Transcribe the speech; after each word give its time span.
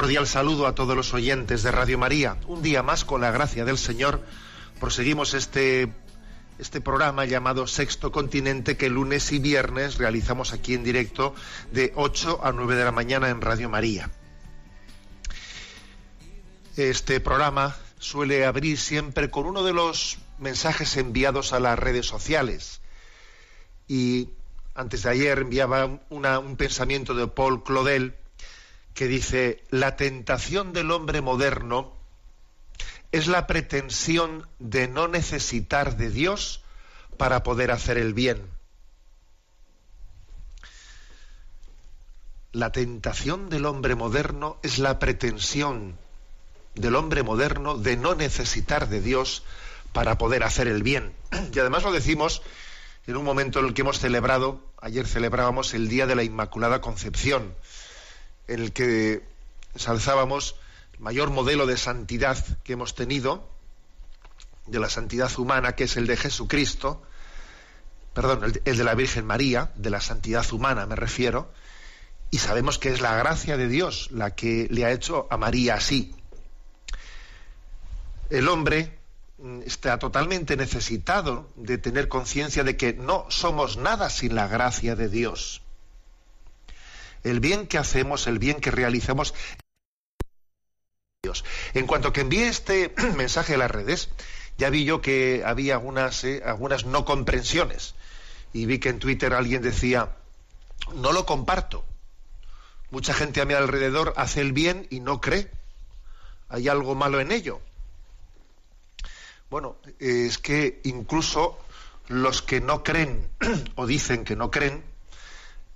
Cordial 0.00 0.26
saludo 0.26 0.66
a 0.66 0.74
todos 0.74 0.96
los 0.96 1.12
oyentes 1.12 1.62
de 1.62 1.70
Radio 1.70 1.98
María. 1.98 2.38
Un 2.46 2.62
día 2.62 2.82
más, 2.82 3.04
con 3.04 3.20
la 3.20 3.32
gracia 3.32 3.66
del 3.66 3.76
Señor, 3.76 4.24
proseguimos 4.80 5.34
este, 5.34 5.92
este 6.58 6.80
programa 6.80 7.26
llamado 7.26 7.66
Sexto 7.66 8.10
Continente 8.10 8.78
que 8.78 8.88
lunes 8.88 9.30
y 9.30 9.38
viernes 9.38 9.98
realizamos 9.98 10.54
aquí 10.54 10.72
en 10.72 10.84
directo 10.84 11.34
de 11.70 11.92
8 11.96 12.40
a 12.42 12.50
9 12.50 12.76
de 12.76 12.84
la 12.84 12.92
mañana 12.92 13.28
en 13.28 13.42
Radio 13.42 13.68
María. 13.68 14.10
Este 16.78 17.20
programa 17.20 17.76
suele 17.98 18.46
abrir 18.46 18.78
siempre 18.78 19.28
con 19.28 19.44
uno 19.44 19.62
de 19.64 19.74
los 19.74 20.16
mensajes 20.38 20.96
enviados 20.96 21.52
a 21.52 21.60
las 21.60 21.78
redes 21.78 22.06
sociales. 22.06 22.80
Y 23.86 24.30
antes 24.74 25.02
de 25.02 25.10
ayer 25.10 25.40
enviaba 25.40 26.00
un 26.08 26.56
pensamiento 26.56 27.12
de 27.12 27.26
Paul 27.26 27.62
Claudel 27.62 28.16
que 28.94 29.06
dice, 29.06 29.64
la 29.70 29.96
tentación 29.96 30.72
del 30.72 30.90
hombre 30.90 31.20
moderno 31.20 31.94
es 33.12 33.26
la 33.26 33.46
pretensión 33.46 34.46
de 34.58 34.88
no 34.88 35.08
necesitar 35.08 35.96
de 35.96 36.10
Dios 36.10 36.62
para 37.16 37.42
poder 37.42 37.70
hacer 37.70 37.98
el 37.98 38.14
bien. 38.14 38.48
La 42.52 42.72
tentación 42.72 43.48
del 43.48 43.66
hombre 43.66 43.94
moderno 43.94 44.58
es 44.62 44.78
la 44.78 44.98
pretensión 44.98 45.96
del 46.74 46.96
hombre 46.96 47.22
moderno 47.22 47.76
de 47.76 47.96
no 47.96 48.14
necesitar 48.14 48.88
de 48.88 49.00
Dios 49.00 49.44
para 49.92 50.18
poder 50.18 50.42
hacer 50.44 50.66
el 50.68 50.82
bien. 50.82 51.14
Y 51.52 51.58
además 51.58 51.82
lo 51.82 51.92
decimos 51.92 52.42
en 53.06 53.16
un 53.16 53.24
momento 53.24 53.60
en 53.60 53.66
el 53.66 53.74
que 53.74 53.82
hemos 53.82 53.98
celebrado, 53.98 54.60
ayer 54.80 55.06
celebrábamos 55.06 55.74
el 55.74 55.88
Día 55.88 56.06
de 56.06 56.14
la 56.14 56.22
Inmaculada 56.22 56.80
Concepción, 56.80 57.54
en 58.48 58.60
el 58.60 58.72
que 58.72 59.22
ensalzábamos 59.74 60.56
el 60.94 61.00
mayor 61.00 61.30
modelo 61.30 61.66
de 61.66 61.76
santidad 61.76 62.44
que 62.64 62.74
hemos 62.74 62.94
tenido, 62.94 63.48
de 64.66 64.78
la 64.78 64.88
santidad 64.88 65.30
humana, 65.38 65.72
que 65.72 65.84
es 65.84 65.96
el 65.96 66.06
de 66.06 66.16
Jesucristo, 66.16 67.02
perdón, 68.14 68.44
el, 68.44 68.62
el 68.64 68.76
de 68.76 68.84
la 68.84 68.94
Virgen 68.94 69.26
María, 69.26 69.72
de 69.76 69.90
la 69.90 70.00
santidad 70.00 70.50
humana 70.52 70.86
me 70.86 70.96
refiero, 70.96 71.50
y 72.30 72.38
sabemos 72.38 72.78
que 72.78 72.90
es 72.90 73.00
la 73.00 73.16
gracia 73.16 73.56
de 73.56 73.68
Dios 73.68 74.08
la 74.12 74.34
que 74.34 74.68
le 74.70 74.84
ha 74.84 74.92
hecho 74.92 75.26
a 75.30 75.36
María 75.36 75.74
así. 75.74 76.14
El 78.30 78.48
hombre 78.48 78.98
mm, 79.38 79.62
está 79.62 79.98
totalmente 79.98 80.56
necesitado 80.56 81.50
de 81.56 81.78
tener 81.78 82.08
conciencia 82.08 82.62
de 82.62 82.76
que 82.76 82.92
no 82.92 83.26
somos 83.28 83.76
nada 83.76 84.08
sin 84.08 84.36
la 84.36 84.46
gracia 84.46 84.94
de 84.94 85.08
Dios. 85.08 85.62
El 87.22 87.40
bien 87.40 87.66
que 87.66 87.78
hacemos, 87.78 88.26
el 88.26 88.38
bien 88.38 88.60
que 88.60 88.70
realizamos, 88.70 89.34
Dios. 91.22 91.44
En 91.74 91.86
cuanto 91.86 92.12
que 92.12 92.22
envié 92.22 92.48
este 92.48 92.94
mensaje 93.16 93.54
a 93.54 93.58
las 93.58 93.70
redes, 93.70 94.08
ya 94.56 94.70
vi 94.70 94.84
yo 94.84 95.00
que 95.00 95.42
había 95.44 95.74
algunas, 95.74 96.24
eh, 96.24 96.42
algunas 96.44 96.86
no 96.86 97.04
comprensiones. 97.04 97.94
Y 98.52 98.66
vi 98.66 98.78
que 98.78 98.88
en 98.88 98.98
Twitter 98.98 99.34
alguien 99.34 99.62
decía, 99.62 100.16
no 100.94 101.12
lo 101.12 101.26
comparto. 101.26 101.84
Mucha 102.90 103.14
gente 103.14 103.40
a 103.40 103.44
mi 103.44 103.54
alrededor 103.54 104.14
hace 104.16 104.40
el 104.40 104.52
bien 104.52 104.86
y 104.90 105.00
no 105.00 105.20
cree. 105.20 105.50
Hay 106.48 106.68
algo 106.68 106.94
malo 106.94 107.20
en 107.20 107.32
ello. 107.32 107.60
Bueno, 109.50 109.76
es 109.98 110.38
que 110.38 110.80
incluso 110.84 111.58
los 112.08 112.42
que 112.42 112.60
no 112.60 112.82
creen 112.82 113.30
o 113.76 113.86
dicen 113.86 114.24
que 114.24 114.36
no 114.36 114.50
creen, 114.50 114.82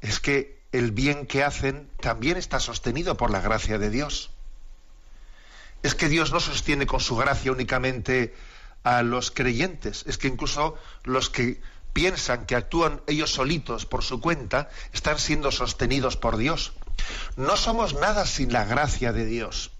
es 0.00 0.20
que 0.20 0.53
el 0.74 0.90
bien 0.90 1.28
que 1.28 1.44
hacen 1.44 1.88
también 2.00 2.36
está 2.36 2.58
sostenido 2.58 3.16
por 3.16 3.30
la 3.30 3.40
gracia 3.40 3.78
de 3.78 3.90
Dios. 3.90 4.32
Es 5.84 5.94
que 5.94 6.08
Dios 6.08 6.32
no 6.32 6.40
sostiene 6.40 6.84
con 6.84 6.98
su 6.98 7.14
gracia 7.14 7.52
únicamente 7.52 8.34
a 8.82 9.04
los 9.04 9.30
creyentes, 9.30 10.02
es 10.08 10.18
que 10.18 10.26
incluso 10.26 10.76
los 11.04 11.30
que 11.30 11.60
piensan 11.92 12.44
que 12.44 12.56
actúan 12.56 13.02
ellos 13.06 13.32
solitos 13.32 13.86
por 13.86 14.02
su 14.02 14.20
cuenta 14.20 14.68
están 14.92 15.20
siendo 15.20 15.52
sostenidos 15.52 16.16
por 16.16 16.38
Dios. 16.38 16.72
No 17.36 17.56
somos 17.56 17.94
nada 17.94 18.26
sin 18.26 18.52
la 18.52 18.64
gracia 18.64 19.12
de 19.12 19.26
Dios 19.26 19.70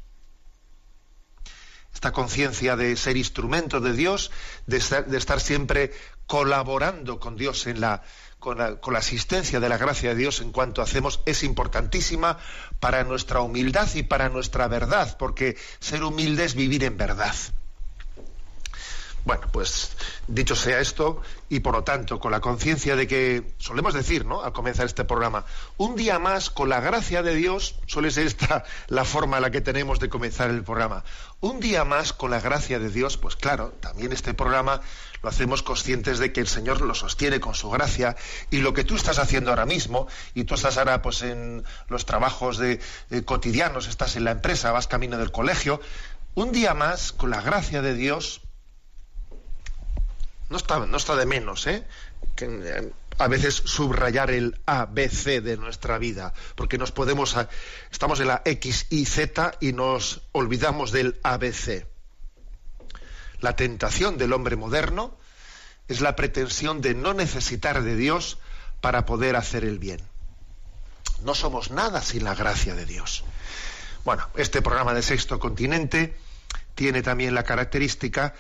esta 1.93 2.11
conciencia 2.11 2.75
de 2.77 2.97
ser 2.97 3.17
instrumento 3.17 3.81
de 3.81 3.93
Dios, 3.93 4.33
de 4.67 4.83
de 5.07 5.17
estar 5.17 5.41
siempre 5.41 5.93
colaborando 6.27 7.21
con 7.21 7.37
Dios 7.37 7.69
en 7.69 7.81
la 7.81 8.03
con, 8.45 8.59
la 8.59 8.79
la 8.93 8.99
asistencia 8.99 9.59
de 9.59 9.71
la 9.71 9.79
gracia 9.79 10.11
de 10.11 10.17
Dios 10.17 10.43
en 10.43 10.53
cuanto 10.53 10.83
hacemos, 10.83 11.23
es 11.25 11.43
importantísima 11.45 12.37
para 12.79 13.03
nuestra 13.03 13.41
humildad 13.41 13.89
y 13.95 14.03
para 14.03 14.29
nuestra 14.29 14.69
verdad, 14.69 15.17
porque 15.19 15.57
ser 15.81 16.05
humilde 16.05 16.45
es 16.45 16.55
vivir 16.55 16.85
en 16.85 16.99
verdad. 16.99 17.35
Bueno, 19.25 19.49
pues 19.51 19.97
dicho 20.29 20.55
sea 20.55 20.81
esto, 20.81 21.23
y 21.49 21.61
por 21.61 21.73
lo 21.73 21.83
tanto, 21.83 22.21
con 22.21 22.31
la 22.31 22.41
conciencia 22.41 22.95
de 22.95 23.07
que, 23.07 23.55
solemos 23.57 23.95
decir, 23.95 24.27
¿no? 24.27 24.43
Al 24.43 24.53
comenzar 24.53 24.85
este 24.85 25.05
programa, 25.05 25.47
un 25.79 25.97
día 25.97 26.19
más, 26.19 26.51
con 26.51 26.69
la 26.69 26.81
gracia 26.81 27.23
de 27.23 27.35
Dios, 27.35 27.77
suele 27.87 28.11
ser 28.11 28.27
esta 28.27 28.65
la 28.89 29.07
forma 29.07 29.39
en 29.39 29.43
la 29.45 29.51
que 29.51 29.63
tenemos 29.63 29.99
de 29.99 30.11
comenzar 30.11 30.51
el 30.51 30.63
programa. 30.63 31.05
Un 31.41 31.59
día 31.59 31.85
más, 31.85 32.13
con 32.13 32.31
la 32.31 32.41
gracia 32.41 32.79
de 32.79 32.91
Dios, 32.91 33.17
pues 33.17 33.35
claro, 33.35 33.73
también 33.81 34.13
este 34.13 34.35
programa 34.35 34.83
lo 35.23 35.31
hacemos 35.31 35.63
conscientes 35.63 36.19
de 36.19 36.31
que 36.31 36.41
el 36.41 36.47
Señor 36.47 36.83
lo 36.83 36.95
sostiene 36.95 37.41
con 37.41 37.55
su 37.55 37.71
gracia, 37.71 38.17
y 38.51 38.59
lo 38.59 38.75
que 38.75 38.85
tú 38.85 38.95
estás 38.95 39.19
haciendo 39.19 39.49
ahora 39.49 39.65
mismo, 39.65 40.07
y 40.35 40.45
tú 40.45 40.55
estás 40.55 40.77
ahora 40.77 41.01
pues 41.01 41.23
en 41.23 41.65
los 41.89 42.05
trabajos 42.05 42.59
de, 42.59 42.79
eh, 43.11 43.23
cotidianos, 43.25 43.89
estás 43.89 44.17
en 44.17 44.25
la 44.25 44.33
empresa, 44.33 44.71
vas 44.71 44.87
camino 44.87 45.17
del 45.17 45.33
colegio, 45.33 45.81
un 46.35 46.53
día 46.53 46.75
más, 46.75 47.13
con 47.13 47.31
la 47.31 47.41
gracia 47.41 47.81
de 47.81 47.95
Dios, 47.95 48.44
no 50.51 50.57
está, 50.57 50.79
no 50.87 50.97
está 50.97 51.17
de 51.17 51.27
menos, 51.27 51.67
¿eh? 51.67 51.87
Que, 52.37 52.47
eh, 52.47 52.93
a 53.19 53.29
veces 53.29 53.55
subrayar 53.55 54.31
el 54.33 54.61
A, 54.67 54.87
B, 54.87 55.09
C 55.09 55.41
de 55.41 55.57
nuestra 55.57 55.99
vida, 55.99 56.35
porque 56.57 56.79
nos 56.79 56.91
podemos, 56.91 57.37
a- 57.37 57.49
estamos 57.93 58.19
en 58.21 58.27
la 58.29 58.43
X, 58.45 58.87
Y, 58.91 59.05
Z 59.07 59.57
y 59.61 59.73
nos 59.73 60.23
olvidamos 60.33 60.91
del 60.91 61.21
ABC. 61.23 61.87
La 63.41 63.55
tentación 63.57 64.19
del 64.19 64.33
hombre 64.33 64.57
moderno 64.57 65.17
es 65.87 66.01
la 66.01 66.17
pretensión 66.17 66.81
de 66.81 66.95
no 66.95 67.15
necesitar 67.15 67.83
de 67.83 67.95
Dios 67.95 68.39
para 68.81 69.07
poder 69.07 69.37
hacer 69.37 69.65
el 69.65 69.79
bien. 69.79 70.01
No 71.23 71.35
somos 71.35 71.71
nada 71.71 72.03
sin 72.03 72.25
la 72.25 72.35
gracia 72.35 72.75
de 72.75 72.85
Dios. 72.87 73.23
Bueno, 74.05 74.29
este 74.37 74.61
programa 74.61 74.93
de 74.93 75.03
Sexto 75.03 75.39
Continente 75.39 76.17
tiene 76.75 77.03
también 77.03 77.35
la 77.35 77.45
característica 77.45 78.35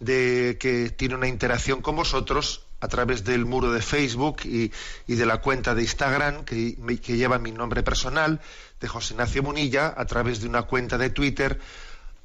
de 0.00 0.56
que 0.60 0.90
tiene 0.90 1.14
una 1.14 1.28
interacción 1.28 1.82
con 1.82 1.96
vosotros 1.96 2.66
a 2.80 2.88
través 2.88 3.24
del 3.24 3.44
muro 3.44 3.72
de 3.72 3.82
Facebook 3.82 4.42
y, 4.44 4.70
de 5.06 5.26
la 5.26 5.38
cuenta 5.38 5.74
de 5.74 5.82
Instagram 5.82 6.44
que, 6.44 6.76
lleva 7.16 7.38
mi 7.38 7.50
nombre 7.50 7.82
personal, 7.82 8.40
de 8.80 8.88
José 8.88 9.14
Ignacio 9.14 9.42
Munilla, 9.42 9.92
a 9.96 10.04
través 10.06 10.40
de 10.40 10.48
una 10.48 10.62
cuenta 10.62 10.98
de 10.98 11.10
Twitter, 11.10 11.58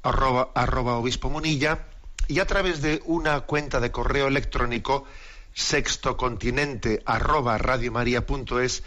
arroba, 0.02 0.50
arroba 0.54 0.96
obispo 0.96 1.28
Munilla, 1.28 1.86
y 2.28 2.38
a 2.38 2.46
través 2.46 2.80
de 2.80 3.02
una 3.04 3.40
cuenta 3.40 3.80
de 3.80 3.90
correo 3.90 4.28
electrónico 4.28 5.04
sextocontinente 5.52 7.02
arroba 7.04 7.58
radiomaria.es, 7.58 8.82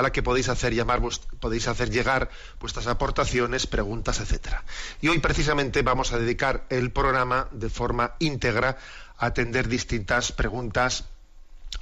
a 0.00 0.02
la 0.02 0.12
que 0.12 0.22
podéis 0.22 0.48
hacer 0.48 0.74
llamar, 0.74 1.00
podéis 1.38 1.68
hacer 1.68 1.90
llegar 1.90 2.30
vuestras 2.58 2.86
aportaciones, 2.86 3.66
preguntas, 3.66 4.20
etcétera. 4.20 4.64
Y 5.00 5.08
hoy 5.08 5.18
precisamente 5.18 5.82
vamos 5.82 6.12
a 6.12 6.18
dedicar 6.18 6.66
el 6.70 6.90
programa 6.90 7.48
de 7.52 7.70
forma 7.70 8.14
íntegra 8.18 8.78
a 9.18 9.26
atender 9.26 9.68
distintas 9.68 10.32
preguntas 10.32 11.04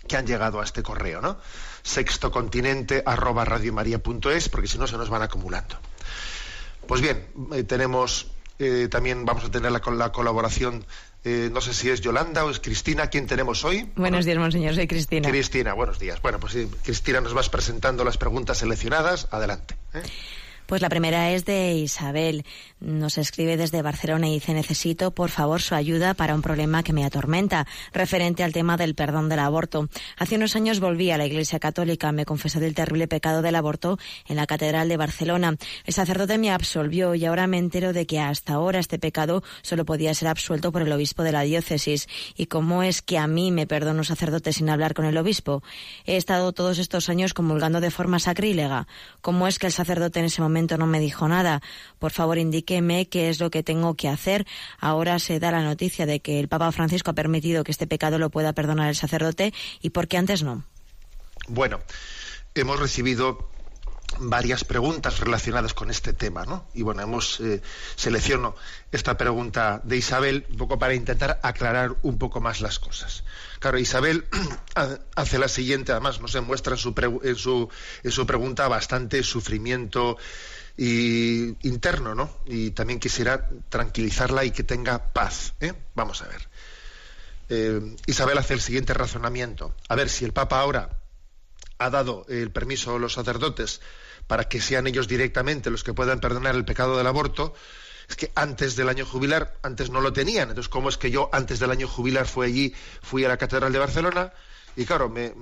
que 0.07 0.17
han 0.17 0.27
llegado 0.27 0.61
a 0.61 0.65
este 0.65 0.83
correo, 0.83 1.21
¿no? 1.21 1.39
sextocontinente 1.83 3.03
arroba 3.07 3.45
radiomaria.es, 3.45 4.49
porque 4.49 4.69
si 4.69 4.79
no 4.79 4.87
se 4.87 4.99
nos 4.99 5.09
van 5.09 5.23
acumulando. 5.23 5.79
Pues 6.87 7.01
bien, 7.01 7.27
eh, 7.53 7.63
tenemos 7.63 8.27
eh, 8.59 8.89
también 8.91 9.25
vamos 9.25 9.45
a 9.45 9.51
tener 9.51 9.71
la, 9.71 9.81
la 9.93 10.13
colaboración 10.13 10.85
eh, 11.29 11.51
no 11.53 11.61
sé 11.61 11.75
si 11.75 11.91
es 11.91 12.01
Yolanda 12.01 12.45
o 12.47 12.51
es 12.51 12.59
Cristina. 12.59 13.09
¿Quién 13.09 13.27
tenemos 13.27 13.63
hoy? 13.63 13.87
Buenos 13.97 14.25
días, 14.25 14.39
monseñor. 14.39 14.75
Soy 14.75 14.87
Cristina. 14.87 15.29
Cristina, 15.29 15.75
buenos 15.75 15.99
días. 15.99 16.23
Bueno, 16.23 16.41
pues 16.41 16.57
Cristina, 16.83 17.21
nos 17.21 17.35
vas 17.35 17.51
presentando 17.51 18.03
las 18.03 18.17
preguntas 18.17 18.57
seleccionadas. 18.59 19.29
Adelante. 19.31 19.77
Pues 20.69 20.83
la 20.83 20.91
primera 20.91 21.31
es 21.31 21.47
de 21.47 21.73
Isabel. 21.77 22.45
Nos 22.79 23.17
escribe 23.17 23.57
desde 23.57 23.81
Barcelona 23.81 24.29
y 24.29 24.35
dice, 24.35 24.53
necesito, 24.53 25.13
por 25.13 25.31
favor, 25.31 25.63
su 25.63 25.75
ayuda 25.75 26.13
para 26.13 26.35
un 26.35 26.43
problema 26.43 26.83
que 26.83 26.93
me 26.93 27.07
atormenta, 27.07 27.67
referente 27.95 28.45
al 28.45 28.53
tema 28.53 28.77
del 28.77 28.95
perdón 28.95 29.31
del 29.31 29.39
aborto. 29.39 29.89
Hace 30.19 30.37
unos 30.37 30.57
años 30.57 30.79
volví 30.79 31.11
a 31.11 31.17
la 31.17 31.25
Iglesia 31.25 31.59
Católica, 31.59 32.13
me 32.13 32.27
confesé 32.27 32.61
del 32.61 32.75
terrible 32.75 33.09
pecado 33.09 33.41
del 33.41 33.57
aborto 33.57 33.99
en 34.27 34.37
la 34.37 34.47
Catedral 34.47 34.91
de 34.91 34.99
Barcelona. 34.99 35.57
El 35.87 35.95
sacerdote 35.95 36.37
me 36.37 36.51
absolvió 36.51 37.15
y 37.15 37.25
ahora 37.25 37.47
me 37.47 37.57
entero 37.57 37.95
de 37.95 38.05
que 38.05 38.21
hasta 38.21 38.53
ahora 38.53 38.79
este 38.79 38.99
pecado 38.99 39.43
solo 39.63 39.87
podía 39.87 40.13
ser 40.13 40.29
absuelto 40.29 40.71
por 40.71 40.83
el 40.83 40.93
obispo 40.93 41.23
de 41.23 41.33
la 41.33 41.45
diócesis. 41.45 42.09
¿Y 42.37 42.45
cómo 42.45 42.83
es 42.83 43.01
que 43.01 43.17
a 43.17 43.27
mí 43.27 43.53
me 43.53 43.67
perdona 43.67 44.01
un 44.01 44.05
sacerdote 44.05 44.53
sin 44.53 44.69
hablar 44.69 44.93
con 44.93 45.07
el 45.07 45.17
obispo? 45.17 45.63
He 46.05 46.19
estado 46.19 46.53
todos 46.53 46.79
estos 46.79 47.09
años 47.09 47.33
comulgando 47.33 47.81
de 47.81 47.91
forma 47.91 48.19
sacrílega. 48.19 48.87
¿Cómo 49.23 49.49
es 49.49 49.59
que 49.59 49.67
el 49.69 49.73
sacerdote 49.73 50.19
en 50.19 50.27
ese 50.27 50.43
momento 50.43 50.58
no 50.67 50.87
me 50.87 51.01
dijo 51.01 51.29
nada. 51.29 51.63
Por 51.99 52.11
favor, 52.11 52.39
indíqueme 52.39 53.09
qué 53.09 53.29
es 53.29 53.41
lo 53.41 53.51
que 53.51 53.63
tengo 53.63 53.95
que 53.95 54.09
hacer. 54.09 54.47
Ahora 54.79 55.19
se 55.19 55.39
da 55.39 55.51
la 55.51 55.63
noticia 55.63 56.07
de 56.07 56.21
que 56.21 56.41
el 56.41 56.49
Papa 56.49 56.73
Francisco 56.73 57.11
ha 57.11 57.15
permitido 57.15 57.65
que 57.65 57.71
este 57.71 57.87
pecado 57.87 58.19
lo 58.19 58.31
pueda 58.31 58.53
perdonar 58.53 58.89
el 58.89 58.97
sacerdote 58.97 59.53
y 59.81 59.91
por 59.91 60.09
qué 60.09 60.17
antes 60.17 60.43
no. 60.43 60.65
Bueno, 61.47 61.81
hemos 62.55 62.81
recibido 62.81 63.51
varias 64.21 64.65
preguntas 64.65 65.21
relacionadas 65.21 65.75
con 65.75 65.91
este 65.91 66.13
tema, 66.13 66.45
¿no? 66.45 66.67
Y 66.75 66.83
bueno, 66.83 67.03
hemos 67.03 67.41
eh, 67.41 67.63
seleccionado 67.97 68.57
esta 68.93 69.17
pregunta 69.17 69.81
de 69.85 69.97
Isabel 69.97 70.47
un 70.51 70.57
poco 70.57 70.79
para 70.79 70.95
intentar 70.95 71.41
aclarar 71.43 71.97
un 72.03 72.19
poco 72.19 72.41
más 72.41 72.61
las 72.61 72.79
cosas. 72.79 73.25
Claro, 73.59 73.79
Isabel 73.79 74.25
hace 75.15 75.39
la 75.39 75.49
siguiente, 75.49 75.93
además 75.93 76.21
nos 76.21 76.41
muestra 76.43 76.75
en 76.75 76.79
su, 76.79 76.95
en 77.23 77.37
su, 77.37 77.69
en 78.03 78.11
su 78.11 78.27
pregunta 78.27 78.69
bastante 78.69 79.23
sufrimiento 79.23 80.17
y 80.77 81.57
interno, 81.67 82.15
¿no? 82.15 82.31
Y 82.47 82.71
también 82.71 83.01
quisiera 83.01 83.49
tranquilizarla 83.69 84.45
y 84.45 84.53
que 84.53 84.63
tenga 84.63 85.13
paz. 85.13 85.55
¿eh? 85.61 85.75
Vamos 85.95 86.23
a 86.23 86.29
ver. 86.29 86.49
Eh, 87.49 87.97
Isabel 88.07 88.39
hace 88.39 88.55
el 88.55 88.61
siguiente 88.61 88.95
razonamiento. 88.95 89.75
A 89.89 89.97
ver, 89.97 90.09
si 90.09 90.25
el 90.25 90.33
Papa 90.33 90.61
ahora 90.61 91.01
ha 91.79 91.91
dado 91.91 92.27
el 92.29 92.51
permiso 92.51 92.95
a 92.95 92.99
los 92.99 93.15
sacerdotes 93.15 93.81
para 94.29 94.45
que 94.45 94.61
sean 94.61 94.87
ellos 94.87 95.09
directamente 95.09 95.71
los 95.71 95.83
que 95.83 95.95
puedan 95.95 96.21
perdonar 96.21 96.55
el 96.55 96.65
pecado 96.65 96.97
del 96.97 97.07
aborto, 97.09 97.55
es 98.09 98.15
que 98.15 98.31
antes 98.35 98.77
del 98.77 98.89
año 98.89 99.05
jubilar, 99.05 99.59
antes 99.63 99.91
no 99.91 100.01
lo 100.01 100.13
tenían. 100.13 100.51
Entonces, 100.51 100.69
¿cómo 100.69 100.89
es 100.89 100.97
que 100.97 101.11
yo 101.11 101.29
antes 101.33 101.59
del 101.59 101.71
año 101.71 101.89
jubilar 101.89 102.27
fui 102.27 102.47
allí, 102.47 102.75
fui 103.03 103.25
a 103.25 103.29
la 103.29 103.37
Catedral 103.37 103.73
de 103.73 103.79
Barcelona 103.79 104.33
y 104.77 104.85
claro, 104.85 105.09
me, 105.09 105.35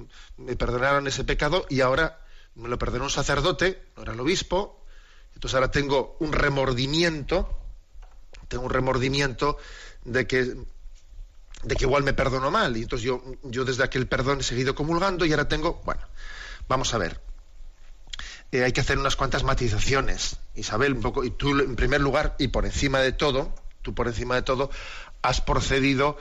perdonaron 0.57 1.07
ese 1.07 1.25
pecado 1.25 1.67
y 1.69 1.81
ahora 1.81 2.21
me 2.55 2.69
lo 2.69 2.79
perdonó 2.79 3.05
un 3.05 3.11
sacerdote, 3.11 3.83
no 3.97 4.05
era 4.05 4.15
el 4.15 4.21
obispo, 4.21 4.83
entonces 5.35 5.55
ahora 5.55 5.71
tengo 5.71 6.17
un 6.21 6.33
remordimiento, 6.33 7.61
tengo 8.49 8.65
un 8.65 8.71
remordimiento 8.71 9.59
de 10.05 10.27
que 10.27 10.57
de 11.63 11.75
que 11.75 11.85
igual 11.85 12.05
me 12.05 12.13
perdono 12.13 12.51
mal. 12.51 12.77
Y 12.77 12.83
entonces 12.83 13.05
yo, 13.05 13.23
yo 13.43 13.65
desde 13.65 13.83
aquel 13.83 14.07
perdón 14.07 14.41
he 14.41 14.43
seguido 14.45 14.75
comulgando 14.75 15.25
y 15.25 15.33
ahora 15.33 15.49
tengo, 15.49 15.83
bueno, 15.85 16.03
vamos 16.69 16.95
a 16.95 16.99
ver. 16.99 17.26
Eh, 18.57 18.65
hay 18.65 18.73
que 18.73 18.81
hacer 18.81 18.99
unas 18.99 19.17
cuantas 19.17 19.45
matizaciones. 19.45 20.39
Isabel, 20.55 20.95
un 20.95 21.03
poco, 21.03 21.25
y 21.25 21.31
tú 21.31 21.61
en 21.61 21.77
primer 21.77 22.01
lugar, 22.01 22.37
y 22.39 22.49
por 22.49 22.65
encima 22.65 23.01
de 23.01 23.13
todo, 23.13 23.55
tú 23.83 23.95
por 23.95 24.07
encima 24.09 24.35
de 24.35 24.43
todo, 24.43 24.71
has 25.21 25.43
procedido, 25.43 26.17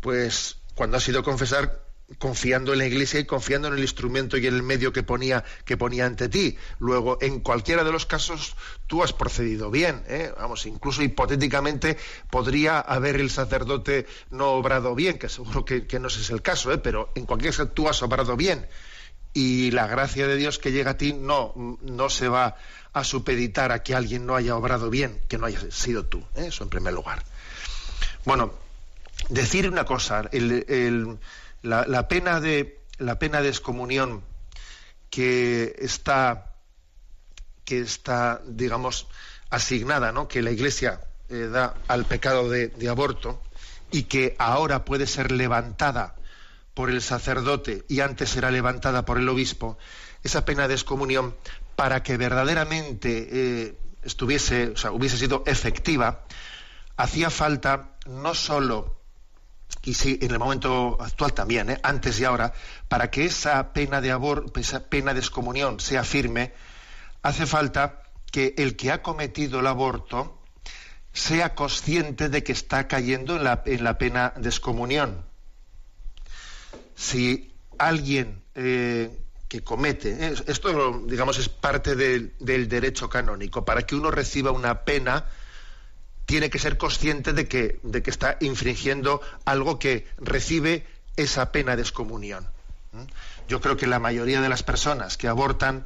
pues, 0.00 0.58
cuando 0.76 0.96
has 0.96 1.08
ido 1.08 1.20
a 1.20 1.22
confesar, 1.24 1.82
confiando 2.18 2.72
en 2.72 2.78
la 2.78 2.86
iglesia 2.86 3.18
y 3.18 3.24
confiando 3.24 3.66
en 3.66 3.74
el 3.74 3.80
instrumento 3.80 4.36
y 4.36 4.46
en 4.46 4.54
el 4.54 4.62
medio 4.62 4.92
que 4.92 5.02
ponía, 5.02 5.42
que 5.64 5.76
ponía 5.76 6.06
ante 6.06 6.28
ti. 6.28 6.56
Luego, 6.78 7.18
en 7.20 7.40
cualquiera 7.40 7.82
de 7.82 7.90
los 7.90 8.06
casos, 8.06 8.54
tú 8.86 9.02
has 9.02 9.12
procedido 9.12 9.68
bien. 9.68 10.04
¿eh? 10.06 10.32
Vamos, 10.38 10.66
incluso 10.66 11.02
hipotéticamente 11.02 11.96
podría 12.30 12.78
haber 12.78 13.16
el 13.16 13.30
sacerdote 13.30 14.06
no 14.30 14.50
obrado 14.50 14.94
bien, 14.94 15.18
que 15.18 15.28
seguro 15.28 15.64
que, 15.64 15.98
no 15.98 16.06
es 16.06 16.30
el 16.30 16.42
caso, 16.42 16.72
¿eh? 16.72 16.78
pero 16.78 17.10
en 17.16 17.26
cualquier 17.26 17.52
caso 17.52 17.68
tú 17.68 17.88
has 17.88 18.00
obrado 18.04 18.36
bien. 18.36 18.68
Y 19.34 19.70
la 19.70 19.86
gracia 19.86 20.26
de 20.26 20.36
Dios 20.36 20.58
que 20.58 20.72
llega 20.72 20.92
a 20.92 20.98
ti 20.98 21.12
no, 21.12 21.78
no 21.80 22.10
se 22.10 22.28
va 22.28 22.56
a 22.92 23.04
supeditar 23.04 23.72
a 23.72 23.82
que 23.82 23.94
alguien 23.94 24.26
no 24.26 24.36
haya 24.36 24.56
obrado 24.56 24.90
bien, 24.90 25.20
que 25.28 25.38
no 25.38 25.46
haya 25.46 25.58
sido 25.70 26.04
tú. 26.04 26.18
¿eh? 26.34 26.46
Eso 26.48 26.64
en 26.64 26.70
primer 26.70 26.92
lugar. 26.92 27.22
Bueno, 28.24 28.52
decir 29.30 29.68
una 29.68 29.84
cosa, 29.84 30.28
el 30.32 31.18
la, 31.62 32.08
pena 32.08 32.40
de 32.40 32.80
la 32.98 33.18
pena 33.18 33.40
de 33.40 33.48
excomunión 33.48 34.22
que 35.10 35.76
está 35.78 36.52
que 37.64 37.80
está 37.80 38.42
digamos 38.44 39.06
asignada 39.50 40.12
¿no? 40.12 40.28
que 40.28 40.42
la 40.42 40.50
iglesia 40.50 41.00
eh, 41.28 41.48
da 41.50 41.74
al 41.88 42.04
pecado 42.04 42.48
de, 42.48 42.72
aborto 42.88 43.40
y 43.90 44.04
que 44.04 44.34
ahora 44.38 44.84
puede 44.84 45.06
ser 45.06 45.30
levantada 45.32 46.16
por 46.74 46.90
el 46.90 47.02
sacerdote 47.02 47.84
y 47.88 48.00
antes 48.00 48.30
será 48.30 48.50
levantada 48.50 49.04
por 49.04 49.18
el 49.18 49.28
obispo 49.28 49.78
esa 50.22 50.44
pena 50.44 50.68
de 50.68 50.74
excomunión 50.74 51.34
para 51.76 52.02
que 52.02 52.16
verdaderamente 52.16 53.28
eh, 53.30 53.78
estuviese 54.02 54.68
o 54.68 54.76
sea 54.76 54.92
hubiese 54.92 55.18
sido 55.18 55.42
efectiva 55.46 56.24
hacía 56.96 57.30
falta 57.30 57.96
no 58.06 58.34
solo 58.34 59.02
y 59.84 59.94
sí, 59.94 60.18
en 60.22 60.30
el 60.30 60.38
momento 60.38 60.96
actual 61.00 61.32
también, 61.32 61.70
¿eh? 61.70 61.80
antes 61.82 62.20
y 62.20 62.24
ahora, 62.24 62.52
para 62.88 63.10
que 63.10 63.24
esa 63.24 63.72
pena 63.72 64.00
de 64.00 64.12
aborto, 64.12 64.60
esa 64.60 64.84
pena 64.88 65.12
de 65.12 65.20
excomunión 65.20 65.80
sea 65.80 66.04
firme, 66.04 66.52
hace 67.22 67.46
falta 67.46 68.02
que 68.30 68.54
el 68.58 68.76
que 68.76 68.92
ha 68.92 69.02
cometido 69.02 69.60
el 69.60 69.66
aborto 69.66 70.38
sea 71.12 71.54
consciente 71.54 72.28
de 72.28 72.42
que 72.42 72.52
está 72.52 72.86
cayendo 72.86 73.36
en 73.36 73.44
la, 73.44 73.62
en 73.66 73.82
la 73.82 73.98
pena 73.98 74.32
de 74.36 74.48
excomunión. 74.48 75.26
Si 76.94 77.54
alguien 77.78 78.42
eh, 78.54 79.10
que 79.48 79.62
comete, 79.62 80.26
¿eh? 80.26 80.34
esto 80.46 81.02
digamos 81.06 81.38
es 81.38 81.48
parte 81.48 81.94
del 81.94 82.68
derecho 82.68 83.08
canónico, 83.08 83.64
para 83.64 83.82
que 83.82 83.94
uno 83.94 84.10
reciba 84.10 84.50
una 84.50 84.84
pena, 84.84 85.26
tiene 86.24 86.48
que 86.48 86.58
ser 86.58 86.78
consciente 86.78 87.32
de 87.32 87.48
que, 87.48 87.80
de 87.82 88.02
que 88.02 88.10
está 88.10 88.38
infringiendo 88.40 89.20
algo 89.44 89.78
que 89.78 90.06
recibe 90.18 90.86
esa 91.16 91.52
pena 91.52 91.76
de 91.76 91.82
excomunión. 91.82 92.48
Yo 93.48 93.60
creo 93.60 93.76
que 93.76 93.86
la 93.86 93.98
mayoría 93.98 94.40
de 94.40 94.48
las 94.48 94.62
personas 94.62 95.16
que 95.16 95.28
abortan 95.28 95.84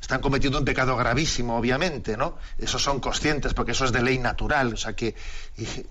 están 0.00 0.20
cometiendo 0.20 0.58
un 0.58 0.64
pecado 0.64 0.96
gravísimo, 0.96 1.58
obviamente, 1.58 2.16
¿no? 2.16 2.38
Esos 2.56 2.82
son 2.82 3.00
conscientes, 3.00 3.52
porque 3.52 3.72
eso 3.72 3.84
es 3.84 3.92
de 3.92 4.02
ley 4.02 4.18
natural. 4.18 4.72
O 4.72 4.76
sea, 4.76 4.94
que 4.94 5.14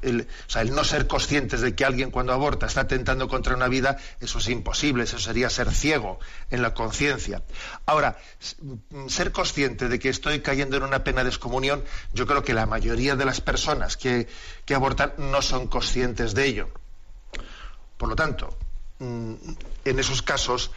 el, 0.02 0.28
no 0.72 0.84
ser 0.84 1.08
conscientes 1.08 1.62
de 1.62 1.76
que 1.76 1.84
alguien 1.84 2.10
cuando 2.10 2.34
aborta 2.34 2.68
está 2.68 2.82
atentando 2.82 3.28
contra 3.28 3.56
una 3.56 3.68
vida, 3.68 3.98
eso 4.22 4.40
es 4.40 4.48
imposible, 4.48 5.04
eso 5.04 5.20
sería 5.20 5.50
ser 5.50 5.72
ciego 5.72 6.20
en 6.50 6.62
la 6.62 6.74
conciencia. 6.74 7.44
Ahora, 7.86 8.18
ser 9.08 9.32
consciente 9.32 9.90
de 9.90 10.00
que 10.00 10.10
estoy 10.10 10.42
cayendo 10.42 10.78
en 10.78 10.84
una 10.84 11.04
pena 11.04 11.24
de 11.24 11.30
excomunión, 11.30 11.84
yo 12.14 12.26
creo 12.26 12.44
que 12.44 12.54
la 12.54 12.66
mayoría 12.66 13.16
de 13.16 13.26
las 13.26 13.42
personas 13.42 13.98
que, 13.98 14.28
que 14.66 14.74
abortan 14.74 15.14
no 15.18 15.42
son 15.42 15.68
conscientes 15.68 16.34
de 16.34 16.46
ello. 16.46 16.70
Por 17.98 18.10
lo 18.10 18.16
tanto, 18.16 18.58
mm, 19.00 19.34
en 19.86 20.00
esos 20.00 20.22
casos, 20.22 20.72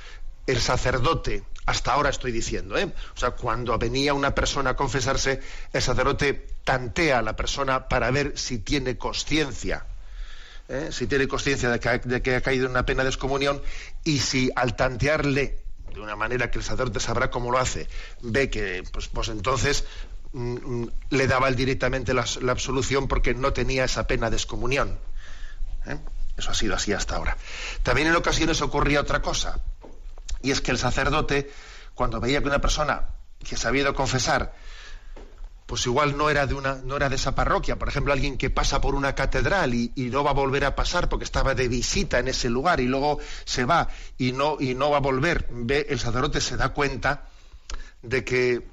el 0.47 0.61
sacerdote 0.61 1.45
hasta 1.71 1.93
ahora 1.93 2.11
estoy 2.11 2.33
diciendo, 2.33 2.77
¿eh? 2.77 2.93
O 3.15 3.19
sea, 3.19 3.31
cuando 3.31 3.79
venía 3.79 4.13
una 4.13 4.35
persona 4.35 4.71
a 4.71 4.77
confesarse, 4.77 5.41
el 5.73 5.81
sacerdote 5.81 6.49
tantea 6.65 7.21
a 7.21 7.23
la 7.23 7.37
persona 7.37 7.89
para 7.89 8.11
ver 8.11 8.37
si 8.37 8.59
tiene 8.59 8.99
conciencia, 8.99 9.87
¿eh? 10.69 10.89
si 10.91 11.07
tiene 11.07 11.29
conciencia 11.29 11.71
de, 11.71 11.81
que, 12.23 12.35
ha 12.35 12.41
caído 12.41 12.67
en 12.67 12.73
una 12.73 12.85
pena 12.85 13.03
de 13.03 13.11
excomunión 13.11 13.63
y 14.05 14.19
si 14.19 14.51
al 14.57 14.77
tantearle 14.77 15.59
de 15.95 16.01
una 16.01 16.17
manera 16.17 16.51
que 16.51 16.59
el 16.59 16.65
sacerdote 16.65 17.01
sabrá 17.01 17.31
cómo 17.31 17.51
lo 17.51 17.59
hace, 17.59 17.89
ve 18.21 18.51
que, 18.51 18.85
pues, 18.93 19.09
pues 19.09 19.29
entonces 19.29 19.85
mm, 20.33 20.83
mm, 20.83 20.91
le 21.11 21.27
daba 21.27 21.51
directamente 21.51 22.15
la, 22.15 22.25
absolución 22.49 23.09
porque 23.09 23.35
no 23.35 23.53
tenía 23.53 23.85
esa 23.85 24.07
pena 24.07 24.29
de 24.29 24.37
excomunión. 24.37 24.99
¿eh? 25.87 25.99
Eso 26.37 26.51
ha 26.51 26.55
sido 26.55 26.75
así 26.75 26.93
hasta 26.93 27.17
ahora. 27.17 27.37
También 27.83 28.09
en 28.09 28.17
ocasiones 28.17 28.61
ocurría 28.63 29.01
otra 29.01 29.21
cosa 29.23 29.61
y 30.43 30.51
es 30.51 30.61
que 30.61 30.71
el 30.71 30.79
sacerdote, 30.79 31.51
cuando 31.95 32.21
veía 32.21 32.41
que 32.41 32.49
una 32.49 32.61
persona 32.61 33.07
que 33.47 33.57
se 33.57 33.69
había 33.69 33.83
ido 33.83 33.91
a 33.91 33.95
confesar, 33.95 34.53
pues 35.71 35.87
igual 35.87 36.17
no 36.17 36.29
era 36.31 36.49
de 36.49 36.55
una, 36.55 36.81
no 36.83 36.97
era 36.97 37.09
de 37.09 37.15
esa 37.15 37.37
parroquia, 37.37 37.79
por 37.79 37.89
ejemplo, 37.89 38.13
alguien 38.13 38.37
que 38.37 38.51
pasa 38.51 38.81
por 38.81 38.97
una 38.97 39.15
catedral 39.15 39.73
y, 39.73 39.93
no 40.11 40.25
va 40.25 40.31
a 40.31 40.35
volver 40.35 40.65
a 40.65 40.75
pasar 40.75 41.09
porque 41.09 41.25
estaba 41.25 41.55
de 41.55 41.69
visita 41.69 42.19
en 42.19 42.27
ese 42.27 42.51
lugar 42.51 42.81
y 42.81 42.87
luego 42.87 43.21
se 43.45 43.65
va 43.65 43.89
y 44.19 44.33
no, 44.33 44.57
y 44.59 44.75
no 44.75 44.91
va 44.91 44.97
a 44.97 45.01
volver, 45.01 45.47
ve, 45.51 45.87
el 45.89 46.01
sacerdote 46.01 46.41
se 46.41 46.57
da 46.57 46.71
cuenta 46.71 47.29
de 48.03 48.25
que 48.25 48.67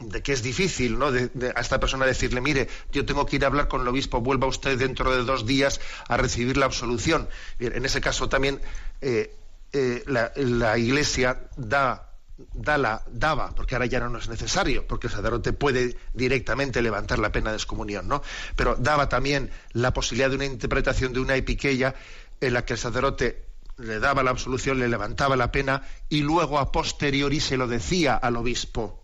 de 0.00 0.20
que 0.20 0.32
es 0.32 0.42
difícil 0.42 0.98
¿no? 0.98 1.12
De, 1.12 1.30
a 1.54 1.60
esta 1.60 1.78
persona 1.78 2.04
decirle, 2.04 2.40
mire, 2.40 2.68
yo 2.90 3.06
tengo 3.06 3.24
que 3.24 3.36
ir 3.36 3.44
a 3.44 3.46
hablar 3.46 3.68
con 3.68 3.82
el 3.82 3.86
obispo, 3.88 4.20
vuelva 4.20 4.48
usted 4.48 4.76
dentro 4.76 5.14
de 5.16 5.22
dos 5.22 5.46
días 5.46 5.80
a 6.08 6.16
recibir 6.16 6.56
la 6.56 6.66
absolución. 6.66 7.28
En 7.60 7.84
ese 7.84 8.00
caso 8.00 8.28
también 8.28 8.60
eh, 9.00 9.32
eh, 9.76 10.04
la, 10.06 10.78
Iglesia 10.78 11.48
da, 11.56 12.14
daba, 12.54 13.54
porque 13.56 13.74
ahora 13.74 13.86
ya 13.86 13.98
no 13.98 14.16
es 14.16 14.28
necesario, 14.28 14.86
porque 14.86 15.08
el 15.08 15.12
sacerdote 15.12 15.52
puede 15.52 15.96
directamente 16.12 16.80
levantar 16.80 17.18
la 17.18 17.32
pena 17.32 17.50
de 17.50 17.56
excomunión, 17.56 18.06
¿no? 18.06 18.22
pero 18.54 18.76
daba 18.76 19.08
también 19.08 19.50
la 19.72 19.92
posibilidad 19.92 20.30
de 20.30 20.36
una 20.36 20.44
interpretación 20.44 21.12
de 21.12 21.18
una 21.18 21.34
epiqueya 21.34 21.96
en 22.40 22.54
la 22.54 22.64
que 22.64 22.74
el 22.74 22.78
sacerdote 22.78 23.46
le 23.78 23.98
daba 23.98 24.22
la 24.22 24.30
absolución, 24.30 24.78
le 24.78 24.88
levantaba 24.88 25.34
la 25.34 25.50
pena 25.50 25.82
y 26.08 26.20
luego 26.20 26.60
a 26.60 26.70
posteriori 26.70 27.40
se 27.40 27.56
lo 27.56 27.66
decía 27.66 28.14
al 28.14 28.36
obispo. 28.36 29.02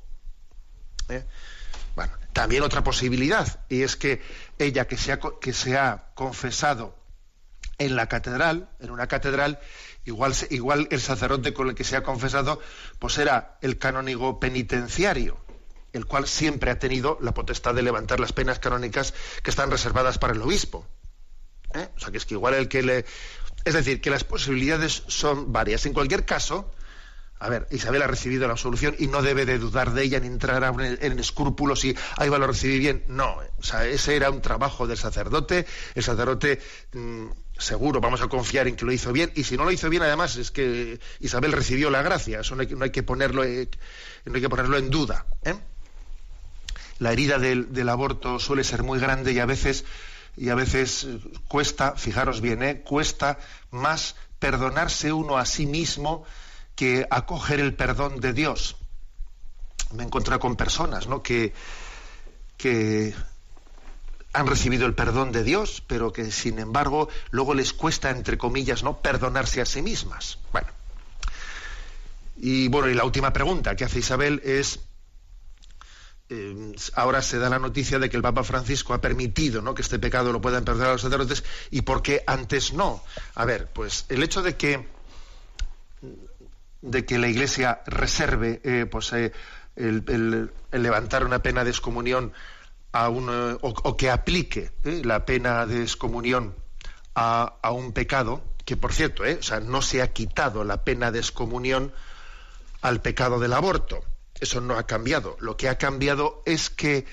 ¿eh? 1.09 1.25
Bueno, 1.97 2.13
también 2.33 2.63
otra 2.63 2.85
posibilidad, 2.85 3.65
y 3.69 3.83
es 3.83 3.97
que 3.97 4.23
ella 4.57 4.87
que 4.87 4.97
se, 4.97 5.11
ha, 5.11 5.19
que 5.41 5.53
se 5.53 5.77
ha 5.77 6.13
confesado 6.15 7.00
en 7.81 7.97
la 7.97 8.09
catedral, 8.09 8.69
en 8.79 8.91
una 8.91 9.09
catedral, 9.09 9.59
igual, 10.05 10.35
igual 10.51 10.87
el 10.91 11.01
sacerdote 11.01 11.55
con 11.55 11.71
el 11.71 11.75
que 11.75 11.83
se 11.83 11.97
ha 11.97 12.03
confesado, 12.03 12.61
pues 12.99 13.17
era 13.17 13.57
el 13.63 13.79
canónigo 13.79 14.39
penitenciario, 14.39 15.39
el 15.95 16.05
cual 16.05 16.29
siempre 16.29 16.71
ha 16.71 16.79
tenido 16.79 17.19
la 17.23 17.33
potestad 17.33 17.75
de 17.75 17.83
levantar 17.83 18.21
las 18.21 18.35
penas 18.35 18.59
canónicas 18.59 19.15
que 19.43 19.51
están 19.51 19.71
reservadas 19.71 20.19
para 20.19 20.35
el 20.35 20.43
obispo. 20.43 20.87
¿eh? 21.75 21.89
O 21.97 21.99
sea, 21.99 22.11
que 22.11 22.19
es 22.19 22.27
que 22.27 22.35
igual 22.35 22.55
el 22.55 22.69
que 22.69 22.83
le... 22.83 23.07
Es 23.65 23.75
decir, 23.75 24.03
que 24.03 24.11
las 24.11 24.25
posibilidades 24.25 25.03
son 25.07 25.51
varias. 25.51 25.87
En 25.87 25.95
cualquier 25.95 26.27
caso, 26.27 26.71
a 27.41 27.49
ver, 27.49 27.67
Isabel 27.71 28.03
ha 28.03 28.07
recibido 28.07 28.47
la 28.47 28.53
absolución 28.53 28.95
y 28.99 29.07
no 29.07 29.23
debe 29.23 29.47
de 29.47 29.59
dudar 29.59 29.93
de 29.93 30.03
ella 30.03 30.21
ni 30.21 30.27
entrar 30.27 30.63
en, 30.79 31.19
escrúpulos 31.19 31.87
y 31.87 31.97
ahí 32.19 32.29
va, 32.29 32.37
lo 32.37 32.47
recibí 32.47 32.79
bien. 32.79 33.05
No, 33.09 33.39
o 33.59 33.63
sea, 33.63 33.87
ese 33.87 34.15
era 34.15 34.31
un 34.31 34.43
trabajo 34.43 34.87
del 34.87 34.99
sacerdote. 34.99 35.67
El 35.95 36.03
sacerdote, 36.03 36.61
mm, 36.93 37.29
seguro, 37.61 38.01
vamos 38.01 38.23
a 38.23 38.29
confiar 38.29 38.67
en 38.69 38.77
que 38.77 38.85
lo 38.85 38.93
hizo 38.93 39.13
bien. 39.13 39.33
Y 39.35 39.45
si 39.45 39.57
no 39.57 39.65
lo 39.65 39.71
hizo 39.71 39.89
bien, 39.89 40.03
además, 40.03 40.37
es 40.37 40.51
que 40.51 40.99
Isabel 41.21 41.53
recibió 41.53 41.91
la 41.91 42.03
gracia. 42.03 42.41
Eso 42.41 42.57
no 42.57 42.63
hay, 42.63 42.91
que, 42.91 43.03
ponerlo, 43.03 43.45
eh, 43.45 43.69
no 44.25 44.35
hay 44.35 44.41
que 44.41 44.49
ponerlo 44.49 44.79
en 44.79 44.91
duda. 44.91 45.27
¿eh? 45.45 45.55
La 46.99 47.13
herida 47.13 47.39
del, 47.39 47.89
aborto 47.89 48.39
suele 48.39 48.65
ser 48.65 48.83
muy 48.83 48.99
grande 48.99 49.33
y 49.33 49.39
a 49.39 49.47
veces, 49.47 49.85
y 50.37 50.49
a 50.49 50.55
veces 50.55 51.07
cuesta, 51.49 51.95
fijaros 51.97 52.41
bien, 52.41 52.63
¿eh? 52.63 52.81
cuesta 52.83 53.39
más 53.71 54.17
perdonarse 54.39 55.13
uno 55.13 55.39
a 55.39 55.47
sí 55.47 55.67
mismo 55.67 56.25
que 56.75 57.07
acoger 57.11 57.61
el 57.61 57.75
perdón 57.75 58.21
de 58.21 58.33
Dios. 58.33 58.77
Me 59.93 60.03
he 60.03 60.07
encontrado 60.07 60.41
con 60.41 60.57
personas 60.57 61.07
¿no? 61.09 61.23
que, 61.23 61.53
que 62.57 63.15
han 64.33 64.47
recibido 64.47 64.87
el 64.87 64.95
perdón 64.95 65.33
de 65.33 65.43
Dios, 65.43 65.83
pero 65.87 66.13
que 66.13 66.31
sin 66.31 66.59
embargo 66.59 67.09
luego 67.31 67.55
les 67.55 67.73
cuesta, 67.73 68.11
entre 68.11 68.39
comillas, 68.39 68.83
¿no? 68.83 69.01
perdonarse 69.01 69.61
a 69.61 69.67
sí 69.67 69.83
mismas. 69.83 70.39
Bueno. 70.53 70.69
Y 72.37 72.69
bueno, 72.69 72.89
y 72.89 72.95
la 72.95 73.05
última 73.05 73.33
pregunta 73.33 73.77
que 73.77 73.85
hace 73.85 73.99
Isabel 73.99 74.41
es. 74.45 74.81
Eh, 76.33 76.73
ahora 76.95 77.23
se 77.23 77.39
da 77.39 77.49
la 77.49 77.59
noticia 77.59 77.99
de 77.99 78.09
que 78.09 78.17
el 78.17 78.23
Papa 78.23 78.45
Francisco 78.45 78.95
ha 78.95 79.01
permitido 79.01 79.63
¿no? 79.63 79.75
que 79.75 79.83
este 79.83 79.99
pecado 79.99 80.33
lo 80.33 80.41
puedan 80.41 80.65
perdonar 80.65 80.93
los 80.93 81.03
sacerdotes 81.03 81.43
y 81.73 81.83
por 81.83 82.03
qué 82.03 82.23
antes 82.27 82.73
no. 82.73 83.03
A 83.35 83.45
ver, 83.45 83.67
pues 83.73 84.07
el 84.09 84.23
hecho 84.23 84.41
de 84.41 84.57
que 84.57 84.87
de 86.83 87.05
que 87.05 87.19
la 87.19 87.29
Iglesia 87.29 87.83
reserve 87.87 88.61
eh, 88.65 88.87
pues, 88.91 89.13
eh, 89.13 89.33
el, 89.77 90.51
levantar 90.73 91.25
una 91.25 91.43
pena 91.43 91.65
de 91.65 91.71
excomunión 91.71 92.33
a 92.93 93.09
un, 93.09 93.29
eh, 93.31 93.59
o, 93.61 93.97
que 93.97 94.11
aplique 94.11 94.71
la 94.85 95.25
pena 95.25 95.67
de 95.67 95.83
excomunión 95.83 96.55
a, 97.15 97.55
a, 97.63 97.71
un 97.73 97.93
pecado, 97.93 98.43
que 98.65 98.77
por 98.77 98.93
cierto, 98.93 99.23
o 99.23 99.43
sea, 99.43 99.61
no 99.61 99.83
se 99.83 100.03
ha 100.03 100.13
quitado 100.13 100.65
la 100.65 100.85
pena 100.85 101.11
de 101.11 101.19
excomunión 101.19 101.93
al 102.81 103.01
pecado 103.01 103.39
del 103.39 103.53
aborto. 103.53 104.05
Eso 104.41 104.61
no 104.61 104.79
ha 104.79 104.87
cambiado. 104.87 105.37
Lo 105.41 105.57
que 105.57 105.69
ha 105.69 105.77
cambiado 105.77 106.43
es 106.47 106.71
que 106.71 107.07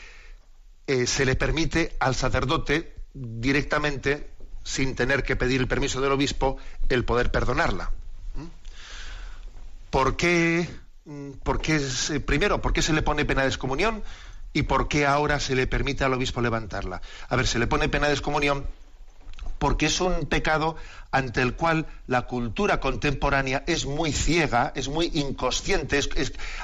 se 1.05 1.25
le 1.25 1.35
permite 1.35 1.97
al 1.99 2.15
sacerdote 2.15 2.95
directamente, 3.13 4.31
sin 4.63 4.95
tener 4.95 5.23
que 5.23 5.35
pedir 5.35 5.59
el 5.59 5.67
permiso 5.67 5.99
del 5.99 6.13
obispo, 6.13 6.57
el 6.87 7.03
poder 7.03 7.31
perdonarla. 7.31 7.91
¿por 9.89 10.15
qué, 10.15 10.69
mm, 11.05 11.31
por 11.43 11.61
qué 11.61 11.81
primero, 12.25 12.61
por 12.61 12.73
qué 12.73 12.81
se 12.81 12.93
le 12.93 13.01
pone 13.01 13.25
pena 13.25 13.43
de 13.43 13.47
excomunión 13.47 14.03
y 14.53 14.63
por 14.63 14.87
qué 14.87 15.05
ahora 15.05 15.39
se 15.39 15.55
le 15.55 15.67
permite 15.67 16.03
al 16.03 16.13
obispo 16.13 16.41
levantarla? 16.41 17.01
A 17.29 17.35
ver, 17.35 17.47
se 17.47 17.59
le 17.59 17.67
pone 17.67 17.89
pena 17.89 18.07
de 18.07 18.13
excomunión 18.13 18.65
porque 19.59 19.87
es 19.87 20.01
un 20.01 20.25
pecado 20.27 20.75
ante 21.11 21.41
el 21.41 21.55
cual 21.55 21.87
la 22.05 22.23
cultura 22.23 22.79
contemporánea 22.79 23.63
es 23.67 23.85
muy 23.85 24.11
ciega, 24.11 24.71
es 24.75 24.87
muy 24.87 25.09
inconsciente, 25.13 25.99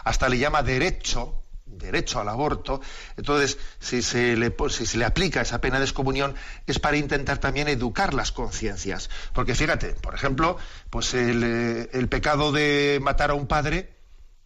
hasta 0.04 0.30
le 0.30 0.38
llama 0.38 0.64
derecho, 0.64 1.44
derecho 1.66 2.20
al 2.20 2.30
aborto. 2.30 2.82
Entonces, 3.18 3.58
si 3.80 4.02
se, 4.02 4.36
le, 4.36 4.54
si 4.70 4.86
se 4.86 4.98
le 4.98 5.06
aplica 5.06 5.42
esa 5.42 5.62
pena 5.62 5.80
de 5.80 5.86
excomunión, 5.86 6.36
es 6.68 6.80
para 6.80 6.98
intentar 6.98 7.40
también 7.40 7.68
educar 7.68 8.14
las 8.14 8.32
conciencias. 8.32 9.10
Porque 9.34 9.56
fíjate, 9.56 9.94
por 9.96 10.14
ejemplo, 10.14 10.58
pues 10.90 11.14
el, 11.14 11.90
el, 11.92 12.08
pecado 12.10 12.52
de 12.52 13.00
matar 13.02 13.32
a 13.32 13.34
un 13.34 13.48
padre 13.48 13.94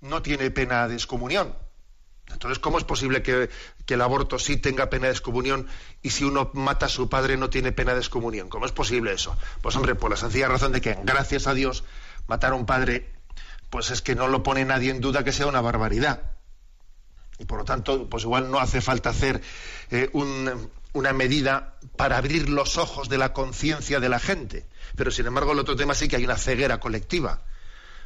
no 0.02 0.22
tiene 0.22 0.52
pena 0.52 0.88
de 0.88 0.96
excomunión. 0.96 1.56
Entonces, 2.32 2.60
¿cómo 2.60 2.78
es 2.78 2.84
posible 2.84 3.24
que, 3.24 3.50
el 3.88 4.02
aborto 4.02 4.38
sí 4.38 4.58
tenga 4.58 4.90
pena 4.90 5.08
de 5.08 5.14
excomunión 5.14 5.68
y 6.02 6.10
si 6.10 6.24
uno 6.24 6.52
mata 6.54 6.88
a 6.88 6.90
su 6.90 7.10
padre 7.10 7.38
no 7.38 7.50
tiene 7.50 7.72
pena 7.72 7.94
de 7.94 8.00
excomunión? 8.00 8.50
¿Cómo 8.50 8.66
es 8.66 8.72
posible 8.72 9.14
eso? 9.14 9.38
Pues 9.62 9.76
hombre, 9.76 9.96
por 9.96 10.12
la 10.12 10.18
sencilla 10.18 10.48
razón 10.48 10.72
de 10.72 10.82
que, 10.82 10.98
gracias 11.04 11.48
a 11.48 11.54
Dios, 11.54 11.84
matar 12.28 12.52
a 12.52 12.56
un 12.56 12.66
padre, 12.66 13.10
pues 13.70 13.92
es 13.92 14.02
que 14.02 14.16
no 14.16 14.28
lo 14.28 14.44
pone 14.44 14.66
nadie 14.66 14.92
en 14.92 15.02
duda 15.02 15.24
que 15.24 15.32
sea 15.32 15.48
una 15.48 15.62
barbaridad 15.62 16.38
y 17.40 17.46
por 17.46 17.60
lo 17.60 17.66
tanto, 17.66 18.10
pues 18.10 18.24
igual 18.24 18.50
no 18.50 18.60
hace 18.60 18.82
falta 18.82 19.10
hacer 19.12 19.42
eh, 19.92 20.10
una 20.94 21.14
medida 21.14 21.76
para 21.96 22.18
abrir 22.18 22.50
los 22.50 22.78
ojos 22.78 23.10
de 23.10 23.18
la 23.18 23.34
conciencia 23.34 24.00
de 24.00 24.10
la 24.10 24.20
gente. 24.20 24.66
Pero 24.96 25.12
sin 25.12 25.28
embargo, 25.28 25.52
el 25.52 25.60
otro 25.60 25.76
tema 25.76 25.94
sí 25.94 26.08
que 26.08 26.16
hay 26.16 26.26
una 26.26 26.38
ceguera 26.38 26.80
colectiva. 26.80 27.44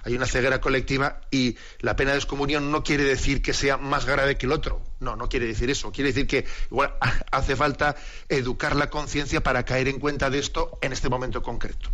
Hay 0.04 0.16
una 0.16 0.26
ceguera 0.26 0.60
colectiva 0.60 1.22
y 1.30 1.58
la 1.80 1.96
pena 1.96 2.12
de 2.12 2.18
excomunión 2.18 2.72
no 2.72 2.84
quiere 2.84 3.04
decir 3.04 3.42
que 3.42 3.54
sea 3.54 3.78
más 3.78 4.06
grave 4.06 4.38
que 4.38 4.46
el 4.46 4.52
otro. 4.52 4.82
No, 5.00 5.16
no 5.16 5.30
quiere 5.30 5.46
decir 5.46 5.70
eso. 5.70 5.92
Quiere 5.92 6.12
decir 6.12 6.28
que 6.28 6.46
igual 6.70 6.96
hace 7.32 7.56
falta 7.56 7.96
educar 8.30 8.76
la 8.76 8.90
conciencia 8.90 9.42
para 9.42 9.64
caer 9.64 9.88
en 9.88 10.00
cuenta 10.00 10.30
de 10.30 10.40
esto 10.40 10.80
en 10.82 10.94
este 10.94 11.10
momento 11.10 11.42
concreto. 11.44 11.90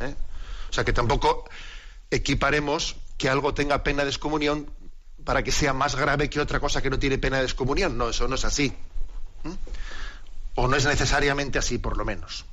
¿eh? 0.00 0.14
O 0.70 0.72
sea 0.72 0.84
que 0.84 0.92
tampoco 0.92 1.48
equiparemos 2.10 2.96
que 3.18 3.28
algo 3.28 3.54
tenga 3.54 3.82
pena 3.82 4.04
de 4.04 4.10
excomunión 4.10 4.70
para 5.24 5.42
que 5.42 5.52
sea 5.52 5.72
más 5.72 5.96
grave 5.96 6.28
que 6.28 6.40
otra 6.40 6.60
cosa 6.60 6.82
que 6.82 6.90
no 6.90 6.98
tiene 6.98 7.18
pena 7.18 7.38
de 7.38 7.44
excomunión. 7.44 7.96
No, 7.96 8.08
eso 8.08 8.28
no 8.28 8.34
es 8.34 8.44
así. 8.44 8.74
O 10.54 10.68
no 10.68 10.76
es 10.76 10.84
necesariamente 10.84 11.58
así, 11.58 11.78
por 11.78 11.96
lo 11.96 12.04
menos. 12.04 12.44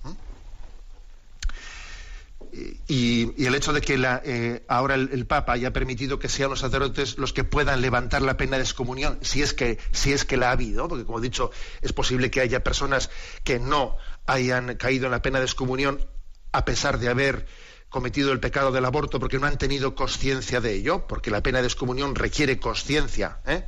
Y, 2.53 3.46
el 3.46 3.55
hecho 3.55 3.72
de 3.72 3.79
que 3.79 3.98
eh, 4.25 4.63
ahora 4.67 4.96
el, 4.96 5.25
Papa 5.25 5.53
haya 5.53 5.72
permitido 5.72 6.20
que 6.20 6.27
sean 6.27 6.50
los 6.50 6.60
sacerdotes 6.60 7.17
los 7.17 7.31
que 7.31 7.46
puedan 7.46 7.81
levantar 7.81 8.22
la 8.22 8.36
pena 8.36 8.58
de 8.58 8.63
excomunión, 8.63 9.20
si 9.22 9.41
es 9.41 9.53
que, 9.53 9.79
si 9.91 10.12
es 10.12 10.25
que 10.25 10.36
la 10.36 10.50
ha 10.50 10.51
habido, 10.51 10.88
porque 10.89 11.05
como 11.05 11.20
he 11.20 11.22
dicho, 11.22 11.51
es 11.81 11.93
posible 11.93 12.29
que 12.29 12.41
haya 12.41 12.62
personas 12.62 13.10
que 13.46 13.60
no 13.60 13.96
hayan 14.27 14.75
caído 14.75 15.05
en 15.05 15.12
la 15.12 15.22
pena 15.22 15.39
de 15.39 15.46
excomunión 15.46 16.05
a 16.51 16.65
pesar 16.65 17.00
de 17.00 17.08
haber 17.08 17.46
cometido 17.89 18.34
el 18.34 18.41
pecado 18.41 18.72
del 18.72 18.84
aborto 18.84 19.20
porque 19.20 19.39
no 19.39 19.48
han 19.48 19.58
tenido 19.58 19.96
conciencia 19.96 20.60
de 20.60 20.74
ello, 20.74 21.08
porque 21.08 21.31
la 21.31 21.41
pena 21.41 21.62
de 21.62 21.67
excomunión 21.67 22.15
requiere 22.15 22.60
conciencia. 22.60 23.39
¿eh? 23.46 23.63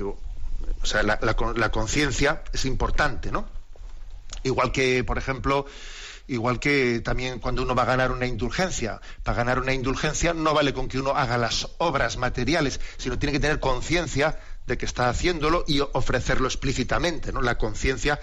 O 0.00 0.86
sea, 0.86 1.04
la, 1.04 1.20
la 1.20 1.70
conciencia 1.70 2.42
es 2.52 2.64
importante, 2.64 3.30
¿no? 3.30 3.48
Igual 4.42 4.72
que, 4.72 5.04
por 5.04 5.16
ejemplo, 5.16 5.66
igual 6.26 6.58
que 6.58 7.00
también 7.00 7.38
cuando 7.38 7.62
uno 7.62 7.74
va 7.74 7.82
a 7.82 7.86
ganar 7.86 8.12
una 8.12 8.26
indulgencia. 8.26 9.00
Para 9.22 9.38
ganar 9.38 9.58
una 9.58 9.72
indulgencia 9.72 10.34
no 10.34 10.54
vale 10.54 10.72
con 10.72 10.88
que 10.88 10.98
uno 10.98 11.10
haga 11.10 11.38
las 11.38 11.68
obras 11.78 12.16
materiales, 12.16 12.80
sino 12.96 13.18
tiene 13.18 13.32
que 13.32 13.40
tener 13.40 13.60
conciencia 13.60 14.38
de 14.66 14.78
que 14.78 14.86
está 14.86 15.08
haciéndolo 15.08 15.64
y 15.66 15.80
ofrecerlo 15.80 16.46
explícitamente. 16.46 17.32
¿no? 17.32 17.42
La 17.42 17.58
conciencia 17.58 18.18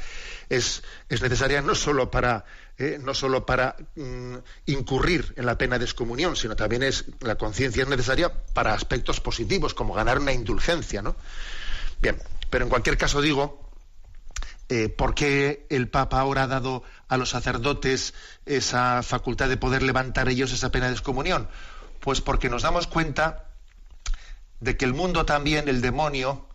es, 0.49 0.83
es, 1.09 1.21
necesaria 1.21 1.61
no 1.61 1.75
solo 1.75 2.09
para, 2.09 2.45
eh, 2.77 2.97
no 2.99 3.13
solo 3.13 3.45
para 3.45 3.75
mm, 3.95 4.35
incurrir 4.65 5.33
en 5.37 5.45
la 5.45 5.57
pena 5.57 5.77
de 5.77 5.85
excomunión, 5.85 6.35
sino 6.35 6.55
también 6.55 6.83
es 6.83 7.05
la 7.19 7.35
conciencia 7.35 7.83
es 7.83 7.89
necesaria 7.89 8.31
para 8.53 8.73
aspectos 8.73 9.19
positivos, 9.19 9.73
como 9.73 9.93
ganar 9.93 10.19
una 10.19 10.33
indulgencia. 10.33 11.01
¿no? 11.01 11.15
Bien, 12.01 12.17
pero 12.49 12.65
en 12.65 12.69
cualquier 12.69 12.97
caso 12.97 13.21
digo, 13.21 13.69
eh, 14.69 14.89
¿por 14.89 15.13
qué 15.13 15.67
el 15.69 15.89
Papa 15.89 16.19
ahora 16.19 16.43
ha 16.43 16.47
dado 16.47 16.83
a 17.11 17.17
los 17.17 17.31
sacerdotes 17.31 18.13
esa 18.45 19.03
facultad 19.03 19.49
de 19.49 19.57
poder 19.57 19.83
levantar 19.83 20.29
ellos 20.29 20.53
esa 20.53 20.71
pena 20.71 20.87
de 20.87 20.93
excomunión? 20.93 21.49
Pues 21.99 22.21
porque 22.21 22.49
nos 22.49 22.61
damos 22.61 22.87
cuenta 22.87 23.49
de 24.61 24.77
que 24.77 24.85
el 24.85 24.93
mundo 24.93 25.25
también, 25.25 25.67
el 25.67 25.81
demonio, 25.81 26.47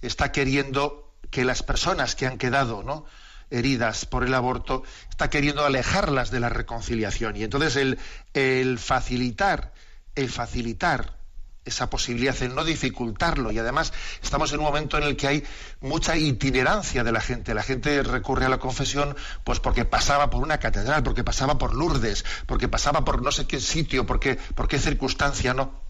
está 0.00 0.32
queriendo 0.32 1.12
que 1.30 1.44
las 1.44 1.62
personas 1.62 2.14
que 2.14 2.26
han 2.26 2.38
quedado 2.38 2.82
¿no? 2.82 3.04
heridas 3.50 4.06
por 4.06 4.24
el 4.24 4.32
aborto, 4.32 4.84
está 5.10 5.28
queriendo 5.28 5.66
alejarlas 5.66 6.30
de 6.30 6.40
la 6.40 6.48
reconciliación. 6.48 7.36
Y 7.36 7.44
entonces 7.44 7.76
el, 7.76 7.98
el 8.32 8.78
facilitar, 8.78 9.74
el 10.14 10.30
facilitar 10.30 11.18
esa 11.64 11.88
posibilidad, 11.88 12.40
el 12.42 12.54
no 12.54 12.64
dificultarlo. 12.64 13.50
Y 13.52 13.58
además 13.58 13.92
estamos 14.22 14.52
en 14.52 14.58
un 14.58 14.64
momento 14.66 14.98
en 14.98 15.04
el 15.04 15.16
que 15.16 15.28
hay 15.28 15.44
mucha 15.80 16.16
itinerancia 16.16 17.04
de 17.04 17.12
la 17.12 17.20
gente. 17.20 17.54
La 17.54 17.62
gente 17.62 18.02
recurre 18.02 18.46
a 18.46 18.48
la 18.48 18.58
confesión 18.58 19.16
pues 19.44 19.60
porque 19.60 19.84
pasaba 19.84 20.30
por 20.30 20.42
una 20.42 20.58
catedral, 20.58 21.02
porque 21.02 21.24
pasaba 21.24 21.58
por 21.58 21.74
Lourdes, 21.74 22.24
porque 22.46 22.68
pasaba 22.68 23.04
por 23.04 23.22
no 23.22 23.32
sé 23.32 23.46
qué 23.46 23.60
sitio, 23.60 24.06
porque, 24.06 24.36
por 24.54 24.68
qué 24.68 24.78
circunstancia, 24.78 25.54
¿no? 25.54 25.84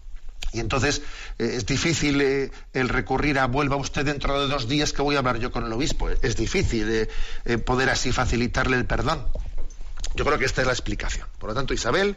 Y 0.53 0.59
entonces 0.61 1.01
eh, 1.37 1.55
es 1.55 1.65
difícil 1.65 2.21
eh, 2.21 2.51
el 2.73 2.87
recurrir 2.87 3.39
a 3.39 3.47
vuelva 3.47 3.75
usted 3.75 4.05
dentro 4.05 4.39
de 4.39 4.47
dos 4.47 4.69
días 4.69 4.93
que 4.93 5.01
voy 5.01 5.15
a 5.15 5.19
hablar 5.19 5.37
yo 5.37 5.51
con 5.51 5.65
el 5.65 5.73
obispo. 5.73 6.09
Es 6.09 6.37
difícil 6.37 7.09
eh, 7.45 7.57
poder 7.57 7.89
así 7.89 8.11
facilitarle 8.11 8.77
el 8.77 8.85
perdón. 8.85 9.25
Yo 10.15 10.23
creo 10.23 10.37
que 10.37 10.45
esta 10.45 10.61
es 10.61 10.67
la 10.67 10.73
explicación. 10.73 11.27
Por 11.39 11.49
lo 11.49 11.55
tanto, 11.55 11.73
Isabel, 11.73 12.15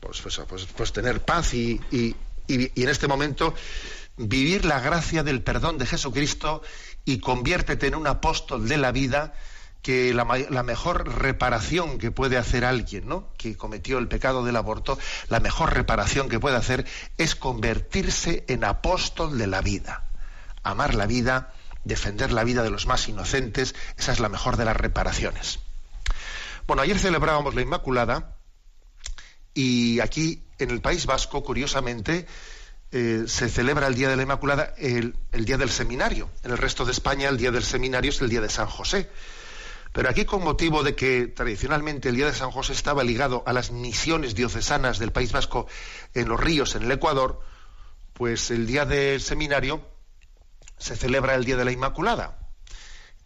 pues, 0.00 0.20
pues, 0.20 0.40
pues, 0.48 0.66
pues 0.66 0.92
tener 0.92 1.20
paz 1.20 1.54
y, 1.54 1.80
y 2.50 2.82
en 2.82 2.88
este 2.88 3.08
momento 3.08 3.54
vivir 4.16 4.64
la 4.64 4.80
gracia 4.80 5.22
del 5.22 5.42
perdón 5.42 5.78
de 5.78 5.86
Jesucristo 5.86 6.62
y 7.04 7.18
conviértete 7.20 7.86
en 7.86 7.94
un 7.94 8.06
apóstol 8.06 8.68
de 8.68 8.76
la 8.76 8.92
vida 8.92 9.32
que 9.82 10.12
la, 10.12 10.26
la, 10.50 10.62
mejor 10.62 11.08
reparación 11.22 11.98
que 11.98 12.10
puede 12.10 12.36
hacer 12.36 12.66
alguien, 12.66 13.08
¿no? 13.08 13.32
que 13.38 13.56
cometió 13.56 13.98
el 13.98 14.08
pecado 14.08 14.44
del 14.44 14.56
aborto, 14.56 14.98
la 15.28 15.40
mejor 15.40 15.72
reparación 15.72 16.28
que 16.28 16.38
puede 16.38 16.56
hacer 16.56 16.86
es 17.16 17.34
convertirse 17.34 18.44
en 18.48 18.64
apóstol 18.64 19.38
de 19.38 19.46
la 19.46 19.62
vida. 19.62 20.04
Amar 20.62 20.94
la 20.94 21.06
vida, 21.06 21.54
defender 21.84 22.30
la 22.30 22.44
vida 22.44 22.62
de 22.62 22.70
los 22.70 22.86
más 22.86 23.08
inocentes, 23.08 23.74
esa 23.96 24.12
es 24.12 24.20
la 24.20 24.28
mejor 24.28 24.58
de 24.58 24.66
las 24.66 24.76
reparaciones. 24.76 25.60
Bueno, 26.66 26.82
ayer 26.82 26.98
celebrábamos 26.98 27.54
la 27.54 27.62
Inmaculada 27.62 28.36
y 29.54 30.00
aquí 30.00 30.44
en 30.60 30.70
el 30.70 30.80
País 30.80 31.06
Vasco, 31.06 31.42
curiosamente, 31.42 32.26
eh, 32.92 33.24
se 33.26 33.48
celebra 33.48 33.86
el 33.86 33.94
Día 33.94 34.08
de 34.08 34.16
la 34.16 34.22
Inmaculada 34.22 34.74
el, 34.78 35.16
el 35.32 35.44
Día 35.44 35.56
del 35.56 35.70
Seminario. 35.70 36.30
En 36.42 36.50
el 36.50 36.58
resto 36.58 36.84
de 36.84 36.92
España 36.92 37.28
el 37.28 37.38
Día 37.38 37.50
del 37.50 37.62
Seminario 37.62 38.10
es 38.10 38.20
el 38.20 38.28
Día 38.28 38.40
de 38.40 38.50
San 38.50 38.66
José. 38.66 39.08
Pero 39.92 40.08
aquí 40.08 40.24
con 40.24 40.44
motivo 40.44 40.82
de 40.82 40.94
que 40.94 41.26
tradicionalmente 41.26 42.08
el 42.08 42.16
Día 42.16 42.26
de 42.26 42.34
San 42.34 42.50
José 42.50 42.72
estaba 42.72 43.02
ligado 43.02 43.42
a 43.46 43.52
las 43.52 43.72
misiones 43.72 44.34
diocesanas 44.34 44.98
del 44.98 45.12
País 45.12 45.32
Vasco 45.32 45.66
en 46.14 46.28
los 46.28 46.38
ríos, 46.38 46.74
en 46.76 46.84
el 46.84 46.92
Ecuador, 46.92 47.40
pues 48.12 48.50
el 48.50 48.66
Día 48.66 48.84
del 48.84 49.20
Seminario 49.20 49.80
se 50.78 50.96
celebra 50.96 51.34
el 51.34 51.44
Día 51.44 51.56
de 51.56 51.64
la 51.64 51.72
Inmaculada. 51.72 52.38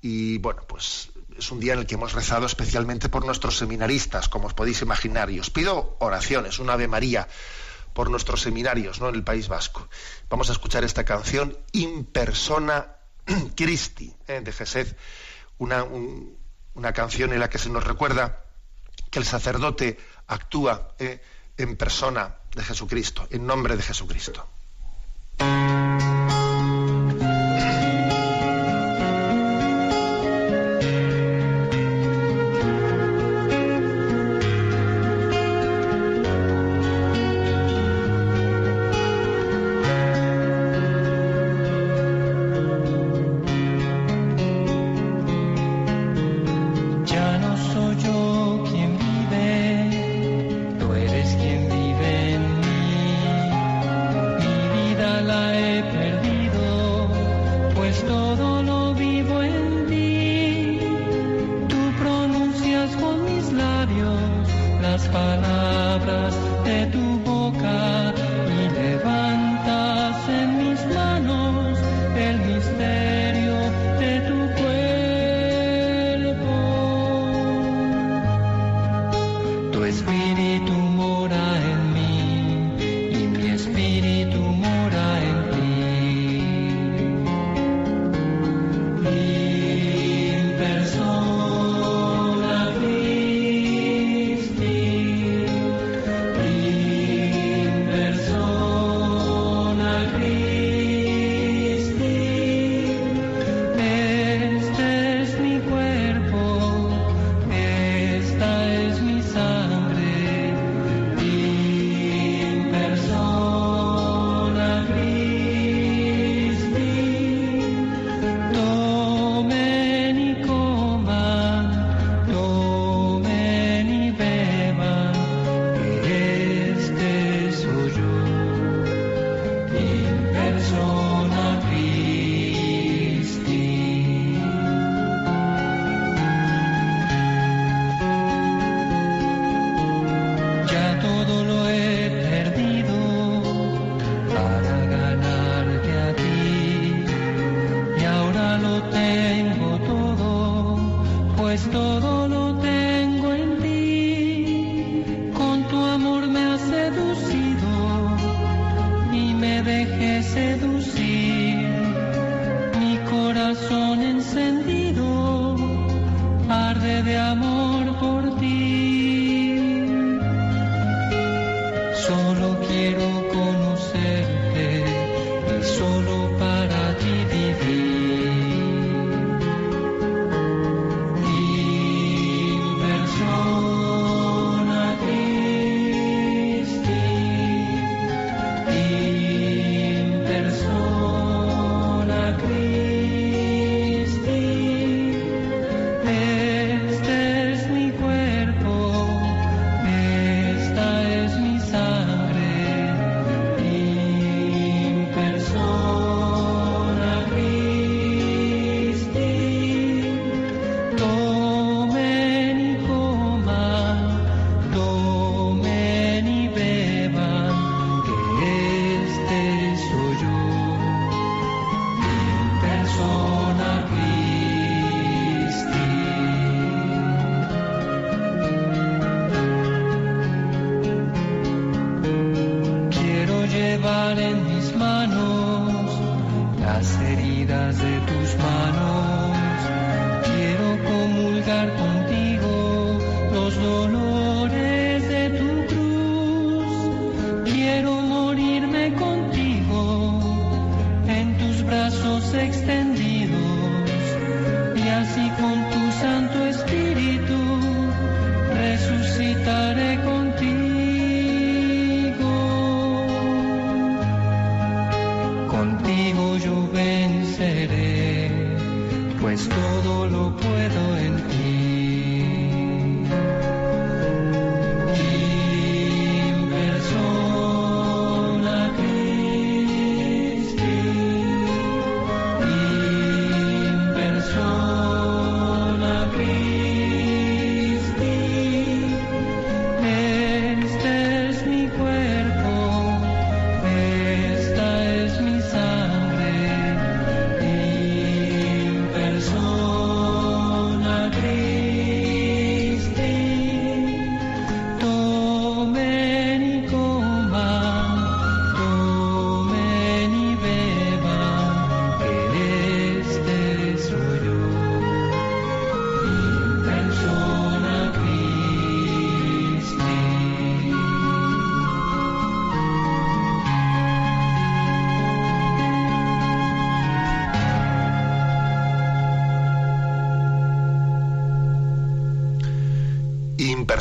Y 0.00 0.38
bueno, 0.38 0.62
pues 0.66 1.10
es 1.38 1.50
un 1.50 1.60
día 1.60 1.72
en 1.74 1.80
el 1.80 1.86
que 1.86 1.94
hemos 1.94 2.12
rezado 2.12 2.46
especialmente 2.46 3.08
por 3.08 3.24
nuestros 3.24 3.56
seminaristas, 3.56 4.28
como 4.28 4.46
os 4.46 4.54
podéis 4.54 4.82
imaginar. 4.82 5.30
Y 5.30 5.40
os 5.40 5.50
pido 5.50 5.96
oraciones, 6.00 6.58
un 6.58 6.70
Ave 6.70 6.88
María 6.88 7.28
por 7.92 8.10
nuestros 8.10 8.42
seminarios 8.42 9.00
¿no? 9.00 9.08
en 9.08 9.14
el 9.14 9.24
País 9.24 9.48
Vasco. 9.48 9.88
Vamos 10.28 10.48
a 10.50 10.52
escuchar 10.52 10.84
esta 10.84 11.04
canción 11.04 11.56
In 11.72 12.04
persona 12.04 12.96
Christi, 13.56 14.14
¿eh? 14.26 14.40
de 14.40 14.52
Gesed, 14.52 14.96
una, 15.58 15.84
un, 15.84 16.36
una 16.74 16.92
canción 16.92 17.32
en 17.32 17.40
la 17.40 17.48
que 17.48 17.58
se 17.58 17.70
nos 17.70 17.84
recuerda 17.84 18.44
que 19.10 19.18
el 19.18 19.24
sacerdote 19.24 19.98
actúa 20.26 20.94
eh, 20.98 21.22
en 21.56 21.76
persona 21.76 22.34
de 22.54 22.64
Jesucristo, 22.64 23.26
en 23.30 23.46
nombre 23.46 23.76
de 23.76 23.82
Jesucristo. 23.82 24.46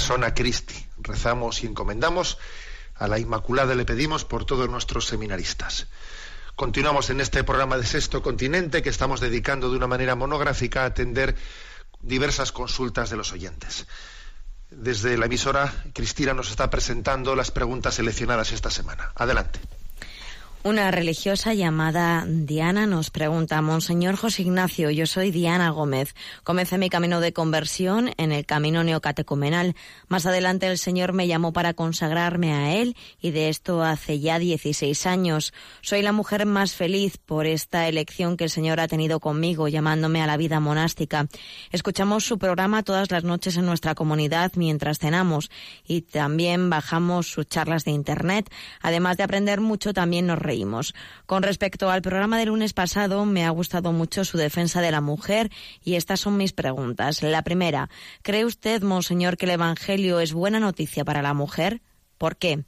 Persona 0.04 0.34
Christi. 0.34 0.76
Rezamos 0.98 1.64
y 1.64 1.68
encomendamos 1.68 2.38
a 2.96 3.08
la 3.08 3.20
Inmaculada, 3.20 3.74
le 3.74 3.86
pedimos 3.86 4.26
por 4.26 4.44
todos 4.44 4.70
nuestros 4.70 5.06
seminaristas. 5.06 5.88
Continuamos 6.58 7.10
en 7.10 7.22
este 7.22 7.46
programa 7.46 7.78
de 7.78 7.86
Sexto 7.86 8.22
Continente 8.22 8.82
que 8.82 8.90
estamos 8.90 9.22
dedicando 9.22 9.72
de 9.72 9.78
una 9.78 9.88
manera 9.88 10.16
monográfica 10.16 10.84
a 10.84 10.88
atender 10.88 11.38
diversas 12.02 12.52
consultas 12.52 13.12
de 13.12 13.16
los 13.16 13.32
oyentes. 13.32 13.88
Desde 14.70 15.18
la 15.18 15.28
emisora, 15.28 15.74
Cristina 15.94 16.34
nos 16.34 16.50
está 16.50 16.70
presentando 16.70 17.34
las 17.34 17.52
preguntas 17.52 17.96
seleccionadas 17.96 18.52
esta 18.52 18.70
semana. 18.70 19.14
Adelante. 19.16 19.62
Una 20.66 20.92
religiosa 20.92 21.54
llamada 21.54 22.24
Diana 22.26 22.86
nos 22.86 23.10
pregunta, 23.10 23.62
Monseñor 23.62 24.16
José 24.16 24.44
Ignacio, 24.44 24.90
yo 24.92 25.06
soy 25.06 25.30
Diana 25.30 25.72
Gómez. 25.72 26.16
Comencé 26.46 26.78
mi 26.78 26.90
camino 26.90 27.20
de 27.20 27.34
conversión 27.34 28.12
en 28.16 28.32
el 28.32 28.46
camino 28.46 28.82
neocatecumenal. 28.82 29.76
Más 30.08 30.26
adelante 30.26 30.68
el 30.68 30.78
Señor 30.78 31.12
me 31.12 31.28
llamó 31.28 31.52
para 31.52 31.74
consagrarme 31.74 32.54
a 32.54 32.76
Él 32.76 32.96
y 33.20 33.32
de 33.32 33.50
esto 33.50 33.84
hace 33.84 34.22
ya 34.22 34.40
16 34.40 35.06
años. 35.06 35.54
Soy 35.82 36.02
la 36.02 36.14
mujer 36.14 36.46
más 36.46 36.76
feliz 36.76 37.18
por 37.18 37.46
esta 37.46 37.90
elección 37.90 38.38
que 38.38 38.46
el 38.46 38.50
Señor 38.50 38.80
ha 38.80 38.88
tenido 38.88 39.20
conmigo, 39.20 39.68
llamándome 39.68 40.22
a 40.22 40.28
la 40.28 40.38
vida 40.38 40.62
monástica. 40.62 41.28
Escuchamos 41.74 42.24
su 42.24 42.38
programa 42.38 42.84
todas 42.84 43.12
las 43.12 43.26
noches 43.26 43.58
en 43.58 43.66
nuestra 43.66 43.96
comunidad 43.96 44.54
mientras 44.56 45.00
cenamos 45.00 45.52
y 45.86 46.04
también 46.04 46.70
bajamos 46.70 47.28
sus 47.28 47.50
charlas 47.50 47.84
de 47.84 47.92
Internet. 47.92 48.50
Además 48.82 49.18
de 49.18 49.24
aprender 49.24 49.60
mucho, 49.60 49.94
también 49.94 50.28
nos. 50.28 50.53
Con 51.26 51.44
respecto 51.44 51.90
al 51.90 52.02
programa 52.02 52.38
del 52.38 52.50
lunes 52.50 52.74
pasado, 52.74 53.26
me 53.26 53.46
ha 53.46 53.50
gustado 53.50 53.92
mucho 53.92 54.26
su 54.26 54.38
defensa 54.38 54.82
de 54.82 54.92
la 54.92 55.02
mujer 55.02 55.52
y 55.84 55.96
estas 55.96 56.20
son 56.20 56.38
mis 56.38 56.54
preguntas. 56.54 57.24
La 57.24 57.44
primera, 57.44 57.90
¿cree 58.22 58.46
usted, 58.46 58.82
Monseñor, 58.82 59.38
que 59.38 59.46
el 59.46 59.52
Evangelio 59.52 60.20
es 60.20 60.34
buena 60.34 60.60
noticia 60.60 61.04
para 61.06 61.22
la 61.22 61.34
mujer? 61.34 61.82
¿Por 62.18 62.38
qué? 62.38 62.64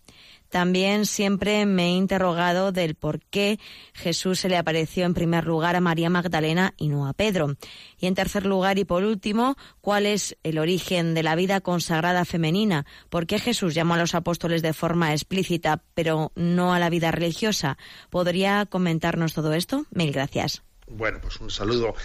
También 0.55 1.05
siempre 1.05 1.65
me 1.65 1.87
he 1.87 1.89
interrogado 1.89 2.71
del 2.71 2.95
por 2.95 3.19
qué 3.19 3.59
Jesús 3.93 4.39
se 4.39 4.47
le 4.47 4.55
apareció 4.55 5.03
en 5.03 5.13
primer 5.13 5.43
lugar 5.45 5.75
a 5.75 5.81
María 5.81 6.09
Magdalena 6.09 6.73
y 6.77 6.87
no 6.87 7.09
a 7.09 7.13
Pedro. 7.13 7.57
Y 7.99 8.05
en 8.05 8.15
tercer 8.15 8.45
lugar 8.45 8.79
y 8.79 8.85
por 8.85 9.03
último, 9.03 9.57
¿cuál 9.81 10.05
es 10.05 10.37
el 10.43 10.57
origen 10.57 11.13
de 11.13 11.23
la 11.23 11.35
vida 11.35 11.59
consagrada 11.59 12.23
femenina? 12.23 12.85
¿Por 13.09 13.27
qué 13.27 13.37
Jesús 13.37 13.75
llamó 13.75 13.95
a 13.95 13.97
los 13.97 14.15
apóstoles 14.15 14.61
de 14.61 14.71
forma 14.71 15.11
explícita 15.11 15.83
pero 15.93 16.31
no 16.35 16.73
a 16.73 16.79
la 16.79 16.89
vida 16.89 17.11
religiosa? 17.11 17.77
¿Podría 18.09 18.65
comentarnos 18.65 19.33
todo 19.33 19.51
esto? 19.51 19.85
Mil 19.91 20.13
gracias. 20.13 20.63
Bueno, 20.87 21.19
pues 21.21 21.37
un 21.41 21.51
saludo 21.51 21.95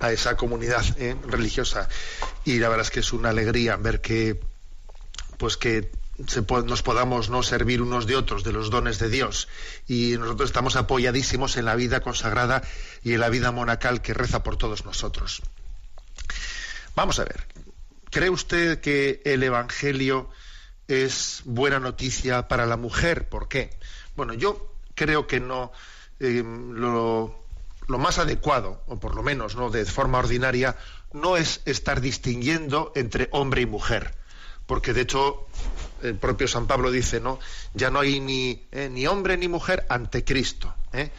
a 0.00 0.12
esa 0.12 0.34
comunidad 0.34 0.82
eh, 0.96 1.14
religiosa 1.26 1.90
y 2.46 2.58
la 2.58 2.70
verdad 2.70 2.86
es 2.86 2.90
que 2.90 3.00
es 3.00 3.12
una 3.12 3.28
alegría 3.28 3.76
ver 3.76 4.00
que 4.00 4.40
pues 5.36 5.58
que 5.58 5.90
nos 6.18 6.82
podamos 6.82 7.30
no 7.30 7.42
servir 7.42 7.80
unos 7.80 8.06
de 8.06 8.16
otros 8.16 8.42
de 8.42 8.52
los 8.52 8.70
dones 8.70 8.98
de 8.98 9.08
Dios 9.08 9.48
y 9.86 10.16
nosotros 10.18 10.50
estamos 10.50 10.74
apoyadísimos 10.74 11.56
en 11.56 11.64
la 11.64 11.76
vida 11.76 12.00
consagrada 12.00 12.62
y 13.04 13.14
en 13.14 13.20
la 13.20 13.28
vida 13.28 13.52
monacal 13.52 14.02
que 14.02 14.14
reza 14.14 14.42
por 14.42 14.56
todos 14.56 14.84
nosotros. 14.84 15.42
Vamos 16.96 17.20
a 17.20 17.24
ver, 17.24 17.46
¿cree 18.10 18.30
usted 18.30 18.80
que 18.80 19.22
el 19.24 19.44
Evangelio 19.44 20.28
es 20.88 21.42
buena 21.44 21.78
noticia 21.78 22.48
para 22.48 22.66
la 22.66 22.76
mujer? 22.76 23.28
¿Por 23.28 23.46
qué? 23.46 23.70
Bueno, 24.16 24.34
yo 24.34 24.74
creo 24.96 25.28
que 25.28 25.38
no. 25.38 25.70
eh, 26.18 26.42
lo, 26.42 27.44
lo 27.86 27.98
más 27.98 28.18
adecuado, 28.18 28.82
o 28.88 28.98
por 28.98 29.14
lo 29.14 29.22
menos 29.22 29.54
no 29.54 29.70
de 29.70 29.84
forma 29.84 30.18
ordinaria, 30.18 30.76
no 31.12 31.36
es 31.36 31.60
estar 31.64 32.00
distinguiendo 32.00 32.90
entre 32.96 33.28
hombre 33.30 33.62
y 33.62 33.66
mujer 33.66 34.17
porque 34.68 34.92
de 34.92 35.00
hecho 35.00 35.46
el 36.02 36.14
propio 36.16 36.46
San 36.46 36.66
Pablo 36.66 36.90
dice, 36.90 37.20
¿no? 37.20 37.40
Ya 37.72 37.90
no 37.90 38.00
hay 38.00 38.20
ni, 38.20 38.66
eh, 38.70 38.90
ni 38.90 39.06
hombre 39.06 39.38
ni 39.38 39.48
mujer 39.48 39.86
ante 39.88 40.24
Cristo. 40.24 40.72
¿eh? 40.92 41.10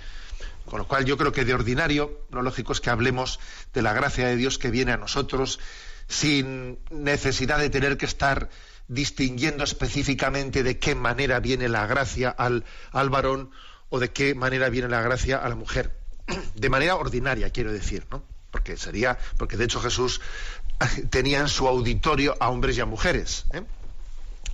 Con 0.65 0.77
lo 0.77 0.87
cual 0.87 1.03
yo 1.03 1.17
creo 1.17 1.31
que 1.31 1.43
de 1.43 1.55
ordinario 1.55 2.21
lo 2.29 2.43
lógico 2.43 2.73
es 2.73 2.79
que 2.79 2.91
hablemos 2.91 3.39
de 3.73 3.81
la 3.81 3.91
gracia 3.91 4.27
de 4.27 4.35
Dios 4.35 4.59
que 4.59 4.69
viene 4.69 4.91
a 4.91 4.97
nosotros 4.97 5.59
sin 6.07 6.77
necesidad 6.91 7.57
de 7.57 7.71
tener 7.71 7.97
que 7.97 8.05
estar 8.05 8.49
distinguiendo 8.87 9.63
específicamente 9.63 10.61
de 10.61 10.77
qué 10.77 10.93
manera 10.93 11.39
viene 11.39 11.69
la 11.69 11.87
gracia 11.87 12.29
al, 12.29 12.65
al 12.91 13.09
varón 13.09 13.49
o 13.89 13.99
de 13.99 14.11
qué 14.11 14.35
manera 14.35 14.69
viene 14.69 14.89
la 14.89 15.01
gracia 15.01 15.37
a 15.37 15.49
la 15.49 15.55
mujer. 15.55 15.97
De 16.53 16.69
manera 16.69 16.95
ordinaria, 16.95 17.49
quiero 17.49 17.73
decir, 17.73 18.05
¿no? 18.11 18.23
Porque 18.51 18.77
sería, 18.77 19.17
porque 19.37 19.57
de 19.57 19.65
hecho 19.65 19.79
Jesús 19.79 20.21
tenía 21.09 21.39
en 21.39 21.47
su 21.47 21.67
auditorio 21.67 22.35
a 22.39 22.49
hombres 22.49 22.77
y 22.77 22.81
a 22.81 22.85
mujeres. 22.85 23.45
¿eh? 23.53 23.63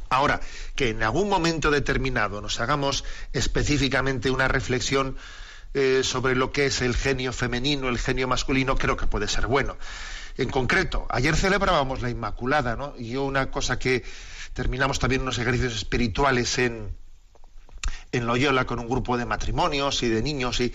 Ahora, 0.09 0.41
que 0.75 0.89
en 0.89 1.03
algún 1.03 1.29
momento 1.29 1.71
determinado 1.71 2.41
nos 2.41 2.59
hagamos 2.59 3.03
específicamente 3.33 4.29
una 4.29 4.47
reflexión 4.47 5.17
eh, 5.73 6.01
sobre 6.03 6.35
lo 6.35 6.51
que 6.51 6.67
es 6.67 6.81
el 6.81 6.95
genio 6.95 7.33
femenino, 7.33 7.89
el 7.89 7.99
genio 7.99 8.27
masculino, 8.27 8.77
creo 8.77 8.97
que 8.97 9.07
puede 9.07 9.27
ser 9.27 9.47
bueno. 9.47 9.77
En 10.38 10.49
concreto, 10.49 11.07
ayer 11.09 11.35
celebrábamos 11.35 12.01
la 12.01 12.09
Inmaculada, 12.09 12.75
¿no? 12.75 12.93
Y 12.97 13.09
yo 13.09 13.23
una 13.23 13.51
cosa 13.51 13.79
que 13.79 14.03
terminamos 14.53 14.99
también 14.99 15.21
unos 15.21 15.38
ejercicios 15.38 15.75
espirituales 15.75 16.57
en, 16.59 16.95
en 18.11 18.25
Loyola 18.25 18.65
con 18.65 18.79
un 18.79 18.88
grupo 18.88 19.17
de 19.17 19.25
matrimonios 19.25 20.03
y 20.03 20.09
de 20.09 20.21
niños 20.21 20.59
y 20.59 20.73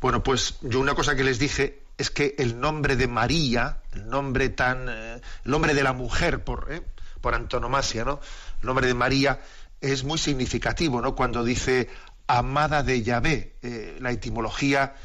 bueno, 0.00 0.22
pues 0.22 0.56
yo 0.62 0.80
una 0.80 0.94
cosa 0.94 1.14
que 1.14 1.22
les 1.22 1.38
dije 1.38 1.81
es 2.02 2.10
que 2.10 2.34
el 2.36 2.60
nombre 2.60 2.96
de 2.96 3.06
María, 3.06 3.78
el 3.92 4.08
nombre 4.08 4.48
tan, 4.48 4.88
eh, 4.88 5.20
el 5.44 5.50
nombre 5.50 5.72
de 5.72 5.84
la 5.84 5.92
mujer 5.92 6.42
por, 6.42 6.66
eh, 6.68 6.82
por 7.20 7.32
antonomasia, 7.34 8.04
¿no? 8.04 8.20
El 8.60 8.66
nombre 8.66 8.88
de 8.88 8.94
María 8.94 9.40
es 9.80 10.02
muy 10.02 10.18
significativo, 10.18 11.00
¿no? 11.00 11.14
Cuando 11.14 11.44
dice 11.44 11.88
amada 12.26 12.82
de 12.82 13.02
Yahvé, 13.04 13.54
eh, 13.62 13.98
la 14.00 14.10
etimología 14.10 14.96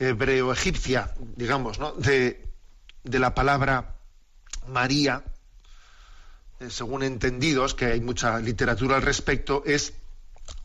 hebreo-egipcia, 0.00 1.14
digamos, 1.36 1.78
¿no? 1.78 1.92
De, 1.92 2.44
de 3.04 3.18
la 3.20 3.32
palabra 3.32 3.94
María, 4.66 5.22
según 6.68 7.04
entendidos, 7.04 7.74
que 7.74 7.86
hay 7.86 8.00
mucha 8.00 8.40
literatura 8.40 8.96
al 8.96 9.02
respecto, 9.02 9.62
es 9.64 9.92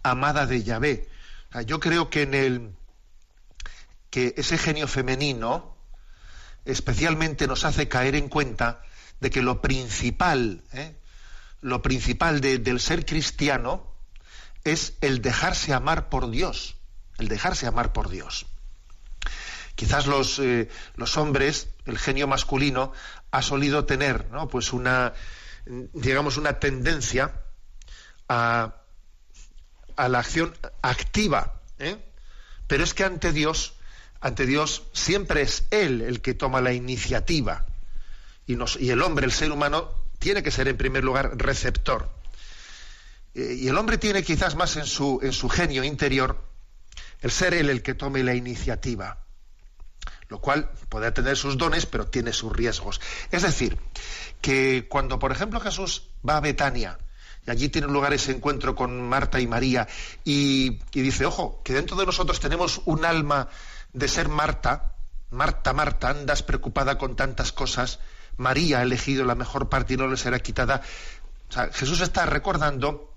amada 0.01 0.47
de 0.47 0.63
Yahvé. 0.63 1.07
Yo 1.67 1.79
creo 1.79 2.09
que 2.09 2.23
en 2.23 2.33
el 2.33 2.78
que 4.09 4.33
ese 4.37 4.57
genio 4.57 4.87
femenino 4.87 5.75
especialmente 6.65 7.47
nos 7.47 7.65
hace 7.65 7.87
caer 7.87 8.15
en 8.15 8.29
cuenta 8.29 8.81
de 9.19 9.29
que 9.29 9.41
lo 9.41 9.61
principal, 9.61 10.63
¿eh? 10.73 10.95
lo 11.61 11.81
principal 11.81 12.41
de- 12.41 12.57
del 12.59 12.79
ser 12.79 13.05
cristiano 13.05 13.87
es 14.63 14.93
el 15.01 15.21
dejarse 15.21 15.73
amar 15.73 16.09
por 16.09 16.29
Dios, 16.29 16.75
el 17.17 17.27
dejarse 17.27 17.67
amar 17.67 17.93
por 17.93 18.09
Dios. 18.09 18.45
Quizás 19.75 20.07
los, 20.07 20.39
eh, 20.39 20.69
los 20.95 21.15
hombres, 21.17 21.69
el 21.85 21.97
genio 21.97 22.27
masculino, 22.27 22.91
ha 23.31 23.41
solido 23.41 23.85
tener, 23.85 24.29
¿no? 24.29 24.47
Pues 24.49 24.73
una, 24.73 25.13
digamos, 25.65 26.35
una 26.37 26.59
tendencia 26.59 27.41
a, 28.27 28.75
a 29.95 30.09
la 30.09 30.19
acción 30.19 30.53
activa, 30.81 31.61
¿eh? 31.79 31.97
Pero 32.67 32.83
es 32.83 32.93
que 32.93 33.05
ante 33.05 33.31
Dios, 33.31 33.73
ante 34.21 34.45
Dios 34.45 34.83
siempre 34.93 35.41
es 35.41 35.63
Él 35.71 36.01
el 36.01 36.21
que 36.21 36.33
toma 36.33 36.61
la 36.61 36.73
iniciativa. 36.73 37.65
Y, 38.45 38.89
el 38.89 39.01
hombre, 39.01 39.25
el 39.25 39.31
ser 39.31 39.51
humano, 39.51 39.89
tiene 40.17 40.41
que 40.43 40.51
ser 40.51 40.67
en 40.67 40.75
primer 40.75 41.03
lugar 41.03 41.37
receptor. 41.37 42.09
Eh, 43.35 43.57
y 43.59 43.67
el 43.67 43.77
hombre 43.77 43.97
tiene 43.97 44.23
quizás 44.23 44.55
más 44.55 44.75
en 44.75 44.85
su, 44.85 45.19
en 45.21 45.33
su 45.33 45.49
genio 45.49 45.83
interior 45.83 46.49
el 47.21 47.31
ser 47.31 47.53
él 47.53 47.69
el 47.69 47.83
que 47.83 47.93
tome 47.93 48.23
la 48.23 48.33
iniciativa. 48.33 49.19
Lo 50.29 50.39
cual 50.39 50.71
puede 50.89 51.11
tener 51.11 51.37
sus 51.37 51.57
dones, 51.57 51.85
pero 51.85 52.07
tiene 52.07 52.33
sus 52.33 52.51
riesgos. 52.55 53.01
Es 53.31 53.43
decir, 53.43 53.77
que 54.41 54.87
cuando, 54.89 55.19
por 55.19 55.31
ejemplo, 55.31 55.59
Jesús 55.59 56.07
va 56.27 56.37
a 56.37 56.41
Betania, 56.41 56.97
y 57.45 57.51
allí 57.51 57.69
tiene 57.69 57.87
lugar 57.87 58.13
ese 58.13 58.31
encuentro 58.31 58.75
con 58.75 59.07
Marta 59.07 59.39
y 59.39 59.47
María, 59.47 59.87
y 60.23 60.79
dice, 60.91 61.25
ojo, 61.25 61.61
que 61.63 61.73
dentro 61.73 61.97
de 61.97 62.05
nosotros 62.05 62.39
tenemos 62.39 62.81
un 62.85 63.05
alma 63.05 63.49
de 63.99 64.07
ser 64.07 64.29
Marta, 64.29 64.93
Marta, 65.29 65.73
Marta, 65.73 66.09
andas 66.09 66.41
preocupada 66.43 66.97
con 66.97 67.15
tantas 67.15 67.51
cosas, 67.51 67.99
María 68.37 68.79
ha 68.79 68.83
elegido 68.83 69.25
la 69.25 69.35
mejor 69.35 69.69
parte 69.69 69.93
y 69.93 69.97
no 69.97 70.07
le 70.07 70.17
será 70.17 70.39
quitada. 70.39 70.81
O 71.49 71.53
sea, 71.53 71.69
Jesús 71.71 72.01
está 72.01 72.25
recordando 72.25 73.13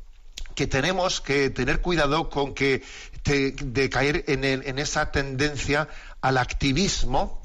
que 0.55 0.67
tenemos 0.67 1.21
que 1.21 1.49
tener 1.51 1.81
cuidado 1.81 2.29
con 2.29 2.55
que 2.55 2.83
te- 3.23 3.53
de 3.53 3.89
caer 3.89 4.25
en, 4.27 4.79
esa 4.79 5.11
tendencia 5.11 5.89
al 6.21 6.37
activismo, 6.37 7.41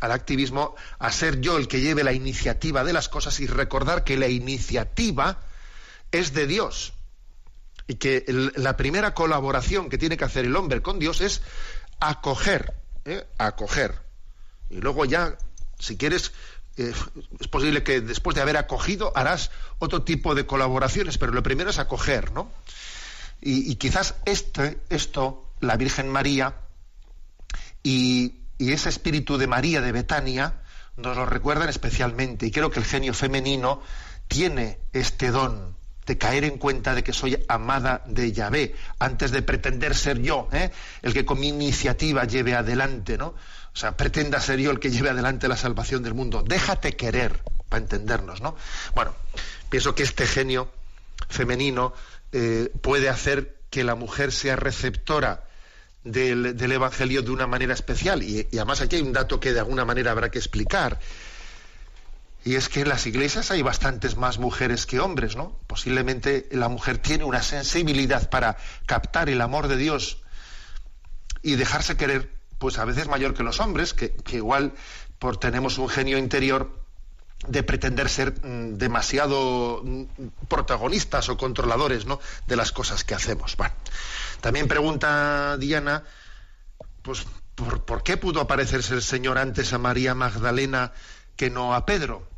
al 0.00 0.12
activismo, 0.12 0.74
a 0.98 1.10
ser 1.10 1.40
yo 1.40 1.56
el 1.56 1.66
que 1.66 1.80
lleve 1.80 2.04
la 2.04 2.12
iniciativa 2.12 2.84
de 2.84 2.92
las 2.92 3.08
cosas 3.08 3.40
y 3.40 3.46
recordar 3.46 4.04
que 4.04 4.16
la 4.18 4.28
iniciativa 4.28 5.40
es 6.12 6.32
de 6.34 6.46
Dios 6.46 6.92
y 7.88 7.94
que 7.96 8.24
la 8.56 8.76
primera 8.76 9.14
colaboración 9.14 9.88
que 9.88 9.98
tiene 9.98 10.16
que 10.16 10.24
hacer 10.24 10.44
el 10.44 10.56
hombre 10.56 10.80
con 10.82 10.98
Dios 10.98 11.20
es 11.20 11.42
acoger, 12.00 12.74
¿eh? 13.04 13.26
acoger. 13.38 14.00
Y 14.70 14.76
luego 14.76 15.04
ya, 15.04 15.36
si 15.78 15.96
quieres, 15.96 16.32
eh, 16.76 16.92
es 17.40 17.48
posible 17.48 17.82
que 17.82 18.00
después 18.00 18.34
de 18.34 18.42
haber 18.42 18.56
acogido 18.56 19.12
harás 19.14 19.50
otro 19.78 20.02
tipo 20.02 20.34
de 20.34 20.46
colaboraciones, 20.46 21.18
pero 21.18 21.32
lo 21.32 21.42
primero 21.42 21.70
es 21.70 21.78
acoger, 21.78 22.32
¿no? 22.32 22.50
Y, 23.46 23.74
quizás 23.76 24.14
este, 24.24 24.78
esto, 24.88 25.50
la 25.60 25.76
Virgen 25.76 26.08
María 26.08 26.54
y, 27.82 28.36
y 28.56 28.72
ese 28.72 28.88
espíritu 28.88 29.36
de 29.36 29.46
María 29.46 29.82
de 29.82 29.92
Betania 29.92 30.62
nos 30.96 31.16
lo 31.16 31.26
recuerdan 31.26 31.68
especialmente. 31.68 32.46
Y 32.46 32.50
creo 32.50 32.70
que 32.70 32.80
el 32.80 32.86
genio 32.86 33.12
femenino 33.12 33.82
tiene 34.28 34.78
este 34.94 35.30
don 35.30 35.76
de 36.06 36.18
caer 36.18 36.44
en 36.44 36.58
cuenta 36.58 36.94
de 36.94 37.02
que 37.02 37.12
soy 37.12 37.42
amada 37.48 38.02
de 38.06 38.32
Yahvé, 38.32 38.74
antes 38.98 39.30
de 39.30 39.42
pretender 39.42 39.94
ser 39.94 40.20
yo, 40.20 40.48
¿eh? 40.52 40.70
el 41.02 41.12
que 41.12 41.24
con 41.24 41.40
mi 41.40 41.48
iniciativa 41.48 42.24
lleve 42.24 42.54
adelante, 42.54 43.16
¿no? 43.16 43.28
O 43.28 43.76
sea, 43.76 43.96
pretenda 43.96 44.40
ser 44.40 44.60
yo 44.60 44.70
el 44.70 44.78
que 44.78 44.90
lleve 44.90 45.10
adelante 45.10 45.48
la 45.48 45.56
salvación 45.56 46.02
del 46.02 46.14
mundo. 46.14 46.44
Déjate 46.46 46.94
querer, 46.94 47.40
para 47.68 47.82
entendernos, 47.82 48.40
¿no? 48.40 48.54
Bueno, 48.94 49.14
pienso 49.68 49.94
que 49.94 50.04
este 50.04 50.26
genio 50.26 50.70
femenino 51.28 51.92
eh, 52.32 52.70
puede 52.82 53.08
hacer 53.08 53.56
que 53.70 53.82
la 53.82 53.96
mujer 53.96 54.30
sea 54.30 54.54
receptora 54.54 55.44
del, 56.04 56.56
del 56.56 56.72
Evangelio 56.72 57.22
de 57.22 57.30
una 57.30 57.48
manera 57.48 57.74
especial. 57.74 58.22
Y, 58.22 58.46
y 58.50 58.58
además 58.58 58.80
aquí 58.80 58.96
hay 58.96 59.02
un 59.02 59.12
dato 59.12 59.40
que 59.40 59.52
de 59.52 59.58
alguna 59.58 59.84
manera 59.84 60.12
habrá 60.12 60.30
que 60.30 60.38
explicar. 60.38 61.00
Y 62.44 62.56
es 62.56 62.68
que 62.68 62.82
en 62.82 62.90
las 62.90 63.06
iglesias 63.06 63.50
hay 63.50 63.62
bastantes 63.62 64.16
más 64.16 64.38
mujeres 64.38 64.84
que 64.84 65.00
hombres, 65.00 65.34
¿no? 65.34 65.58
Posiblemente 65.66 66.46
la 66.52 66.68
mujer 66.68 66.98
tiene 66.98 67.24
una 67.24 67.42
sensibilidad 67.42 68.28
para 68.28 68.58
captar 68.84 69.30
el 69.30 69.40
amor 69.40 69.66
de 69.66 69.78
Dios 69.78 70.18
y 71.42 71.54
dejarse 71.54 71.96
querer, 71.96 72.30
pues 72.58 72.78
a 72.78 72.84
veces 72.84 73.08
mayor 73.08 73.32
que 73.32 73.42
los 73.42 73.60
hombres, 73.60 73.94
que, 73.94 74.12
que 74.12 74.36
igual 74.36 74.74
por 75.18 75.38
tenemos 75.38 75.78
un 75.78 75.88
genio 75.88 76.18
interior 76.18 76.84
de 77.48 77.62
pretender 77.62 78.10
ser 78.10 78.34
mm, 78.44 78.76
demasiado 78.76 79.80
mm, 79.82 80.04
protagonistas 80.48 81.30
o 81.30 81.38
controladores, 81.38 82.04
¿no? 82.04 82.20
De 82.46 82.56
las 82.56 82.72
cosas 82.72 83.04
que 83.04 83.14
hacemos. 83.14 83.56
También 84.42 84.68
pregunta 84.68 85.56
Diana, 85.56 86.04
pues 87.00 87.26
¿por, 87.54 87.84
por 87.84 88.02
qué 88.02 88.18
pudo 88.18 88.40
aparecerse 88.40 88.92
el 88.92 89.02
Señor 89.02 89.38
antes 89.38 89.72
a 89.72 89.78
María 89.78 90.14
Magdalena 90.14 90.92
que 91.36 91.48
no 91.48 91.74
a 91.74 91.86
Pedro? 91.86 92.33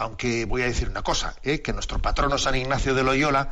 Aunque 0.00 0.46
voy 0.46 0.62
a 0.62 0.64
decir 0.64 0.88
una 0.88 1.02
cosa, 1.02 1.36
¿eh? 1.42 1.60
que 1.60 1.74
nuestro 1.74 2.00
patrono 2.00 2.38
San 2.38 2.56
Ignacio 2.56 2.94
de 2.94 3.04
Loyola 3.04 3.50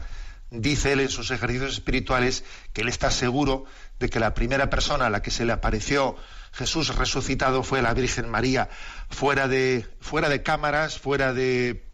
dice 0.50 0.92
él 0.92 1.00
en 1.00 1.10
sus 1.10 1.30
ejercicios 1.30 1.74
espirituales 1.74 2.42
que 2.72 2.80
él 2.80 2.88
está 2.88 3.10
seguro 3.10 3.66
de 3.98 4.08
que 4.08 4.18
la 4.18 4.32
primera 4.32 4.70
persona 4.70 5.04
a 5.04 5.10
la 5.10 5.20
que 5.20 5.30
se 5.30 5.44
le 5.44 5.52
apareció 5.52 6.16
Jesús 6.52 6.96
resucitado 6.96 7.62
fue 7.62 7.82
la 7.82 7.92
Virgen 7.92 8.30
María, 8.30 8.70
fuera 9.10 9.46
de, 9.46 9.86
fuera 10.00 10.30
de 10.30 10.42
cámaras, 10.42 10.98
fuera 10.98 11.34
de, 11.34 11.84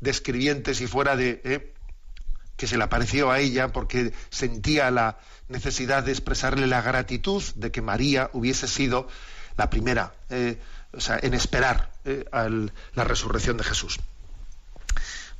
escribientes 0.00 0.80
y 0.80 0.86
fuera 0.86 1.16
de... 1.16 1.40
¿eh? 1.42 1.74
que 2.56 2.68
se 2.68 2.78
le 2.78 2.84
apareció 2.84 3.32
a 3.32 3.40
ella 3.40 3.72
porque 3.72 4.12
sentía 4.30 4.92
la 4.92 5.18
necesidad 5.48 6.04
de 6.04 6.12
expresarle 6.12 6.68
la 6.68 6.82
gratitud 6.82 7.42
de 7.56 7.72
que 7.72 7.82
María 7.82 8.30
hubiese 8.32 8.68
sido 8.68 9.08
la 9.56 9.70
primera 9.70 10.14
eh, 10.30 10.60
o 10.96 11.00
sea, 11.00 11.18
en 11.22 11.34
esperar 11.34 11.90
eh, 12.04 12.24
la 12.94 13.04
resurrección 13.04 13.56
de 13.56 13.64
Jesús. 13.64 13.98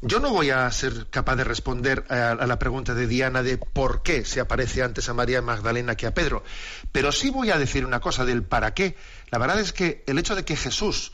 Yo 0.01 0.21
no 0.21 0.31
voy 0.31 0.51
a 0.51 0.71
ser 0.71 1.07
capaz 1.09 1.37
de 1.37 1.45
responder 1.45 2.05
a, 2.11 2.33
a 2.33 2.47
la 2.47 2.59
pregunta 2.59 2.95
de 2.95 3.07
Diana 3.07 3.43
de 3.43 3.57
por 3.57 4.03
qué 4.03 4.25
se 4.25 4.40
aparece 4.40 4.83
antes 4.83 5.09
a 5.09 5.14
María 5.14 5.40
Magdalena 5.40 5.97
que 5.97 6.07
a 6.07 6.12
Pedro, 6.12 6.45
pero 6.93 7.11
sí 7.11 7.31
voy 7.31 7.51
a 7.51 7.59
decir 7.59 7.87
una 7.87 8.01
cosa 8.01 8.25
del 8.25 8.43
para 8.43 8.75
qué. 8.75 8.97
La 9.31 9.38
verdad 9.38 9.61
es 9.61 9.73
que 9.73 10.05
el 10.07 10.19
hecho 10.19 10.35
de 10.35 10.45
que 10.45 10.57
Jesús 10.57 11.12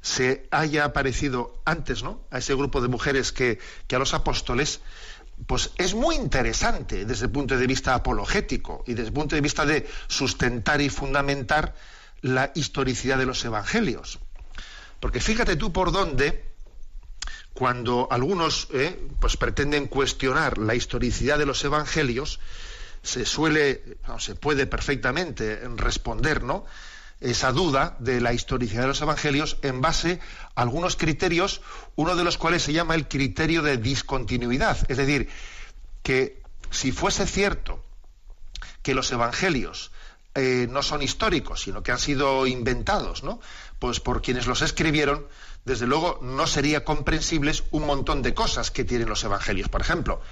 se 0.00 0.48
haya 0.50 0.84
aparecido 0.84 1.62
antes, 1.64 2.02
¿no? 2.02 2.20
A 2.30 2.38
ese 2.38 2.54
grupo 2.54 2.80
de 2.80 2.88
mujeres 2.88 3.30
que, 3.32 3.60
que 3.86 3.96
a 3.96 4.00
los 4.00 4.12
apóstoles, 4.14 4.80
pues 5.46 5.70
es 5.78 5.94
muy 5.94 6.16
interesante 6.16 7.04
desde 7.04 7.26
el 7.26 7.30
punto 7.30 7.56
de 7.56 7.66
vista 7.66 7.94
apologético 7.94 8.82
y 8.86 8.94
desde 8.94 9.08
el 9.08 9.14
punto 9.14 9.36
de 9.36 9.40
vista 9.40 9.64
de 9.64 9.88
sustentar 10.08 10.80
y 10.80 10.88
fundamentar 10.88 11.74
la 12.22 12.52
historicidad 12.54 13.18
de 13.18 13.26
los 13.26 13.44
evangelios. 13.44 14.18
Porque 15.00 15.20
fíjate 15.20 15.56
tú 15.56 15.72
por 15.72 15.92
dónde, 15.92 16.44
cuando 17.52 18.08
algunos 18.10 18.68
eh, 18.72 19.08
pues 19.20 19.36
pretenden 19.36 19.88
cuestionar 19.88 20.58
la 20.58 20.74
historicidad 20.74 21.38
de 21.38 21.46
los 21.46 21.62
evangelios, 21.64 22.40
se 23.02 23.26
suele, 23.26 23.98
no, 24.06 24.20
se 24.20 24.36
puede 24.36 24.66
perfectamente 24.66 25.60
responder, 25.76 26.44
¿no? 26.44 26.64
esa 27.22 27.52
duda 27.52 27.96
de 28.00 28.20
la 28.20 28.32
historicidad 28.32 28.82
de 28.82 28.88
los 28.88 29.00
evangelios 29.00 29.56
en 29.62 29.80
base 29.80 30.18
a 30.54 30.62
algunos 30.62 30.96
criterios, 30.96 31.62
uno 31.94 32.16
de 32.16 32.24
los 32.24 32.36
cuales 32.36 32.62
se 32.62 32.72
llama 32.72 32.94
el 32.94 33.06
criterio 33.06 33.62
de 33.62 33.76
discontinuidad. 33.76 34.76
Es 34.88 34.96
decir, 34.96 35.28
que 36.02 36.42
si 36.70 36.90
fuese 36.90 37.26
cierto 37.26 37.84
que 38.82 38.94
los 38.94 39.12
evangelios 39.12 39.92
eh, 40.34 40.66
no 40.70 40.82
son 40.82 41.02
históricos, 41.02 41.60
sino 41.62 41.82
que 41.82 41.92
han 41.92 41.98
sido 41.98 42.46
inventados, 42.46 43.22
¿no? 43.22 43.40
Pues 43.78 44.00
por 44.00 44.22
quienes 44.22 44.46
los 44.46 44.62
escribieron, 44.62 45.26
desde 45.64 45.86
luego 45.86 46.18
no 46.22 46.46
sería 46.46 46.84
comprensibles 46.84 47.64
un 47.70 47.84
montón 47.84 48.22
de 48.22 48.32
cosas 48.32 48.70
que 48.70 48.84
tienen 48.84 49.08
los 49.08 49.22
evangelios. 49.24 49.68
Por 49.68 49.82
ejemplo, 49.82 50.22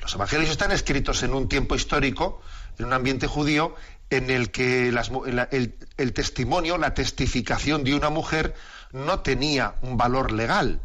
los 0.00 0.14
evangelios 0.14 0.50
están 0.50 0.72
escritos 0.72 1.22
en 1.22 1.34
un 1.34 1.48
tiempo 1.48 1.74
histórico, 1.74 2.40
en 2.78 2.86
un 2.86 2.92
ambiente 2.94 3.26
judío, 3.26 3.74
en 4.08 4.30
el 4.30 4.50
que 4.50 4.88
el, 4.88 6.12
testimonio, 6.12 6.78
la 6.78 6.94
testificación 6.94 7.84
de 7.84 7.94
una 7.94 8.10
mujer 8.10 8.54
no 8.92 9.20
tenía 9.20 9.74
un 9.82 9.96
valor 9.96 10.32
legal. 10.32 10.80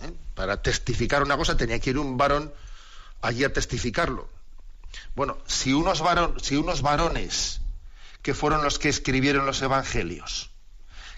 ¿eh? 0.00 0.12
Para 0.34 0.62
testificar 0.62 1.22
una 1.22 1.36
cosa 1.36 1.56
tenía 1.56 1.78
que 1.78 1.90
ir 1.90 1.98
un 1.98 2.16
varón 2.16 2.52
allí 3.20 3.44
a 3.44 3.52
testificarlo. 3.52 4.28
Bueno, 5.14 5.38
si 5.46 5.72
unos 5.72 6.02
varones 6.02 7.61
que 8.22 8.34
fueron 8.34 8.62
los 8.62 8.78
que 8.78 8.88
escribieron 8.88 9.46
los 9.46 9.60
evangelios 9.62 10.52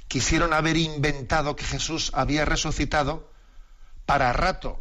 quisieron 0.08 0.52
haber 0.52 0.76
inventado 0.76 1.56
que 1.56 1.64
Jesús 1.64 2.10
había 2.14 2.44
resucitado, 2.44 3.30
para 4.06 4.32
rato 4.32 4.80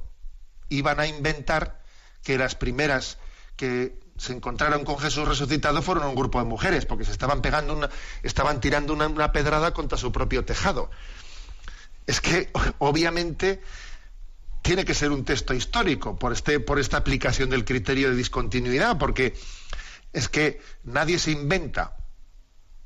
iban 0.70 1.00
a 1.00 1.08
inventar 1.08 1.82
que 2.24 2.38
las 2.38 2.56
primeras 2.56 3.18
que 3.56 4.00
se 4.18 4.34
encontraron 4.34 4.84
con 4.84 5.00
Jesús 5.00 5.28
resucitado 5.28 5.82
fueron 5.82 6.06
un 6.06 6.16
grupo 6.16 6.40
de 6.40 6.46
mujeres, 6.46 6.86
porque 6.86 7.06
se 7.06 7.12
estaban 7.12 7.42
pegando 7.42 7.76
una, 7.76 7.90
estaban 8.22 8.60
tirando 8.60 8.94
una, 8.94 9.32
pedrada 9.32 9.74
contra 9.74 9.98
su 9.98 10.12
propio 10.12 10.46
tejado. 10.46 10.92
Es 12.06 12.22
que 12.22 12.52
obviamente 12.80 13.62
tiene 14.62 14.86
que 14.86 14.94
ser 14.94 15.12
un 15.12 15.26
texto 15.26 15.54
histórico 15.54 16.18
por, 16.18 16.32
este, 16.32 16.60
por 16.60 16.80
esta 16.80 16.98
aplicación 16.98 17.50
del 17.50 17.66
criterio 17.66 18.10
de 18.10 18.16
discontinuidad, 18.16 18.98
porque 18.98 19.34
es 20.14 20.30
que 20.30 20.62
nadie 20.84 21.20
se 21.20 21.32
inventa, 21.32 21.98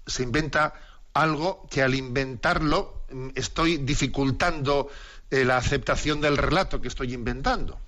se 0.07 0.23
inventa 0.23 0.73
algo 1.13 1.67
que 1.69 1.81
al 1.81 1.95
inventarlo 1.95 3.03
mm, 3.11 3.29
estoy 3.35 3.77
dificultando 3.77 4.89
eh, 5.29 5.43
la 5.43 5.57
aceptación 5.57 6.21
del 6.21 6.37
relato 6.37 6.81
que 6.81 6.87
estoy 6.87 7.13
inventando. 7.13 7.79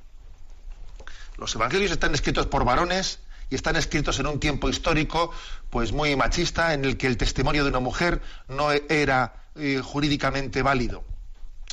Los 1.38 1.55
evangelios 1.55 1.91
están 1.91 2.13
escritos 2.13 2.47
por 2.47 2.65
varones 2.65 3.19
y 3.49 3.55
están 3.55 3.75
escritos 3.75 4.19
en 4.19 4.27
un 4.27 4.39
tiempo 4.39 4.69
histórico 4.69 5.32
pues 5.69 5.91
muy 5.91 6.15
machista 6.15 6.73
en 6.73 6.86
el 6.86 6.97
que 6.97 7.08
el 7.08 7.17
testimonio 7.17 7.63
de 7.63 7.69
una 7.69 7.79
mujer 7.79 8.21
no 8.47 8.71
era 8.71 9.34
eh, 9.55 9.82
jurídicamente 9.84 10.62
válido. 10.62 11.03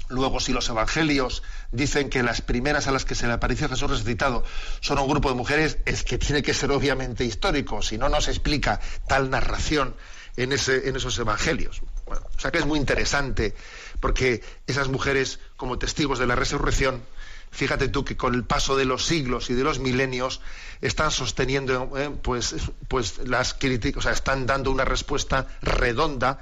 Luego, 0.09 0.39
si 0.39 0.53
los 0.53 0.69
evangelios 0.69 1.43
dicen 1.73 2.11
que 2.11 2.23
las 2.23 2.41
primeras 2.41 2.87
a 2.87 2.93
las 2.93 3.05
que 3.05 3.17
se 3.17 3.27
le 3.27 3.33
apareció 3.33 3.69
Jesús 3.69 3.91
resucitado 3.91 4.45
son 4.81 5.01
un 5.01 5.09
grupo 5.09 5.29
de 5.29 5.35
mujeres, 5.35 5.79
es 5.85 6.05
que 6.05 6.17
tiene 6.17 6.43
que 6.43 6.55
ser 6.55 6.71
obviamente 6.71 7.25
histórico, 7.25 7.83
si 7.83 7.99
no, 7.99 8.09
no 8.09 8.21
se 8.21 8.31
explica 8.31 8.81
tal 9.09 9.31
narración 9.31 9.97
en, 10.37 10.53
esos 10.53 11.19
evangelios. 11.19 11.83
o 12.07 12.41
sea 12.41 12.51
que 12.51 12.59
es 12.59 12.67
muy 12.67 12.79
interesante, 12.79 13.55
porque 14.01 14.43
esas 14.67 14.89
mujeres, 14.89 15.41
como 15.57 15.79
testigos 15.79 16.19
de 16.19 16.27
la 16.27 16.35
resurrección, 16.35 17.03
fíjate 17.51 17.89
tú 17.89 18.05
que 18.05 18.17
con 18.17 18.35
el 18.35 18.45
paso 18.45 18.77
de 18.77 18.85
los 18.85 19.05
siglos 19.05 19.51
y 19.51 19.55
de 19.55 19.65
los 19.65 19.79
milenios 19.79 20.41
están 20.83 21.11
sosteniendo 21.11 21.91
eh, 21.97 22.11
pues, 22.23 22.55
pues 22.89 23.19
las 23.27 23.55
críticas, 23.55 23.99
o 23.99 24.03
sea, 24.03 24.13
están 24.13 24.47
dando 24.47 24.71
una 24.71 24.85
respuesta 24.85 25.47
redonda 25.63 26.41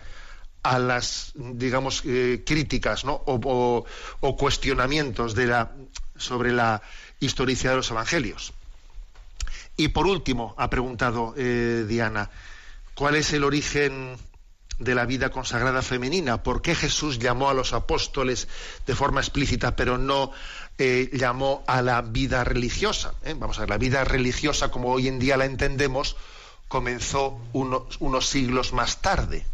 a 0.65 0.79
las, 0.79 1.33
digamos, 1.35 2.03
eh, 2.07 2.43
críticas 2.45 3.05
o, 3.05 3.87
cuestionamientos 4.39 5.35
de 5.35 5.47
la, 5.47 5.73
sobre 6.17 6.53
la 6.53 6.83
historicidad 7.21 7.73
de 7.73 7.77
los 7.77 7.91
evangelios. 7.91 8.55
Y 9.77 9.89
por 9.89 10.07
último, 10.07 10.55
ha 10.57 10.71
preguntado 10.71 11.35
eh, 11.37 11.85
Diana, 11.87 12.31
¿cuál 12.95 13.17
es 13.17 13.33
el 13.33 13.45
origen 13.45 14.17
de 14.79 14.95
la 14.95 15.07
vida 15.07 15.31
consagrada 15.31 15.83
femenina? 15.83 16.43
¿Por 16.43 16.63
qué 16.63 16.75
Jesús 16.75 17.19
llamó 17.19 17.49
a 17.49 17.55
los 17.55 17.73
apóstoles 17.73 18.49
de 18.87 18.95
forma 18.95 19.21
explícita, 19.21 19.77
pero 19.77 19.99
no 19.99 20.33
eh, 20.79 21.11
llamó 21.13 21.65
a 21.67 21.83
la 21.83 22.03
vida 22.03 22.45
religiosa? 22.45 23.15
Vamos 23.37 23.59
a 23.59 23.63
ver, 23.63 23.71
la 23.71 23.79
vida 23.79 24.05
religiosa, 24.05 24.71
como 24.71 24.93
hoy 24.93 25.09
en 25.09 25.19
día 25.19 25.37
la 25.37 25.45
entendemos, 25.45 26.17
comenzó 26.69 27.39
unos, 27.53 27.97
unos 28.01 28.27
siglos 28.27 28.73
más 28.73 29.01
tarde 29.01 29.47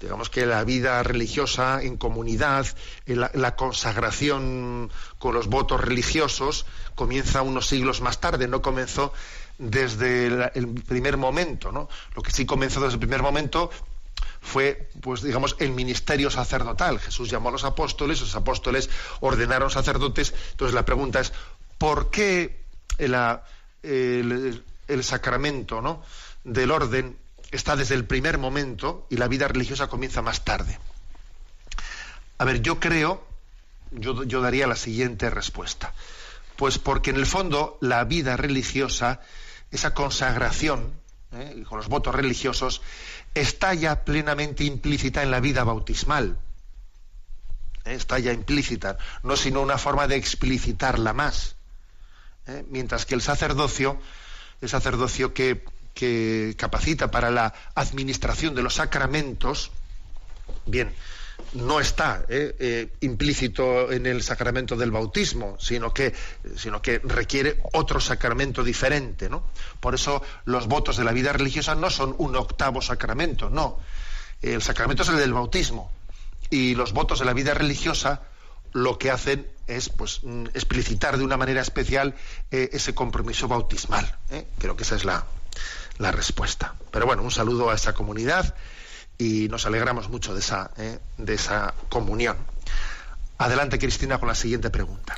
digamos 0.00 0.30
que 0.30 0.46
la 0.46 0.64
vida 0.64 1.02
religiosa 1.02 1.82
en 1.82 1.96
comunidad, 1.96 2.66
la, 3.06 3.54
consagración 3.54 4.90
con 5.18 5.34
los 5.34 5.48
votos 5.48 5.80
religiosos 5.80 6.64
comienza 6.94 7.42
unos 7.42 7.66
siglos 7.66 8.00
más 8.00 8.18
tarde, 8.18 8.48
no 8.48 8.62
comenzó 8.62 9.12
desde 9.60 10.26
el, 10.54 10.68
primer 10.86 11.16
momento, 11.16 11.70
¿no? 11.70 11.88
Lo 12.14 12.22
que 12.22 12.32
sí 12.32 12.46
comenzó 12.46 12.80
desde 12.80 12.94
el 12.94 13.00
primer 13.00 13.22
momento 13.22 13.70
fue, 14.40 14.88
pues 15.00 15.22
digamos, 15.22 15.54
el 15.58 15.72
ministerio 15.72 16.30
sacerdotal. 16.30 16.98
Jesús 16.98 17.30
llamó 17.30 17.50
a 17.50 17.52
los 17.52 17.64
apóstoles, 17.64 18.20
los 18.20 18.34
apóstoles 18.34 18.90
ordenaron 19.20 19.70
sacerdotes. 19.70 20.34
Entonces 20.52 20.74
la 20.74 20.84
pregunta 20.84 21.20
es, 21.20 21.32
¿por 21.78 22.10
qué 22.10 22.64
el, 22.98 23.14
el 23.82 25.04
sacramento 25.04 25.80
¿no? 25.80 26.02
del 26.44 26.70
orden 26.70 27.16
está 27.50 27.76
desde 27.76 27.94
el 27.94 28.04
primer 28.04 28.38
momento 28.38 29.06
y 29.10 29.16
la 29.16 29.28
vida 29.28 29.48
religiosa 29.48 29.88
comienza 29.88 30.22
más 30.22 30.44
tarde. 30.44 30.78
A 32.38 32.44
ver, 32.44 32.62
yo 32.62 32.80
creo, 32.80 33.26
yo, 33.90 34.40
daría 34.40 34.66
la 34.66 34.76
siguiente 34.76 35.28
respuesta. 35.30 35.92
Pues 36.56 36.78
porque 36.78 37.10
en 37.10 37.16
el 37.16 37.26
fondo 37.26 37.76
la 37.80 38.04
vida 38.04 38.36
religiosa, 38.36 39.20
esa 39.70 39.94
consagración 39.94 40.92
¿eh? 41.32 41.64
con 41.68 41.78
los 41.78 41.88
votos 41.88 42.14
religiosos, 42.14 42.82
está 43.34 43.74
ya 43.74 44.04
plenamente 44.04 44.64
implícita 44.64 45.22
en 45.22 45.30
la 45.30 45.40
vida 45.40 45.64
bautismal. 45.64 46.38
¿eh? 47.84 47.94
Está 47.94 48.18
ya 48.18 48.32
implícita, 48.32 48.98
no 49.22 49.36
sino 49.36 49.60
una 49.60 49.78
forma 49.78 50.06
de 50.06 50.16
explicitarla 50.16 51.12
más. 51.12 51.56
¿eh? 52.46 52.64
Mientras 52.68 53.06
que 53.06 53.14
el 53.14 53.22
sacerdocio, 53.22 54.00
el 54.60 54.68
sacerdocio 54.68 55.32
que 55.34 55.64
que 55.94 56.54
capacita 56.56 57.10
para 57.10 57.30
la 57.30 57.52
administración 57.74 58.54
de 58.54 58.62
los 58.62 58.76
sacramentos, 58.76 59.70
bien, 60.66 60.94
no 61.54 61.80
está 61.80 62.24
eh, 62.28 62.56
eh, 62.58 62.88
implícito 63.00 63.90
en 63.92 64.06
el 64.06 64.22
sacramento 64.22 64.76
del 64.76 64.90
bautismo, 64.90 65.56
sino 65.58 65.92
que, 65.92 66.14
sino 66.56 66.80
que 66.82 66.98
requiere 66.98 67.60
otro 67.72 68.00
sacramento 68.00 68.62
diferente. 68.62 69.28
¿no? 69.28 69.44
Por 69.80 69.94
eso 69.94 70.22
los 70.44 70.66
votos 70.66 70.96
de 70.96 71.04
la 71.04 71.12
vida 71.12 71.32
religiosa 71.32 71.74
no 71.74 71.90
son 71.90 72.14
un 72.18 72.36
octavo 72.36 72.82
sacramento, 72.82 73.50
no. 73.50 73.78
El 74.42 74.62
sacramento 74.62 75.02
es 75.02 75.08
el 75.10 75.18
del 75.18 75.32
bautismo. 75.32 75.92
Y 76.48 76.74
los 76.74 76.92
votos 76.92 77.18
de 77.18 77.24
la 77.24 77.32
vida 77.32 77.54
religiosa 77.54 78.22
lo 78.72 78.98
que 78.98 79.10
hacen 79.10 79.46
es 79.66 79.88
pues, 79.88 80.20
mm, 80.22 80.46
explicitar 80.54 81.18
de 81.18 81.24
una 81.24 81.36
manera 81.36 81.60
especial 81.60 82.14
eh, 82.50 82.70
ese 82.72 82.94
compromiso 82.94 83.48
bautismal. 83.48 84.18
Creo 84.58 84.76
que 84.76 84.82
esa 84.82 84.96
es 84.96 85.04
la, 85.04 85.26
la 85.98 86.12
respuesta. 86.12 86.74
Pero 86.90 87.06
bueno, 87.06 87.22
un 87.22 87.30
saludo 87.30 87.70
a 87.70 87.74
esa 87.74 87.92
comunidad 87.92 88.54
y 89.20 89.48
nos 89.48 89.66
alegramos 89.66 90.08
mucho 90.08 90.32
de 90.32 90.40
esa, 90.40 90.70
eh, 90.78 90.98
de 91.18 91.34
esa 91.34 91.74
comunión. 91.90 92.38
Adelante, 93.36 93.78
Cristina, 93.78 94.18
con 94.18 94.28
la 94.28 94.34
siguiente 94.34 94.70
pregunta. 94.70 95.14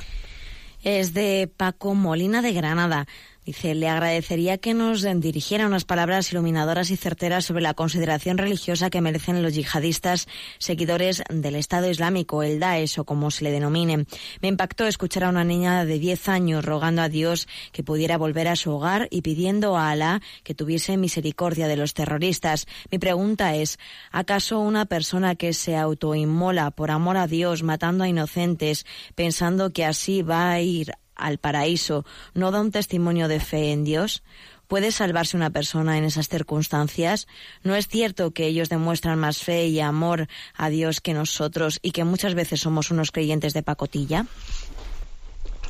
Es 0.83 1.13
de 1.13 1.49
Paco 1.55 1.95
Molina 1.95 2.41
de 2.41 2.51
Granada. 2.51 3.07
Dice, 3.45 3.75
le 3.75 3.89
agradecería 3.89 4.57
que 4.57 4.73
nos 4.73 5.05
dirigiera 5.19 5.67
unas 5.67 5.83
palabras 5.83 6.31
iluminadoras 6.31 6.91
y 6.91 6.95
certeras 6.95 7.43
sobre 7.43 7.61
la 7.61 7.73
consideración 7.73 8.37
religiosa 8.37 8.89
que 8.89 9.01
merecen 9.01 9.43
los 9.43 9.53
yihadistas 9.53 10.27
seguidores 10.59 11.23
del 11.29 11.55
Estado 11.55 11.89
Islámico, 11.89 12.41
el 12.41 12.61
Daesh 12.61 12.99
o 12.99 13.03
como 13.03 13.31
se 13.31 13.43
le 13.43 13.51
denomine. 13.51 14.05
Me 14.41 14.47
impactó 14.47 14.87
escuchar 14.87 15.25
a 15.25 15.29
una 15.29 15.43
niña 15.43 15.83
de 15.83 15.99
10 15.99 16.29
años 16.29 16.63
rogando 16.63 17.01
a 17.01 17.09
Dios 17.09 17.49
que 17.73 17.83
pudiera 17.83 18.17
volver 18.17 18.47
a 18.47 18.55
su 18.55 18.71
hogar 18.71 19.09
y 19.11 19.23
pidiendo 19.23 19.75
a 19.75 19.91
Alá 19.91 20.21
que 20.43 20.55
tuviese 20.55 20.95
misericordia 20.95 21.67
de 21.67 21.75
los 21.75 21.93
terroristas. 21.93 22.65
Mi 22.91 22.97
pregunta 22.97 23.55
es, 23.55 23.77
¿acaso 24.11 24.59
una 24.59 24.85
persona 24.85 25.35
que 25.35 25.51
se 25.51 25.75
autoinmola 25.75 26.71
por 26.71 26.91
amor 26.91 27.17
a 27.17 27.27
Dios 27.27 27.61
matando 27.61 28.05
a 28.05 28.07
inocentes 28.07 28.85
pensando 29.15 29.71
que 29.71 29.83
así 29.83 30.21
va 30.21 30.51
a 30.51 30.61
ir 30.61 30.93
al 31.15 31.37
paraíso 31.37 32.05
no 32.33 32.51
da 32.51 32.61
un 32.61 32.71
testimonio 32.71 33.27
de 33.27 33.39
fe 33.39 33.71
en 33.71 33.83
Dios? 33.83 34.23
¿Puede 34.67 34.91
salvarse 34.91 35.37
una 35.37 35.49
persona 35.49 35.97
en 35.97 36.03
esas 36.03 36.29
circunstancias? 36.29 37.27
¿No 37.63 37.75
es 37.75 37.87
cierto 37.87 38.31
que 38.31 38.47
ellos 38.47 38.69
demuestran 38.69 39.19
más 39.19 39.37
fe 39.37 39.67
y 39.67 39.79
amor 39.79 40.27
a 40.55 40.69
Dios 40.69 41.01
que 41.01 41.13
nosotros 41.13 41.79
y 41.81 41.91
que 41.91 42.03
muchas 42.03 42.33
veces 42.33 42.61
somos 42.61 42.89
unos 42.89 43.11
creyentes 43.11 43.53
de 43.53 43.61
pacotilla? 43.61 44.25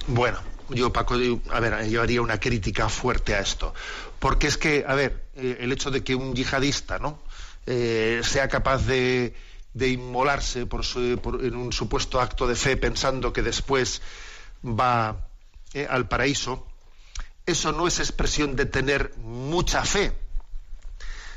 Bueno, 0.08 0.40
yo, 0.70 0.94
Paco, 0.94 1.16
a 1.52 1.60
ver, 1.60 1.90
yo 1.90 2.02
haría 2.02 2.22
una 2.22 2.40
crítica 2.40 2.88
fuerte 2.88 3.36
a 3.36 3.40
esto. 3.40 3.74
Porque 4.20 4.48
es 4.48 4.58
que, 4.58 4.86
a 4.88 4.96
ver, 4.96 5.26
eh, 5.36 5.58
el 5.60 5.72
hecho 5.72 5.92
de 5.92 6.04
que 6.04 6.16
un 6.16 6.34
yihadista, 6.34 7.00
¿no? 7.00 7.20
Eh, 7.66 8.22
sea 8.24 8.48
capaz 8.48 8.86
de, 8.86 9.34
inmolarse 9.74 10.66
por 10.66 10.84
en 10.96 11.56
un 11.56 11.74
supuesto 11.74 12.22
acto 12.22 12.48
de 12.48 12.56
fe 12.56 12.78
pensando 12.78 13.34
que 13.34 13.42
después 13.42 14.02
va 14.64 15.28
eh, 15.74 15.88
al 15.90 16.08
paraíso, 16.08 16.66
eso 17.46 17.72
no 17.72 17.88
es 17.88 18.00
expresión 18.00 18.56
de 18.56 18.66
tener 18.66 19.14
mucha 19.18 19.84
fe, 19.84 20.14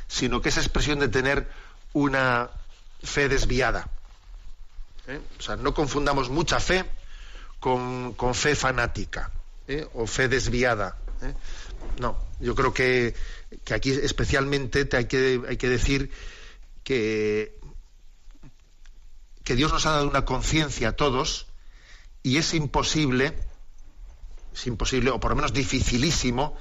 sino 0.08 0.40
que 0.40 0.50
es 0.50 0.56
expresión 0.56 1.00
de 1.00 1.08
tener 1.08 1.48
una 1.92 2.50
fe 3.02 3.28
desviada. 3.28 3.88
¿eh? 5.08 5.20
O 5.38 5.42
sea, 5.42 5.56
no 5.56 5.74
confundamos 5.74 6.28
mucha 6.28 6.60
fe 6.60 6.84
con, 7.60 8.14
fe 8.34 8.54
fanática 8.54 9.30
¿eh? 9.66 9.86
o 9.94 10.06
fe 10.06 10.28
desviada. 10.28 10.96
No, 11.98 12.16
yo 12.40 12.54
creo 12.54 12.74
que, 12.74 13.14
que 13.64 13.74
aquí 13.74 13.90
especialmente 13.90 14.84
te 14.84 14.98
hay, 14.98 15.06
que, 15.06 15.40
hay 15.48 15.56
que 15.56 15.68
decir 15.68 16.10
que, 16.84 17.58
que 19.44 19.56
Dios 19.56 19.72
nos 19.72 19.86
ha 19.86 19.92
dado 19.92 20.08
una 20.08 20.24
conciencia 20.24 20.90
a 20.90 20.92
todos 20.92 21.46
y 22.22 22.36
es 22.36 22.52
imposible 22.54 23.34
es 24.56 24.66
imposible, 24.66 25.10
o 25.10 25.20
por 25.20 25.30
lo 25.30 25.36
menos 25.36 25.52
dificilísimo, 25.52 26.56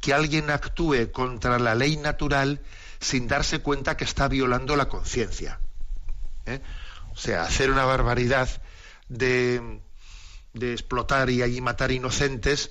que 0.00 0.12
alguien 0.12 0.50
actúe 0.50 1.10
contra 1.12 1.58
la 1.58 1.74
ley 1.74 1.96
natural 1.96 2.60
sin 3.00 3.26
darse 3.26 3.60
cuenta 3.60 3.96
que 3.96 4.04
está 4.04 4.28
violando 4.28 4.76
la 4.76 4.88
conciencia. 4.88 5.60
¿eh? 6.46 6.60
O 7.12 7.16
sea, 7.16 7.42
hacer 7.42 7.70
una 7.70 7.84
barbaridad 7.84 8.48
de, 9.08 9.80
de 10.52 10.72
explotar 10.72 11.30
y 11.30 11.42
allí 11.42 11.60
matar 11.60 11.90
inocentes, 11.90 12.70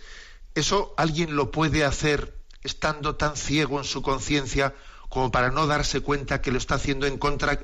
eso 0.54 0.94
alguien 0.96 1.36
lo 1.36 1.52
puede 1.52 1.84
hacer 1.84 2.38
estando 2.64 3.16
tan 3.16 3.36
ciego 3.36 3.80
en 3.80 3.86
su 3.86 4.02
conciencia 4.02 4.76
como 5.10 5.32
para 5.32 5.52
no 5.52 5.68
darse 5.68 6.02
cuenta 6.02 6.42
que 6.42 6.52
lo 6.52 6.58
está 6.58 6.76
haciendo 6.76 7.08
en 7.08 7.18
contra 7.18 7.60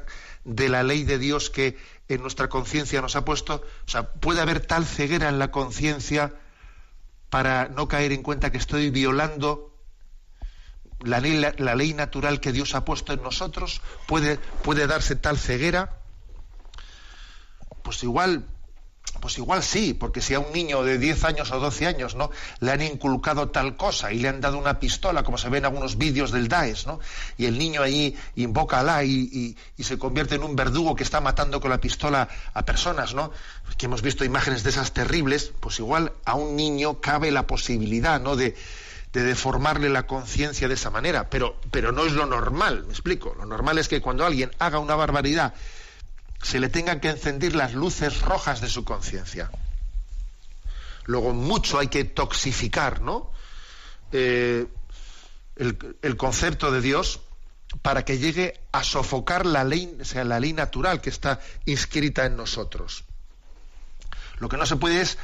de 0.45 0.69
la 0.69 0.83
ley 0.83 1.03
de 1.03 1.17
Dios 1.17 1.49
que 1.49 1.77
en 2.07 2.21
nuestra 2.21 2.49
conciencia 2.49 3.01
nos 3.01 3.15
ha 3.15 3.25
puesto. 3.25 3.63
O 3.85 3.89
sea, 3.89 4.13
puede 4.13 4.41
haber 4.41 4.61
tal 4.61 4.85
ceguera 4.85 5.29
en 5.29 5.39
la 5.39 5.51
conciencia 5.51 6.33
para 7.33 7.67
no 7.67 7.87
caer 7.87 8.11
en 8.11 8.21
cuenta 8.21 8.51
que 8.51 8.59
estoy 8.59 8.91
violando 8.91 9.75
la 10.99 11.19
ley, 11.19 11.43
la, 11.57 11.73
ley, 11.73 11.95
natural 11.95 12.39
que 12.39 12.51
Dios 12.51 12.75
ha 12.75 12.85
puesto 12.85 13.11
en 13.11 13.23
nosotros. 13.23 13.81
Puede, 14.05 14.37
puede 14.37 14.85
darse 14.85 15.15
tal 15.15 15.39
ceguera. 15.39 15.97
Pues 17.81 18.03
igual 18.03 18.45
pues 19.19 19.37
igual 19.37 19.63
sí, 19.63 19.93
porque 19.93 20.21
si 20.21 20.33
a 20.33 20.39
un 20.39 20.51
niño 20.51 20.83
de 20.83 20.97
10 20.97 21.23
años 21.23 21.51
o 21.51 21.59
12 21.59 21.87
años 21.87 22.15
¿no? 22.15 22.31
le 22.59 22.71
han 22.71 22.81
inculcado 22.81 23.49
tal 23.49 23.77
cosa 23.77 24.11
y 24.11 24.19
le 24.19 24.27
han 24.27 24.41
dado 24.41 24.57
una 24.57 24.79
pistola, 24.79 25.23
como 25.23 25.37
se 25.37 25.49
ve 25.49 25.59
en 25.59 25.65
algunos 25.65 25.97
vídeos 25.97 26.31
del 26.31 26.47
Daesh, 26.47 26.85
¿no? 26.87 26.99
y 27.37 27.45
el 27.45 27.57
niño 27.57 27.81
allí 27.81 28.15
invoca 28.35 28.77
a 28.77 28.79
Alá 28.81 29.03
y, 29.03 29.55
y, 29.77 29.83
se 29.83 29.97
convierte 29.97 30.35
en 30.35 30.43
un 30.43 30.55
verdugo 30.55 30.95
que 30.95 31.03
está 31.03 31.21
matando 31.21 31.59
con 31.61 31.69
la 31.69 31.79
pistola 31.79 32.27
a 32.53 32.65
personas, 32.65 33.13
¿no? 33.13 33.31
que 33.77 33.85
hemos 33.85 34.01
visto 34.01 34.25
imágenes 34.25 34.63
de 34.63 34.71
esas 34.71 34.93
terribles, 34.93 35.51
pues 35.59 35.79
igual 35.79 36.13
a 36.25 36.35
un 36.35 36.55
niño 36.55 36.99
cabe 37.01 37.31
la 37.31 37.47
posibilidad 37.47 38.19
¿no? 38.19 38.35
de, 38.35 38.55
de 39.13 39.23
deformarle 39.23 39.89
la 39.89 40.07
conciencia 40.07 40.67
de 40.67 40.73
esa 40.73 40.89
manera, 40.89 41.29
pero 41.29 41.55
no 41.91 42.05
es 42.05 42.13
lo 42.13 42.25
normal, 42.25 42.85
me 42.85 42.93
explico. 42.93 43.35
Lo 43.37 43.45
normal 43.45 43.77
es 43.77 43.87
que 43.87 44.01
cuando 44.01 44.25
alguien 44.25 44.51
haga 44.59 44.79
una 44.79 44.95
barbaridad 44.95 45.53
se 46.43 46.59
le 46.59 46.69
tengan 46.69 46.99
que 46.99 47.09
encender 47.09 47.55
las 47.55 47.73
luces 47.73 48.21
rojas 48.21 48.61
de 48.61 48.69
su 48.69 48.83
conciencia. 48.83 49.49
Luego 51.05 51.33
mucho 51.33 51.79
hay 51.79 51.87
que 51.87 52.03
toxificar, 52.03 53.01
¿no? 53.01 53.31
Eh, 54.11 54.67
el, 55.55 56.17
concepto 56.17 56.71
de 56.71 56.81
Dios 56.81 57.21
para 57.81 58.05
que 58.05 58.17
llegue 58.17 58.59
a 58.71 58.83
sofocar 58.83 59.45
la 59.45 59.63
ley, 59.63 59.97
sea, 60.03 60.23
la 60.23 60.39
ley 60.39 60.53
natural 60.53 61.01
que 61.01 61.09
está 61.09 61.39
inscrita 61.65 62.25
en 62.25 62.35
nosotros. 62.35 63.05
Lo 64.37 64.49
que 64.49 64.57
no 64.57 64.65
se 64.65 64.75
puede 64.75 65.01
es 65.01 65.17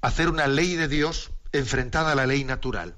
hacer 0.00 0.28
una 0.28 0.46
ley 0.46 0.74
de 0.74 0.88
Dios 0.88 1.30
enfrentada 1.52 2.12
a 2.12 2.14
la 2.14 2.26
ley 2.26 2.44
natural. 2.44 2.96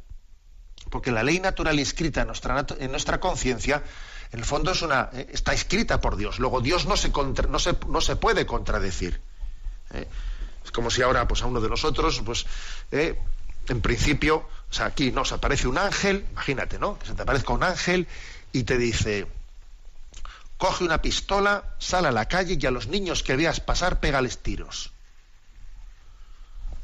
Porque 0.91 1.11
la 1.11 1.23
ley 1.23 1.41
natural 1.41 1.79
inscrita 1.79 2.23
en 2.23 2.91
nuestra 2.91 3.21
conciencia 3.21 3.83
en 4.33 4.39
el 4.41 4.45
fondo 4.45 4.73
es 4.73 4.83
una, 4.83 5.11
eh, 5.13 5.29
está 5.33 5.53
escrita 5.53 6.01
por 6.01 6.17
Dios. 6.17 6.39
Luego 6.39 6.61
Dios 6.61 6.87
no 6.87 6.97
se, 6.97 7.11
no 7.49 7.59
se, 7.59 7.77
no 7.89 8.01
se 8.01 8.17
puede 8.17 8.47
contradecir. 8.47 9.21
¿eh? 9.93 10.07
Es 10.65 10.71
como 10.71 10.91
si 10.91 11.03
ahora 11.03 11.29
pues, 11.29 11.43
a 11.43 11.47
uno 11.47 11.61
de 11.61 11.69
nosotros, 11.69 12.23
pues, 12.25 12.47
eh, 12.91 13.19
en 13.69 13.81
principio, 13.81 14.49
o 14.71 14.73
sea, 14.73 14.87
aquí 14.87 15.13
nos 15.13 15.33
aparece 15.33 15.69
un 15.69 15.79
ángel, 15.79 16.27
imagínate, 16.33 16.79
¿no? 16.79 16.99
Que 16.99 17.07
se 17.07 17.15
te 17.15 17.23
aparezca 17.23 17.53
un 17.53 17.63
ángel 17.63 18.07
y 18.53 18.65
te 18.65 18.79
dice, 18.79 19.27
coge 20.57 20.85
una 20.85 21.03
pistola, 21.03 21.75
sal 21.79 22.07
a 22.07 22.13
la 22.13 22.27
calle 22.27 22.59
y 22.61 22.67
a 22.67 22.71
los 22.71 22.89
niños 22.89 23.23
que 23.23 23.37
veas 23.37 23.61
pasar, 23.61 24.01
pégales 24.01 24.39
tiros. 24.39 24.93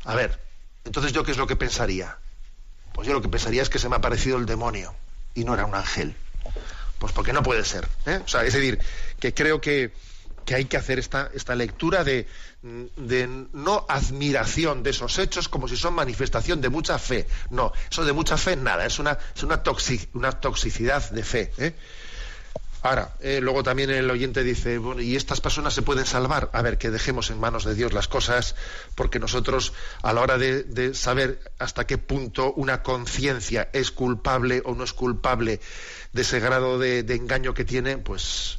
A 0.04 0.14
ver, 0.14 0.40
entonces 0.84 1.12
yo 1.12 1.24
qué 1.24 1.32
es 1.32 1.38
lo 1.38 1.46
que 1.46 1.56
pensaría? 1.56 2.18
Pues 2.92 3.06
yo 3.06 3.14
lo 3.14 3.22
que 3.22 3.28
pensaría 3.28 3.62
es 3.62 3.70
que 3.70 3.78
se 3.78 3.88
me 3.88 3.94
ha 3.94 3.98
aparecido 3.98 4.36
el 4.36 4.46
demonio 4.46 4.94
y 5.34 5.44
no 5.44 5.54
era 5.54 5.64
un 5.64 5.74
ángel. 5.74 6.16
Pues 7.02 7.12
porque 7.12 7.32
no 7.32 7.42
puede 7.42 7.64
ser. 7.64 7.88
¿eh? 8.06 8.20
O 8.24 8.28
sea, 8.28 8.44
es 8.44 8.54
decir, 8.54 8.78
que 9.18 9.34
creo 9.34 9.60
que, 9.60 9.90
hay 10.54 10.66
que 10.66 10.76
hacer 10.76 11.00
esta, 11.00 11.32
esta 11.34 11.56
lectura 11.56 12.04
de, 12.04 12.28
de, 12.62 13.26
no 13.52 13.84
admiración 13.88 14.84
de 14.84 14.90
esos 14.90 15.18
hechos 15.18 15.48
como 15.48 15.66
si 15.66 15.76
son 15.76 15.94
manifestación 15.94 16.60
de 16.60 16.68
mucha 16.68 17.00
fe. 17.00 17.26
No, 17.50 17.72
eso 17.90 18.04
de 18.04 18.12
mucha 18.12 18.36
fe 18.36 18.54
nada, 18.54 18.86
es 18.86 19.00
una, 19.00 19.18
es 19.34 19.42
una, 19.42 19.64
una 20.12 20.30
toxicidad 20.30 21.10
de 21.10 21.24
fe. 21.24 21.52
¿eh? 21.58 21.74
Ahora, 22.82 23.14
eh, 23.20 23.38
luego 23.40 23.62
también 23.62 23.90
el 23.90 24.10
oyente 24.10 24.42
dice, 24.42 24.78
bueno, 24.78 25.00
¿y 25.00 25.14
estas 25.14 25.40
personas 25.40 25.72
se 25.72 25.82
pueden 25.82 26.04
salvar? 26.04 26.50
A 26.52 26.62
ver, 26.62 26.78
que 26.78 26.90
dejemos 26.90 27.30
en 27.30 27.38
manos 27.38 27.64
de 27.64 27.76
Dios 27.76 27.92
las 27.92 28.08
cosas, 28.08 28.56
porque 28.96 29.20
nosotros, 29.20 29.72
a 30.02 30.12
la 30.12 30.20
hora 30.20 30.36
de, 30.36 30.92
saber 30.94 31.38
hasta 31.60 31.86
qué 31.86 31.96
punto 31.96 32.52
una 32.54 32.82
conciencia 32.82 33.68
es 33.72 33.92
culpable 33.92 34.62
o 34.64 34.74
no 34.74 34.82
es 34.82 34.92
culpable 34.92 35.60
de 36.12 36.22
ese 36.22 36.40
grado 36.40 36.80
de, 36.80 37.00
engaño 37.14 37.54
que 37.54 37.64
tiene, 37.64 37.98
pues, 37.98 38.58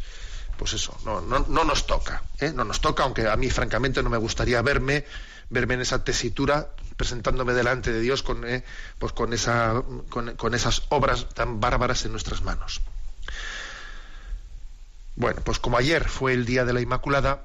pues 0.58 0.72
eso, 0.72 0.98
no, 1.04 1.20
no, 1.20 1.64
nos 1.66 1.86
toca, 1.86 2.24
¿eh? 2.40 2.54
no 2.56 2.64
nos 2.64 2.80
toca, 2.80 3.04
aunque 3.04 3.28
a 3.28 3.36
mí 3.36 3.50
francamente 3.50 4.02
no 4.02 4.10
me 4.10 4.18
gustaría 4.18 4.62
verme, 4.62 5.04
verme 5.50 5.74
en 5.74 5.82
esa 5.82 6.06
tesitura 6.06 6.70
presentándome 6.96 7.54
delante 7.54 7.92
de 7.92 8.00
Dios 8.00 8.24
con, 8.24 8.48
eh, 8.48 8.64
pues 9.00 9.12
con, 9.12 9.34
esa, 9.34 9.84
con 10.10 10.54
esas 10.54 10.84
obras 10.90 11.28
tan 11.34 11.60
bárbaras 11.60 12.06
en 12.06 12.12
nuestras 12.12 12.42
manos. 12.42 12.82
Bueno, 15.16 15.42
pues 15.44 15.60
como 15.60 15.78
ayer 15.78 16.08
fue 16.10 16.34
el 16.34 16.46
Día 16.46 16.66
de 16.66 16.74
la 16.74 16.82
Inmaculada, 16.82 17.44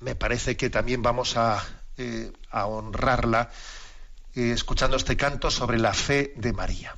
me 0.00 0.14
parece 0.14 0.56
que 0.56 0.68
también 0.68 1.02
vamos 1.02 1.36
a, 1.36 1.62
eh, 1.96 2.32
honrarla 2.52 3.50
eh, 4.34 4.50
escuchando 4.52 4.96
este 4.96 5.16
canto 5.16 5.50
sobre 5.50 5.78
la 5.78 5.94
fe 5.94 6.32
de 6.36 6.52
María. 6.52 6.96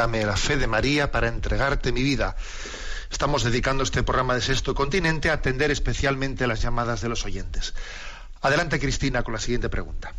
Dame 0.00 0.24
la 0.24 0.34
fe 0.34 0.56
de 0.56 0.66
María 0.66 1.10
para 1.10 1.28
entregarte 1.28 1.92
mi 1.92 2.02
vida. 2.02 2.34
Estamos 3.10 3.44
dedicando 3.44 3.82
este 3.82 4.02
programa 4.02 4.34
de 4.34 4.40
Sexto 4.40 4.74
Continente 4.74 5.28
a 5.28 5.34
atender 5.34 5.70
especialmente 5.70 6.46
las 6.46 6.62
llamadas 6.62 7.02
de 7.02 7.10
los 7.10 7.26
oyentes. 7.26 7.74
Adelante, 8.40 8.80
Cristina, 8.80 9.22
con 9.22 9.34
la 9.34 9.40
siguiente 9.40 9.68
pregunta. 9.68 10.14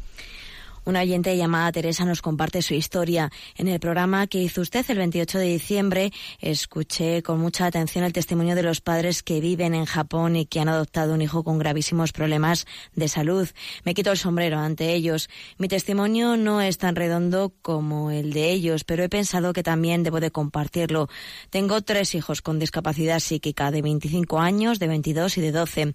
Una 0.83 1.01
oyente 1.01 1.37
llamada 1.37 1.71
Teresa 1.71 2.05
nos 2.05 2.23
comparte 2.23 2.63
su 2.63 2.73
historia. 2.73 3.31
En 3.55 3.67
el 3.67 3.79
programa 3.79 4.25
que 4.25 4.39
hizo 4.39 4.61
usted 4.61 4.83
el 4.89 4.97
28 4.97 5.37
de 5.37 5.45
diciembre, 5.45 6.11
escuché 6.39 7.21
con 7.21 7.39
mucha 7.39 7.67
atención 7.67 8.03
el 8.03 8.13
testimonio 8.13 8.55
de 8.55 8.63
los 8.63 8.81
padres 8.81 9.21
que 9.21 9.39
viven 9.41 9.75
en 9.75 9.85
Japón 9.85 10.35
y 10.35 10.47
que 10.47 10.59
han 10.59 10.69
adoptado 10.69 11.13
un 11.13 11.21
hijo 11.21 11.43
con 11.43 11.59
gravísimos 11.59 12.11
problemas 12.13 12.65
de 12.95 13.07
salud. 13.07 13.47
Me 13.83 13.93
quito 13.93 14.09
el 14.09 14.17
sombrero 14.17 14.57
ante 14.57 14.91
ellos. 14.93 15.29
Mi 15.59 15.67
testimonio 15.67 16.35
no 16.35 16.61
es 16.61 16.79
tan 16.79 16.95
redondo 16.95 17.53
como 17.61 18.09
el 18.09 18.33
de 18.33 18.49
ellos, 18.49 18.83
pero 18.83 19.03
he 19.03 19.09
pensado 19.09 19.53
que 19.53 19.61
también 19.61 20.01
debo 20.01 20.19
de 20.19 20.31
compartirlo. 20.31 21.09
Tengo 21.51 21.81
tres 21.81 22.15
hijos 22.15 22.41
con 22.41 22.57
discapacidad 22.57 23.19
psíquica 23.19 23.69
de 23.69 23.83
25 23.83 24.39
años, 24.39 24.79
de 24.79 24.87
22 24.87 25.37
y 25.37 25.41
de 25.41 25.51
12. 25.51 25.93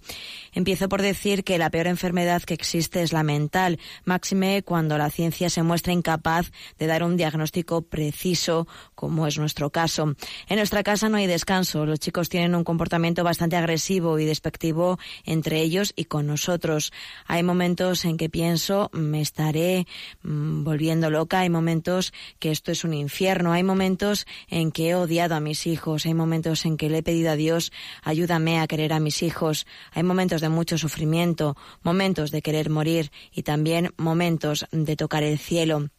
Empiezo 0.53 0.87
por 0.87 1.01
decir 1.01 1.43
que 1.43 1.57
la 1.57 1.69
peor 1.69 1.87
enfermedad 1.87 2.41
que 2.43 2.53
existe 2.53 3.01
es 3.01 3.11
la 3.11 3.23
mental, 3.23 3.79
máxime 4.05 4.63
cuando 4.63 4.76
la 4.77 5.09
ciencia 5.09 5.49
se 5.49 5.63
muestra 5.63 5.91
incapaz 5.91 6.51
de 6.77 6.85
dar 6.85 7.03
un 7.03 7.17
diagnóstico 7.17 7.81
preciso, 7.81 8.67
como 8.93 9.25
es 9.25 9.39
nuestro 9.39 9.71
caso. 9.71 10.15
En 10.47 10.57
nuestra 10.57 10.83
casa 10.83 11.09
no 11.09 11.17
hay 11.17 11.25
descanso. 11.25 11.85
Los 11.85 11.99
chicos 11.99 12.29
tienen 12.29 12.53
un 12.53 12.63
comportamiento 12.63 13.23
bastante 13.23 13.55
agresivo 13.55 14.19
y 14.19 14.25
despectivo 14.25 14.99
entre 15.25 15.61
ellos 15.61 15.93
y 15.95 16.05
con 16.05 16.27
nosotros. 16.27 16.93
Hay 17.25 17.41
momentos 17.41 18.05
en 18.05 18.17
que 18.17 18.29
pienso 18.29 18.91
me 18.93 19.21
estaré 19.21 19.87
mm, 20.21 20.63
volviendo 20.63 21.09
loca. 21.09 21.39
Hay 21.39 21.49
momentos 21.49 22.13
que 22.37 22.51
esto 22.51 22.71
es 22.71 22.83
un 22.83 22.93
infierno. 22.93 23.53
Hay 23.53 23.63
momentos 23.63 24.27
en 24.47 24.71
que 24.71 24.89
he 24.89 24.95
odiado 24.95 25.35
a 25.35 25.39
mis 25.39 25.65
hijos. 25.65 26.05
Hay 26.05 26.13
momentos 26.13 26.65
en 26.65 26.77
que 26.77 26.89
le 26.89 26.99
he 26.99 27.03
pedido 27.03 27.31
a 27.31 27.35
Dios 27.35 27.71
ayúdame 28.03 28.59
a 28.59 28.67
querer 28.67 28.93
a 28.93 28.99
mis 28.99 29.23
hijos. 29.23 29.65
Hay 29.91 30.03
momentos 30.03 30.41
de 30.41 30.49
mucho 30.49 30.77
sufrimiento, 30.77 31.55
momentos 31.81 32.31
de 32.31 32.41
querer 32.41 32.69
morir 32.69 33.11
y 33.31 33.43
también 33.43 33.93
momentos 33.97 34.66
de 34.71 34.95
tocar 34.95 35.23
el 35.23 35.37
cielo. 35.37 35.89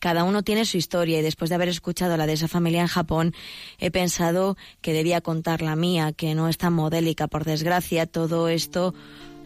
Cada 0.00 0.24
uno 0.24 0.42
tiene 0.42 0.66
su 0.66 0.76
historia 0.76 1.18
y 1.18 1.22
después 1.22 1.48
de 1.48 1.54
haber 1.54 1.68
escuchado 1.68 2.16
la 2.16 2.26
de 2.26 2.34
esa 2.34 2.48
familia 2.48 2.82
en 2.82 2.88
Japón, 2.88 3.34
he 3.78 3.90
pensado 3.90 4.56
que 4.82 4.92
debía 4.92 5.22
contar 5.22 5.62
la 5.62 5.76
mía, 5.76 6.12
que 6.12 6.34
no 6.34 6.48
es 6.48 6.58
tan 6.58 6.74
modélica. 6.74 7.26
Por 7.26 7.44
desgracia, 7.44 8.06
todo 8.06 8.48
esto 8.48 8.94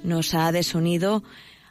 nos 0.02 0.34
ha 0.34 0.50
desunido 0.50 1.22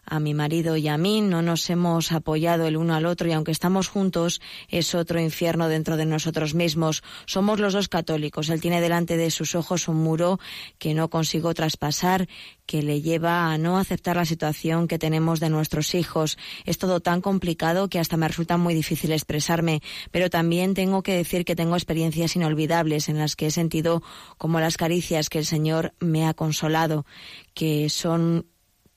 a 0.09 0.19
mi 0.19 0.33
marido 0.33 0.77
y 0.77 0.87
a 0.87 0.97
mí, 0.97 1.21
no 1.21 1.41
nos 1.41 1.69
hemos 1.69 2.11
apoyado 2.11 2.65
el 2.65 2.77
uno 2.77 2.95
al 2.95 3.05
otro 3.05 3.27
y 3.27 3.33
aunque 3.33 3.51
estamos 3.51 3.89
juntos 3.89 4.41
es 4.69 4.95
otro 4.95 5.19
infierno 5.19 5.67
dentro 5.67 5.97
de 5.97 6.05
nosotros 6.05 6.55
mismos. 6.55 7.03
Somos 7.25 7.59
los 7.59 7.73
dos 7.73 7.89
católicos. 7.89 8.49
Él 8.49 8.61
tiene 8.61 8.79
delante 8.79 9.17
de 9.17 9.29
sus 9.29 9.53
ojos 9.53 9.87
un 9.87 9.97
muro 9.97 10.39
que 10.79 10.93
no 10.93 11.09
consigo 11.09 11.53
traspasar, 11.53 12.27
que 12.65 12.81
le 12.81 13.01
lleva 13.01 13.51
a 13.51 13.57
no 13.57 13.77
aceptar 13.77 14.15
la 14.15 14.25
situación 14.25 14.87
que 14.87 14.99
tenemos 14.99 15.39
de 15.39 15.49
nuestros 15.49 15.93
hijos. 15.93 16.37
Es 16.65 16.77
todo 16.77 17.01
tan 17.01 17.21
complicado 17.21 17.89
que 17.89 17.99
hasta 17.99 18.17
me 18.17 18.27
resulta 18.27 18.57
muy 18.57 18.73
difícil 18.73 19.11
expresarme, 19.11 19.81
pero 20.11 20.29
también 20.29 20.73
tengo 20.73 21.03
que 21.03 21.15
decir 21.15 21.43
que 21.43 21.55
tengo 21.55 21.75
experiencias 21.75 22.35
inolvidables 22.35 23.09
en 23.09 23.17
las 23.17 23.35
que 23.35 23.47
he 23.47 23.51
sentido 23.51 24.01
como 24.37 24.59
las 24.59 24.77
caricias 24.77 25.29
que 25.29 25.39
el 25.39 25.45
Señor 25.45 25.93
me 25.99 26.25
ha 26.25 26.33
consolado, 26.33 27.05
que 27.53 27.89
son 27.89 28.45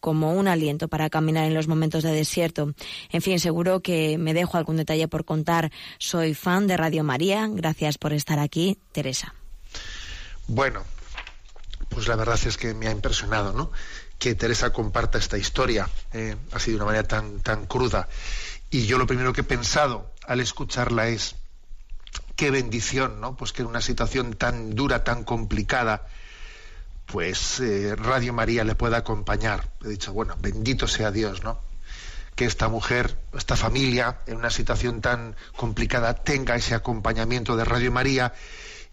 como 0.01 0.34
un 0.34 0.48
aliento 0.48 0.88
para 0.88 1.11
caminar 1.11 1.44
en 1.44 1.55
los 1.55 1.68
momentos 1.68 2.03
de 2.03 2.12
desierto. 2.12 2.74
En 3.11 3.22
fin, 3.22 3.38
seguro 3.38 3.80
que 3.80 4.18
me 4.18 4.34
dejo 4.34 4.57
algún 4.57 4.76
detalle 4.76 5.09
por 5.09 5.24
contar. 5.24 5.70
Soy 5.98 6.34
fan 6.34 6.66
de 6.66 6.76
Radio 6.76 7.05
María. 7.05 7.48
Gracias 7.51 7.98
por 7.98 8.12
estar 8.12 8.38
aquí, 8.38 8.78
Teresa. 8.92 9.34
Bueno, 10.46 10.82
pues 11.88 12.09
la 12.09 12.16
verdad 12.16 12.38
es 12.44 12.57
que 12.57 12.74
me 12.74 12.88
ha 12.88 12.92
impresionado, 12.92 13.53
¿no? 13.53 13.70
Que 14.18 14.34
Teresa 14.34 14.72
comparta 14.72 15.18
esta 15.18 15.38
historia, 15.38 15.88
eh, 16.12 16.36
así 16.53 16.70
de 16.70 16.76
una 16.76 16.86
manera 16.86 17.07
tan, 17.07 17.40
tan 17.40 17.66
cruda. 17.66 18.09
Y 18.70 18.86
yo 18.86 18.98
lo 18.98 19.07
primero 19.07 19.32
que 19.32 19.42
he 19.42 19.44
pensado 19.44 20.12
al 20.26 20.40
escucharla 20.40 21.09
es 21.09 21.36
qué 22.36 22.51
bendición, 22.51 23.20
¿no? 23.20 23.36
Pues 23.36 23.53
que 23.53 23.62
en 23.62 23.68
una 23.68 23.80
situación 23.80 24.34
tan 24.34 24.74
dura, 24.74 25.05
tan 25.05 25.24
complicada, 25.24 26.07
pues 27.11 27.58
eh, 27.61 27.96
Radio 27.96 28.32
María 28.32 28.64
le 28.64 28.74
pueda 28.74 28.98
acompañar. 28.98 29.70
He 29.84 29.88
dicho, 29.88 30.12
bueno, 30.12 30.36
bendito 30.40 30.86
sea 30.86 31.11
Dios, 31.11 31.42
¿no? 31.42 31.61
Que 32.36 32.44
esta 32.44 32.68
mujer, 32.68 33.18
esta 33.36 33.56
familia, 33.56 34.20
en 34.26 34.36
una 34.36 34.50
situación 34.50 35.00
tan 35.00 35.34
complicada, 35.56 36.14
tenga 36.14 36.54
ese 36.54 36.74
acompañamiento 36.74 37.56
de 37.56 37.64
Radio 37.64 37.90
María 37.90 38.32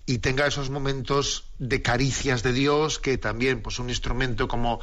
y 0.05 0.19
tenga 0.19 0.47
esos 0.47 0.69
momentos 0.69 1.51
de 1.59 1.81
caricias 1.81 2.41
de 2.41 2.53
Dios 2.53 2.97
que 2.97 3.17
también 3.17 3.61
pues 3.61 3.77
un 3.77 3.89
instrumento 3.89 4.47
como, 4.47 4.79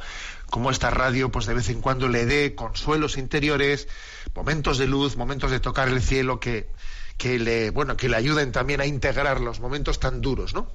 como 0.49 0.71
esta 0.71 0.91
radio 0.91 1.31
pues 1.31 1.45
de 1.47 1.55
vez 1.55 1.69
en 1.69 1.81
cuando 1.81 2.07
le 2.07 2.25
dé 2.25 2.55
consuelos 2.55 3.17
interiores, 3.17 3.87
momentos 4.35 4.77
de 4.77 4.87
luz, 4.87 5.17
momentos 5.17 5.51
de 5.51 5.59
tocar 5.59 5.89
el 5.89 6.01
cielo 6.01 6.39
que, 6.39 6.69
que 7.17 7.39
le 7.39 7.71
bueno 7.71 7.97
que 7.97 8.07
le 8.07 8.17
ayuden 8.17 8.51
también 8.51 8.81
a 8.81 8.85
integrar 8.85 9.41
los 9.41 9.59
momentos 9.59 9.99
tan 9.99 10.21
duros, 10.21 10.53
¿no? 10.53 10.71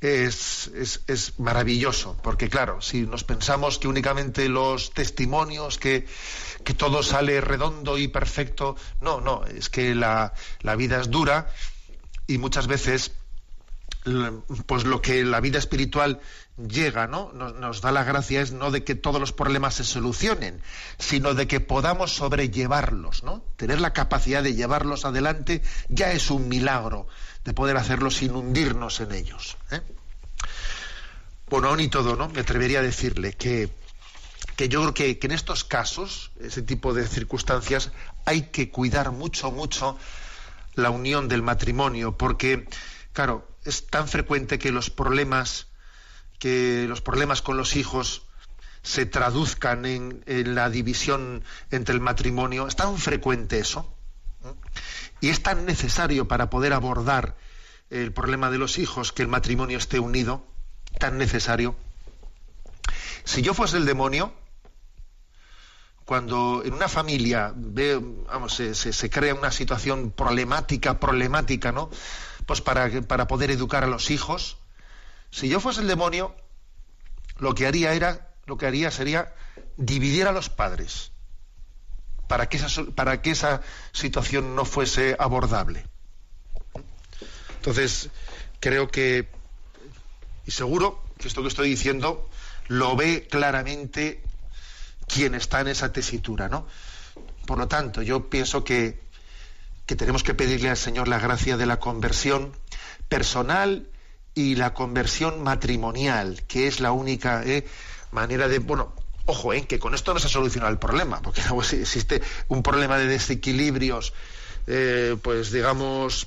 Es, 0.00 0.68
es, 0.74 1.02
es, 1.08 1.38
maravilloso, 1.38 2.16
porque 2.22 2.48
claro, 2.48 2.80
si 2.80 3.02
nos 3.02 3.22
pensamos 3.22 3.78
que 3.78 3.86
únicamente 3.86 4.48
los 4.48 4.94
testimonios, 4.94 5.76
que, 5.76 6.06
que 6.64 6.72
todo 6.72 7.02
sale 7.02 7.42
redondo 7.42 7.98
y 7.98 8.08
perfecto, 8.08 8.76
no, 9.02 9.20
no, 9.20 9.44
es 9.44 9.68
que 9.68 9.94
la, 9.94 10.32
la 10.60 10.74
vida 10.74 11.00
es 11.00 11.10
dura 11.10 11.52
y 12.26 12.38
muchas 12.38 12.66
veces 12.66 13.12
pues 14.66 14.84
lo 14.84 15.02
que 15.02 15.24
la 15.24 15.40
vida 15.40 15.58
espiritual 15.58 16.20
llega, 16.68 17.06
¿no? 17.06 17.32
Nos, 17.32 17.54
nos 17.54 17.80
da 17.80 17.92
la 17.92 18.04
gracia 18.04 18.40
es 18.40 18.52
no 18.52 18.70
de 18.70 18.84
que 18.84 18.94
todos 18.94 19.20
los 19.20 19.32
problemas 19.32 19.74
se 19.74 19.84
solucionen, 19.84 20.60
sino 20.98 21.34
de 21.34 21.46
que 21.46 21.60
podamos 21.60 22.12
sobrellevarlos, 22.12 23.22
¿no? 23.22 23.44
Tener 23.56 23.80
la 23.80 23.92
capacidad 23.92 24.42
de 24.42 24.54
llevarlos 24.54 25.04
adelante 25.04 25.62
ya 25.88 26.12
es 26.12 26.30
un 26.30 26.48
milagro, 26.48 27.06
de 27.44 27.54
poder 27.54 27.76
hacerlo 27.76 28.10
sin 28.10 28.34
hundirnos 28.34 29.00
en 29.00 29.12
ellos. 29.12 29.56
¿eh? 29.70 29.80
Bueno, 31.48 31.68
aún 31.68 31.80
y 31.80 31.88
todo, 31.88 32.16
¿no? 32.16 32.28
Me 32.28 32.40
atrevería 32.40 32.80
a 32.80 32.82
decirle 32.82 33.32
que, 33.32 33.70
que 34.56 34.68
yo 34.68 34.80
creo 34.80 34.94
que, 34.94 35.18
que 35.18 35.26
en 35.26 35.32
estos 35.32 35.64
casos, 35.64 36.30
ese 36.40 36.62
tipo 36.62 36.94
de 36.94 37.06
circunstancias, 37.06 37.90
hay 38.24 38.42
que 38.42 38.70
cuidar 38.70 39.10
mucho, 39.10 39.50
mucho 39.50 39.98
la 40.74 40.90
unión 40.90 41.28
del 41.28 41.42
matrimonio, 41.42 42.16
porque, 42.16 42.68
claro, 43.12 43.48
es 43.64 43.86
tan 43.86 44.08
frecuente 44.08 44.58
que 44.58 44.72
los 44.72 44.90
problemas, 44.90 45.66
que 46.40 46.86
los 46.88 47.00
problemas 47.02 47.40
con 47.42 47.56
los 47.56 47.76
hijos 47.76 48.22
se 48.82 49.06
traduzcan 49.06 49.84
en, 49.84 50.24
la 50.54 50.68
división 50.70 51.44
entre 51.70 51.94
el 51.94 52.00
matrimonio. 52.00 52.66
Es 52.66 52.74
tan 52.74 52.98
frecuente 52.98 53.60
eso. 53.60 53.94
¿no? 54.42 54.56
Y 55.20 55.28
es 55.28 55.42
tan 55.42 55.66
necesario 55.66 56.26
para 56.26 56.50
poder 56.50 56.72
abordar 56.72 57.36
el 57.90 58.12
problema 58.12 58.50
de 58.50 58.58
los 58.58 58.78
hijos 58.78 59.12
que 59.12 59.22
el 59.22 59.28
matrimonio 59.28 59.76
esté 59.78 60.00
unido, 60.00 60.46
tan 60.98 61.18
necesario. 61.18 61.76
Si 63.24 63.42
yo 63.42 63.52
fuese 63.52 63.76
el 63.76 63.84
demonio, 63.84 64.32
cuando 66.06 66.62
en 66.64 66.72
una 66.72 66.88
familia 66.88 67.52
vamos, 67.54 68.54
se, 68.54 68.74
se- 68.74 69.10
crea 69.10 69.34
una 69.34 69.50
situación 69.52 70.10
problemática, 70.10 70.98
problemática, 70.98 71.70
¿no? 71.70 71.90
Pues 72.46 72.60
para, 72.60 72.88
para 73.02 73.26
poder 73.28 73.50
educar 73.50 73.84
a 73.84 73.86
los 73.86 74.10
hijos, 74.10 74.56
si 75.30 75.48
yo 75.48 75.60
fuese 75.60 75.80
el 75.80 75.86
demonio, 75.86 76.34
lo 77.38 77.54
que 77.54 77.66
haría 77.66 77.92
era, 77.92 78.34
lo 78.46 78.56
que 78.58 78.66
haría 78.66 78.90
sería 78.90 79.34
dividir 79.76 80.26
a 80.26 80.32
los 80.32 80.48
padres 80.50 81.12
para 82.28 82.48
que 82.48 82.58
esa, 82.58 82.84
para 82.94 83.22
que 83.22 83.32
esa 83.32 83.60
situación 83.92 84.54
no 84.54 84.64
fuese 84.64 85.16
abordable. 85.18 85.84
Entonces, 87.56 88.10
creo 88.60 88.88
que, 88.88 89.28
y 90.46 90.50
seguro 90.52 91.02
que 91.18 91.28
esto 91.28 91.42
que 91.42 91.48
estoy 91.48 91.68
diciendo 91.68 92.28
lo 92.68 92.94
ve 92.94 93.26
claramente 93.28 94.22
quien 95.08 95.34
está 95.34 95.60
en 95.60 95.68
esa 95.68 95.92
tesitura, 95.92 96.48
¿no? 96.48 96.66
Por 97.46 97.58
lo 97.58 97.66
tanto, 97.66 98.00
yo 98.00 98.30
pienso 98.30 98.62
que, 98.62 99.00
que 99.86 99.96
tenemos 99.96 100.22
que 100.22 100.34
pedirle 100.34 100.70
al 100.70 100.76
Señor 100.76 101.08
la 101.08 101.18
gracia 101.18 101.56
de 101.56 101.66
la 101.66 101.80
conversión 101.80 102.52
personal 103.08 103.88
y 104.34 104.54
la 104.54 104.74
conversión 104.74 105.42
matrimonial, 105.42 106.42
que 106.46 106.66
es 106.66 106.80
la 106.80 106.92
única 106.92 107.42
eh, 107.44 107.66
manera 108.12 108.48
de, 108.48 108.58
bueno, 108.58 108.92
ojo, 109.26 109.52
eh, 109.52 109.66
que 109.66 109.78
con 109.78 109.94
esto 109.94 110.14
no 110.14 110.20
se 110.20 110.28
soluciona 110.28 110.68
el 110.68 110.78
problema, 110.78 111.20
porque 111.20 111.42
si 111.62 111.76
existe 111.76 112.22
un 112.48 112.62
problema 112.62 112.98
de 112.98 113.06
desequilibrios, 113.06 114.12
eh, 114.66 115.16
pues 115.22 115.50
digamos, 115.52 116.26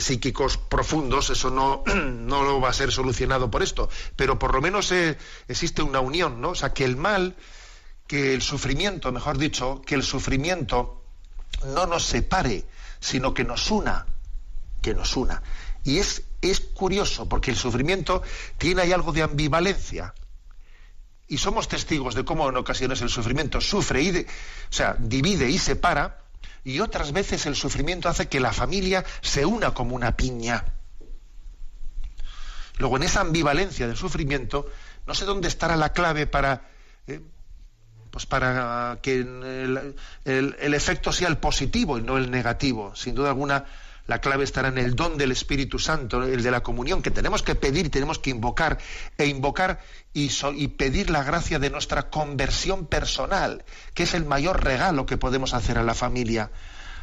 psíquicos 0.00 0.56
profundos, 0.56 1.30
eso 1.30 1.50
no, 1.50 1.84
no 1.94 2.42
lo 2.42 2.60
va 2.60 2.70
a 2.70 2.72
ser 2.72 2.90
solucionado 2.90 3.48
por 3.48 3.62
esto, 3.62 3.88
pero 4.16 4.36
por 4.36 4.52
lo 4.52 4.60
menos 4.60 4.92
existe 5.46 5.82
una 5.82 6.00
unión, 6.00 6.40
¿no? 6.40 6.50
O 6.50 6.54
sea, 6.56 6.72
que 6.72 6.84
el 6.84 6.96
mal, 6.96 7.36
que 8.08 8.34
el 8.34 8.42
sufrimiento, 8.42 9.12
mejor 9.12 9.38
dicho, 9.38 9.80
que 9.86 9.94
el 9.94 10.02
sufrimiento 10.02 11.04
no 11.64 11.86
nos 11.86 12.04
separe, 12.06 12.64
sino 12.98 13.34
que 13.34 13.44
nos 13.44 13.70
una, 13.70 14.06
que 14.82 14.94
nos 14.94 15.16
una. 15.16 15.42
Y 15.84 15.98
es, 15.98 16.22
es 16.42 16.60
curioso, 16.60 17.28
porque 17.28 17.50
el 17.50 17.56
sufrimiento 17.56 18.22
tiene 18.58 18.82
ahí 18.82 18.92
algo 18.92 19.12
de 19.12 19.22
ambivalencia. 19.22 20.14
Y 21.28 21.38
somos 21.38 21.68
testigos 21.68 22.14
de 22.14 22.24
cómo 22.24 22.48
en 22.48 22.56
ocasiones 22.56 23.00
el 23.02 23.08
sufrimiento 23.10 23.60
sufre 23.60 24.02
y, 24.02 24.10
de- 24.10 24.22
o 24.22 24.72
sea, 24.72 24.96
divide 24.98 25.48
y 25.50 25.58
separa, 25.58 26.22
y 26.64 26.80
otras 26.80 27.12
veces 27.12 27.46
el 27.46 27.54
sufrimiento 27.56 28.08
hace 28.08 28.28
que 28.28 28.40
la 28.40 28.52
familia 28.52 29.04
se 29.20 29.44
una 29.46 29.72
como 29.74 29.94
una 29.94 30.16
piña. 30.16 30.64
Luego, 32.78 32.96
en 32.96 33.02
esa 33.02 33.20
ambivalencia 33.20 33.86
del 33.86 33.96
sufrimiento, 33.96 34.66
no 35.06 35.14
sé 35.14 35.24
dónde 35.24 35.48
estará 35.48 35.76
la 35.76 35.92
clave 35.92 36.26
para, 36.26 36.68
eh, 37.06 37.20
pues 38.10 38.24
para 38.26 38.98
que 39.02 39.16
el, 39.16 39.94
el- 40.24 40.56
el 40.58 40.74
efecto 40.74 41.12
sea 41.12 41.28
el 41.28 41.38
positivo 41.38 41.98
y 41.98 42.02
no 42.02 42.16
el 42.18 42.30
negativo. 42.30 42.94
Sin 42.94 43.14
duda 43.14 43.30
alguna, 43.30 43.64
la 44.08 44.22
clave 44.22 44.42
estará 44.42 44.68
en 44.68 44.78
el 44.78 44.96
don 44.96 45.18
del 45.18 45.32
Espíritu 45.32 45.78
Santo, 45.78 46.22
el 46.22 46.42
de 46.42 46.50
la 46.50 46.62
comunión, 46.62 47.02
que 47.02 47.10
tenemos 47.10 47.42
que 47.42 47.54
pedir 47.54 47.90
tenemos 47.90 48.18
que 48.18 48.30
invocar, 48.30 48.78
e 49.18 49.26
invocar 49.26 49.80
y, 50.14 50.30
y 50.56 50.68
pedir 50.68 51.10
la 51.10 51.22
gracia 51.22 51.58
de 51.58 51.68
nuestra 51.68 52.08
conversión 52.08 52.86
personal, 52.86 53.66
que 53.92 54.04
es 54.04 54.14
el 54.14 54.24
mayor 54.24 54.64
regalo 54.64 55.04
que 55.04 55.18
podemos 55.18 55.52
hacer 55.52 55.76
a 55.76 55.82
la 55.82 55.94
familia. 55.94 56.50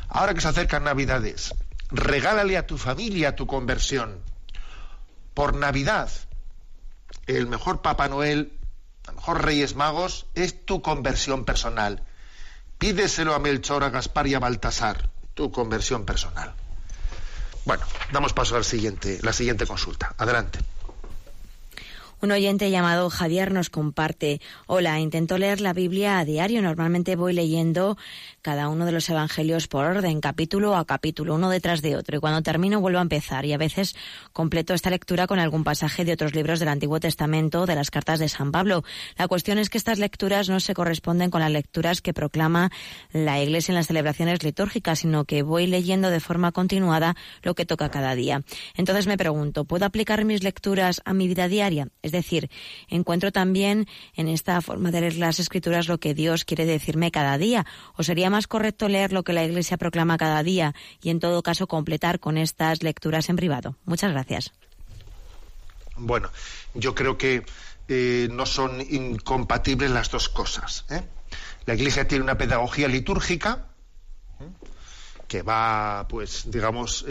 Ahora 0.10 0.34
que 0.34 0.41
se 0.41 0.47
acercan 0.47 0.84
Navidades, 0.84 1.53
regálale 1.91 2.58
a 2.58 2.66
tu 2.66 2.80
familia 2.80 3.36
tu 3.36 3.45
conversión. 3.45 4.20
Por 5.36 5.56
Navidad, 5.56 6.10
el 7.28 7.45
mejor 7.45 7.84
Papá 7.84 8.10
Noel, 8.10 8.58
el 9.08 9.14
mejor 9.14 9.45
Reyes 9.45 9.76
Magos, 9.76 10.26
es 10.34 10.66
tu 10.66 10.82
conversión 10.82 11.45
personal. 11.45 12.03
Pídeselo 12.80 13.36
a 13.36 13.39
Melchor, 13.39 13.84
a 13.84 13.91
Gaspar 13.91 14.26
y 14.26 14.34
a 14.34 14.39
Baltasar, 14.39 15.12
tu 15.36 15.51
conversión 15.51 16.03
personal. 16.03 16.56
Bueno, 17.66 17.84
damos 18.13 18.34
paso 18.34 18.55
al 18.55 18.63
siguiente, 18.63 19.20
la 19.24 19.34
siguiente 19.34 19.66
consulta. 19.66 20.13
Adelante. 20.18 20.59
Un 22.22 22.32
oyente 22.32 22.72
llamado 22.72 23.09
Javier 23.09 23.51
nos 23.51 23.70
comparte, 23.70 24.39
hola, 24.68 24.99
intento 24.99 25.38
leer 25.38 25.61
la 25.61 25.74
Biblia 25.74 26.18
a 26.18 26.26
diario, 26.26 26.61
normalmente 26.61 27.16
voy 27.16 27.34
leyendo 27.34 27.97
cada 28.46 28.70
uno 28.70 28.86
de 28.86 28.91
los 28.91 29.10
evangelios 29.10 29.68
por 29.68 29.86
orden, 29.86 30.22
capítulo 30.22 30.76
a 30.76 30.86
capítulo, 30.86 31.34
uno 31.34 31.50
detrás 31.50 31.82
de 31.82 31.96
otro, 31.96 32.18
y 32.18 32.20
cuando 32.20 32.43
termino 32.43 32.80
vuelvo 32.80 33.00
a 33.00 33.02
empezar 33.02 33.43
y 33.43 33.54
a 33.54 33.58
veces 33.58 33.96
completo 34.34 34.76
esta 34.76 34.91
lectura 34.91 35.26
con 35.26 35.39
algún 35.39 35.64
pasaje 35.64 36.06
de 36.06 36.14
otros 36.14 36.36
libros 36.36 36.60
del 36.60 36.70
Antiguo 36.70 37.00
Testamento, 37.00 37.66
de 37.66 37.74
las 37.74 37.89
cartas 37.89 38.20
de 38.20 38.30
San 38.30 38.52
Pablo. 38.52 38.84
La 39.18 39.28
cuestión 39.28 39.58
es 39.58 39.72
que 39.72 39.80
estas 39.80 39.98
lecturas 39.98 40.48
no 40.48 40.60
se 40.60 40.76
corresponden 40.76 41.32
con 41.32 41.41
las 41.41 41.50
lecturas 41.50 42.04
que 42.04 42.14
proclama 42.14 42.70
la 43.12 43.41
Iglesia 43.41 43.72
en 43.72 43.78
las 43.78 43.88
celebraciones 43.88 44.43
litúrgicas, 44.43 45.00
sino 45.00 45.26
que 45.26 45.41
voy 45.41 45.66
leyendo 45.66 46.12
de 46.12 46.20
forma 46.20 46.52
continuada 46.52 47.16
lo 47.41 47.56
que 47.56 47.66
toca 47.66 47.89
cada 47.89 48.14
día. 48.14 48.43
Entonces 48.76 49.08
me 49.08 49.18
pregunto, 49.18 49.66
¿puedo 49.66 49.88
aplicar 49.88 50.24
mis 50.24 50.43
lecturas 50.43 51.02
a 51.04 51.16
mi 51.16 51.28
vida 51.28 51.48
diaria? 51.48 51.88
Es 52.04 52.12
decir, 52.12 52.52
encuentro 52.89 53.32
también 53.32 53.88
en 54.14 54.28
esta 54.28 54.62
forma 54.62 54.91
de 54.91 55.02
leer 55.02 55.16
las 55.16 55.39
escrituras 55.39 55.88
lo 55.88 55.98
que 55.98 56.14
Dios 56.14 56.46
quiere 56.46 56.66
decirme 56.66 57.10
cada 57.10 57.39
día. 57.39 57.66
¿O 57.96 58.04
sería 58.04 58.30
más 58.36 58.48
correcto 58.48 58.90
leer 58.90 59.14
lo 59.14 59.24
que 59.24 59.32
la 59.32 59.46
Iglesia 59.46 59.78
proclama 59.78 60.18
cada 60.18 60.44
día 60.44 60.76
y 61.02 61.10
en 61.10 61.22
todo 61.22 61.42
caso 61.42 61.68
completar 61.68 62.20
con 62.20 62.38
estas 62.38 62.84
lecturas 62.84 63.30
en 63.30 63.38
privado? 63.38 63.78
Muchas 63.86 64.12
gracias. 64.12 64.52
Bueno, 65.96 66.30
yo 66.74 66.94
creo 66.94 67.18
que 67.18 67.46
eh, 67.88 68.28
no 68.30 68.46
son 68.46 68.82
incompatibles 68.82 69.90
las 69.90 70.12
dos 70.12 70.28
cosas. 70.28 70.84
¿eh? 70.90 71.02
La 71.66 71.76
Iglesia 71.76 72.10
tiene 72.10 72.26
una 72.26 72.38
pedagogía 72.38 72.90
litúrgica 72.90 73.68
¿eh? 74.42 74.50
que 75.30 75.42
va, 75.42 76.06
pues, 76.10 76.52
digamos, 76.52 77.06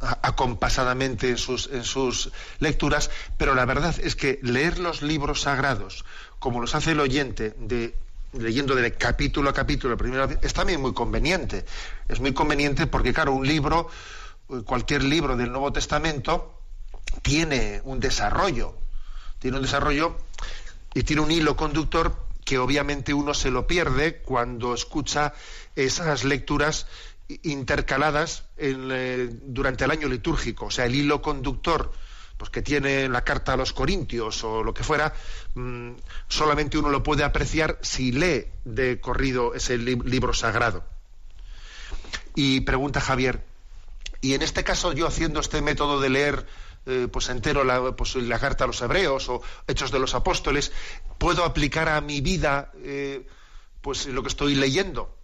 acompasadamente 0.00 1.28
en 1.28 1.36
sus, 1.36 1.68
en 1.70 1.84
sus 1.84 2.32
lecturas, 2.58 3.10
pero 3.36 3.54
la 3.54 3.66
verdad 3.66 3.94
es 4.02 4.16
que 4.16 4.38
leer 4.42 4.78
los 4.78 5.02
libros 5.02 5.42
sagrados, 5.42 6.06
como 6.38 6.62
los 6.62 6.74
hace 6.74 6.92
el 6.92 7.00
oyente, 7.00 7.54
de, 7.58 7.94
leyendo 8.32 8.74
de 8.74 8.92
capítulo 8.94 9.50
a 9.50 9.52
capítulo, 9.52 9.96
primera 9.96 10.26
vez, 10.26 10.38
es 10.42 10.52
también 10.54 10.80
muy 10.80 10.92
conveniente. 10.92 11.64
Es 12.08 12.20
muy 12.20 12.32
conveniente 12.32 12.86
porque, 12.86 13.12
claro, 13.12 13.32
un 13.32 13.46
libro, 13.46 13.88
eh, 14.50 14.62
cualquier 14.64 15.02
libro 15.04 15.36
del 15.36 15.50
Nuevo 15.50 15.72
Testamento, 15.72 16.58
tiene 17.22 17.80
un 17.84 18.00
desarrollo, 18.00 18.76
tiene 19.38 19.58
un 19.58 19.62
desarrollo 19.62 20.16
y 20.94 21.02
tiene 21.02 21.22
un 21.22 21.30
hilo 21.30 21.56
conductor 21.56 22.16
que 22.44 22.58
obviamente 22.58 23.14
uno 23.14 23.34
se 23.34 23.50
lo 23.50 23.66
pierde 23.66 24.22
cuando 24.22 24.74
escucha 24.74 25.34
esas 25.76 26.24
lecturas 26.24 26.86
intercaladas 27.42 28.44
en, 28.56 28.88
eh, 28.90 29.28
durante 29.30 29.84
el 29.84 29.90
año 29.90 30.08
litúrgico. 30.08 30.66
O 30.66 30.70
sea, 30.70 30.86
el 30.86 30.94
hilo 30.94 31.22
conductor 31.22 31.92
pues, 32.42 32.50
que 32.50 32.60
tiene 32.60 33.08
la 33.08 33.22
carta 33.22 33.52
a 33.52 33.56
los 33.56 33.72
Corintios 33.72 34.42
o 34.42 34.64
lo 34.64 34.74
que 34.74 34.82
fuera, 34.82 35.14
mm, 35.54 35.92
solamente 36.26 36.76
uno 36.76 36.90
lo 36.90 37.00
puede 37.04 37.22
apreciar 37.22 37.78
si 37.82 38.10
lee 38.10 38.46
de 38.64 39.00
corrido 39.00 39.54
ese 39.54 39.78
li- 39.78 39.94
libro 40.04 40.34
sagrado. 40.34 40.82
Y 42.34 42.62
pregunta 42.62 43.00
Javier, 43.00 43.44
y 44.20 44.34
en 44.34 44.42
este 44.42 44.64
caso 44.64 44.92
yo 44.92 45.06
haciendo 45.06 45.38
este 45.38 45.62
método 45.62 46.00
de 46.00 46.10
leer 46.10 46.46
eh, 46.86 47.06
pues 47.12 47.28
entero 47.28 47.62
la, 47.62 47.92
pues, 47.94 48.16
la 48.16 48.40
carta 48.40 48.64
a 48.64 48.66
los 48.66 48.82
hebreos 48.82 49.28
o 49.28 49.40
hechos 49.68 49.92
de 49.92 50.00
los 50.00 50.16
apóstoles, 50.16 50.72
¿puedo 51.18 51.44
aplicar 51.44 51.88
a 51.88 52.00
mi 52.00 52.20
vida 52.22 52.72
eh, 52.82 53.24
pues 53.82 54.06
lo 54.06 54.20
que 54.24 54.28
estoy 54.30 54.56
leyendo? 54.56 55.16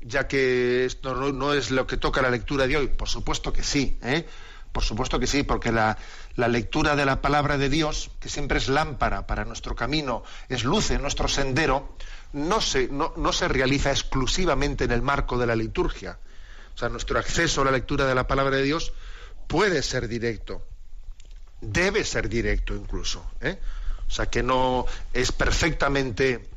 Ya 0.00 0.28
que 0.28 0.84
esto 0.84 1.16
no, 1.16 1.32
no 1.32 1.52
es 1.52 1.72
lo 1.72 1.84
que 1.88 1.96
toca 1.96 2.22
la 2.22 2.30
lectura 2.30 2.68
de 2.68 2.76
hoy. 2.76 2.86
Por 2.86 3.08
supuesto 3.08 3.52
que 3.52 3.64
sí. 3.64 3.98
¿eh? 4.02 4.24
Por 4.72 4.82
supuesto 4.82 5.20
que 5.20 5.26
sí, 5.26 5.42
porque 5.42 5.70
la, 5.70 5.98
lectura 6.36 6.96
de 6.96 7.04
la 7.04 7.20
palabra 7.20 7.58
de 7.58 7.68
Dios, 7.68 8.10
que 8.20 8.30
siempre 8.30 8.58
es 8.58 8.68
lámpara 8.68 9.26
para 9.26 9.44
nuestro 9.44 9.76
camino, 9.76 10.22
es 10.48 10.64
luz 10.64 10.90
en 10.90 11.02
nuestro 11.02 11.28
sendero, 11.28 11.94
no 12.32 12.60
se, 12.62 12.88
no, 12.88 13.12
no 13.16 13.32
se 13.32 13.48
realiza 13.48 13.90
exclusivamente 13.90 14.84
en 14.84 14.92
el 14.92 15.02
marco 15.02 15.36
de 15.36 15.46
la 15.46 15.54
liturgia. 15.54 16.18
O 16.74 16.78
sea, 16.78 16.88
nuestro 16.88 17.18
acceso 17.18 17.60
a 17.60 17.66
la 17.66 17.70
lectura 17.70 18.06
de 18.06 18.14
la 18.14 18.26
palabra 18.26 18.56
de 18.56 18.62
Dios 18.62 18.92
puede 19.46 19.82
ser 19.82 20.08
directo, 20.08 20.66
debe 21.60 22.02
ser 22.04 22.30
directo 22.30 22.74
incluso. 22.74 23.30
¿eh? 23.42 23.58
O 24.08 24.10
sea, 24.10 24.30
que 24.30 24.42
no 24.42 24.86
es 25.12 25.32
perfectamente 25.32 26.48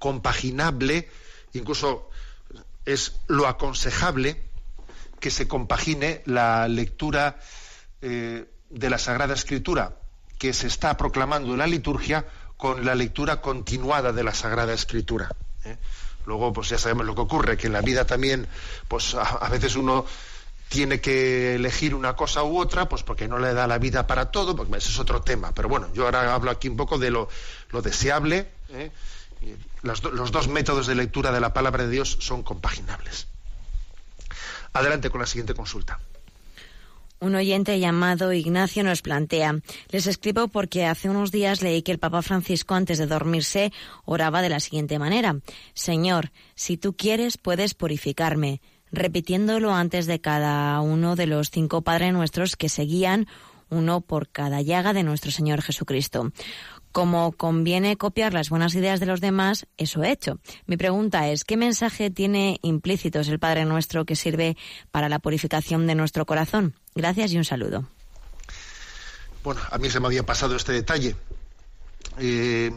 compaginable, 0.00 1.08
incluso 1.52 2.10
es 2.84 3.14
lo 3.28 3.46
aconsejable 3.46 4.45
que 5.20 5.30
se 5.30 5.48
compagine 5.48 6.22
la 6.26 6.68
lectura 6.68 7.38
eh, 8.02 8.44
de 8.70 8.90
la 8.90 8.98
Sagrada 8.98 9.34
Escritura 9.34 9.96
que 10.38 10.52
se 10.52 10.66
está 10.66 10.96
proclamando 10.96 11.52
en 11.52 11.58
la 11.58 11.66
liturgia 11.66 12.26
con 12.56 12.84
la 12.84 12.94
lectura 12.94 13.40
continuada 13.40 14.12
de 14.12 14.24
la 14.24 14.34
Sagrada 14.34 14.72
Escritura. 14.72 15.30
¿eh? 15.64 15.76
Luego, 16.26 16.52
pues 16.52 16.68
ya 16.68 16.78
sabemos 16.78 17.06
lo 17.06 17.14
que 17.14 17.20
ocurre, 17.20 17.56
que 17.56 17.68
en 17.68 17.72
la 17.72 17.80
vida 17.80 18.04
también, 18.04 18.46
pues 18.88 19.14
a, 19.14 19.48
veces 19.48 19.76
uno 19.76 20.04
tiene 20.68 21.00
que 21.00 21.54
elegir 21.54 21.94
una 21.94 22.16
cosa 22.16 22.42
u 22.42 22.58
otra, 22.58 22.88
pues 22.88 23.02
porque 23.02 23.28
no 23.28 23.38
le 23.38 23.54
da 23.54 23.66
la 23.66 23.78
vida 23.78 24.06
para 24.06 24.30
todo, 24.30 24.56
porque 24.56 24.76
ese 24.76 24.90
es 24.90 24.98
otro 24.98 25.22
tema. 25.22 25.52
Pero 25.54 25.68
bueno, 25.68 25.88
yo 25.94 26.04
ahora 26.04 26.34
hablo 26.34 26.50
aquí 26.50 26.68
un 26.68 26.76
poco 26.76 26.98
de 26.98 27.10
lo, 27.10 27.28
deseable. 27.82 28.50
¿eh? 28.70 28.90
Los 29.82 30.02
dos 30.02 30.48
métodos 30.48 30.86
de 30.86 30.96
lectura 30.96 31.30
de 31.30 31.40
la 31.40 31.52
palabra 31.52 31.84
de 31.84 31.90
Dios 31.90 32.18
son 32.20 32.42
compaginables. 32.42 33.28
Adelante 34.76 35.08
con 35.08 35.22
la 35.22 35.26
siguiente 35.26 35.54
consulta. 35.54 35.98
Un 37.18 37.34
oyente 37.34 37.80
llamado 37.80 38.34
Ignacio 38.34 38.84
nos 38.84 39.00
plantea, 39.00 39.58
les 39.88 40.06
escribo 40.06 40.48
porque 40.48 40.84
hace 40.84 41.08
unos 41.08 41.32
días 41.32 41.62
leí 41.62 41.80
que 41.80 41.92
el 41.92 41.98
Papa 41.98 42.20
Francisco 42.20 42.74
antes 42.74 42.98
de 42.98 43.06
dormirse 43.06 43.72
oraba 44.04 44.42
de 44.42 44.50
la 44.50 44.60
siguiente 44.60 44.98
manera, 44.98 45.40
Señor, 45.72 46.30
si 46.54 46.76
tú 46.76 46.94
quieres 46.94 47.38
puedes 47.38 47.72
purificarme, 47.72 48.60
repitiéndolo 48.92 49.72
antes 49.72 50.04
de 50.04 50.20
cada 50.20 50.78
uno 50.82 51.16
de 51.16 51.26
los 51.26 51.50
cinco 51.50 51.80
Padres 51.80 52.12
Nuestros 52.12 52.54
que 52.54 52.68
seguían, 52.68 53.28
uno 53.70 54.02
por 54.02 54.28
cada 54.28 54.60
llaga 54.60 54.92
de 54.92 55.02
nuestro 55.02 55.30
Señor 55.30 55.62
Jesucristo. 55.62 56.32
Como 56.96 57.32
conviene 57.32 57.98
copiar 57.98 58.32
las 58.32 58.48
buenas 58.48 58.74
ideas 58.74 59.00
de 59.00 59.04
los 59.04 59.20
demás, 59.20 59.66
eso 59.76 60.02
he 60.02 60.10
hecho. 60.10 60.38
Mi 60.64 60.78
pregunta 60.78 61.28
es, 61.28 61.44
¿qué 61.44 61.58
mensaje 61.58 62.08
tiene 62.10 62.58
implícitos 62.62 63.28
el 63.28 63.38
Padre 63.38 63.66
Nuestro 63.66 64.06
que 64.06 64.16
sirve 64.16 64.56
para 64.92 65.10
la 65.10 65.18
purificación 65.18 65.86
de 65.86 65.94
nuestro 65.94 66.24
corazón? 66.24 66.74
Gracias 66.94 67.32
y 67.32 67.36
un 67.36 67.44
saludo. 67.44 67.86
Bueno, 69.44 69.60
a 69.70 69.76
mí 69.76 69.90
se 69.90 70.00
me 70.00 70.06
había 70.06 70.24
pasado 70.24 70.56
este 70.56 70.72
detalle. 70.72 71.14
Eh, 72.16 72.72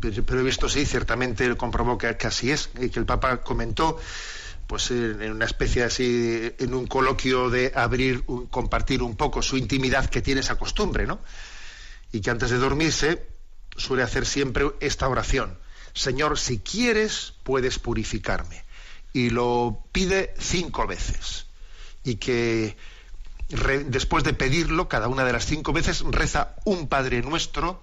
pero 0.00 0.40
he 0.40 0.42
visto, 0.42 0.66
sí, 0.66 0.86
ciertamente 0.86 1.54
comprobó 1.54 1.98
que, 1.98 2.16
que 2.16 2.28
así 2.28 2.50
es, 2.50 2.68
que 2.68 2.98
el 2.98 3.04
Papa 3.04 3.42
comentó 3.42 3.98
pues 4.66 4.90
en 4.90 5.32
una 5.32 5.44
especie 5.44 5.84
así, 5.84 6.50
en 6.58 6.72
un 6.72 6.86
coloquio 6.86 7.50
de 7.50 7.72
abrir, 7.74 8.24
compartir 8.50 9.02
un 9.02 9.16
poco 9.16 9.42
su 9.42 9.58
intimidad 9.58 10.06
que 10.06 10.22
tiene 10.22 10.40
esa 10.40 10.56
costumbre, 10.56 11.06
¿no? 11.06 11.20
Y 12.10 12.22
que 12.22 12.30
antes 12.30 12.48
de 12.48 12.56
dormirse 12.56 13.29
suele 13.80 14.02
hacer 14.02 14.26
siempre 14.26 14.66
esta 14.80 15.08
oración. 15.08 15.58
Señor, 15.94 16.38
si 16.38 16.58
quieres, 16.58 17.34
puedes 17.42 17.78
purificarme. 17.78 18.64
Y 19.12 19.30
lo 19.30 19.84
pide 19.92 20.34
cinco 20.38 20.86
veces. 20.86 21.46
Y 22.04 22.16
que 22.16 22.76
re, 23.50 23.84
después 23.84 24.22
de 24.24 24.34
pedirlo, 24.34 24.88
cada 24.88 25.08
una 25.08 25.24
de 25.24 25.32
las 25.32 25.46
cinco 25.46 25.72
veces, 25.72 26.02
reza 26.02 26.54
un 26.64 26.88
Padre 26.88 27.22
Nuestro 27.22 27.82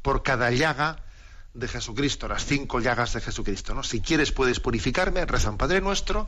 por 0.00 0.22
cada 0.22 0.50
llaga 0.50 1.02
de 1.54 1.68
Jesucristo, 1.68 2.28
las 2.28 2.46
cinco 2.46 2.80
llagas 2.80 3.12
de 3.12 3.20
Jesucristo. 3.20 3.74
¿no? 3.74 3.82
Si 3.82 4.00
quieres, 4.00 4.32
puedes 4.32 4.60
purificarme, 4.60 5.26
reza 5.26 5.50
un 5.50 5.58
Padre 5.58 5.80
Nuestro, 5.80 6.26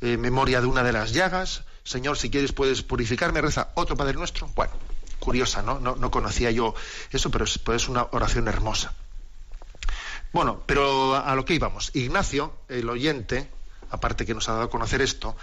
eh, 0.00 0.16
memoria 0.16 0.60
de 0.60 0.66
una 0.66 0.82
de 0.82 0.92
las 0.92 1.12
llagas. 1.12 1.64
Señor, 1.84 2.18
si 2.18 2.30
quieres, 2.30 2.52
puedes 2.52 2.82
purificarme, 2.82 3.40
reza 3.40 3.70
otro 3.74 3.96
Padre 3.96 4.14
Nuestro. 4.14 4.48
Bueno, 4.54 4.72
curiosa, 5.22 5.62
¿no? 5.62 5.78
No, 5.78 5.94
no 5.94 6.10
conocía 6.10 6.50
yo 6.50 6.74
eso, 7.12 7.30
pero 7.30 7.44
es, 7.44 7.56
pues 7.58 7.82
es, 7.82 7.88
una 7.88 8.08
oración 8.10 8.48
hermosa. 8.48 8.92
Bueno, 10.32 10.64
pero 10.66 11.14
a 11.14 11.32
lo 11.36 11.44
que 11.44 11.54
íbamos. 11.54 11.94
Ignacio, 11.94 12.52
el 12.68 12.88
oyente, 12.90 13.48
aparte 13.90 14.26
que 14.26 14.34
nos 14.34 14.48
ha 14.48 14.52
dado 14.52 14.64
a 14.64 14.70
conocer 14.70 15.00
esto, 15.00 15.36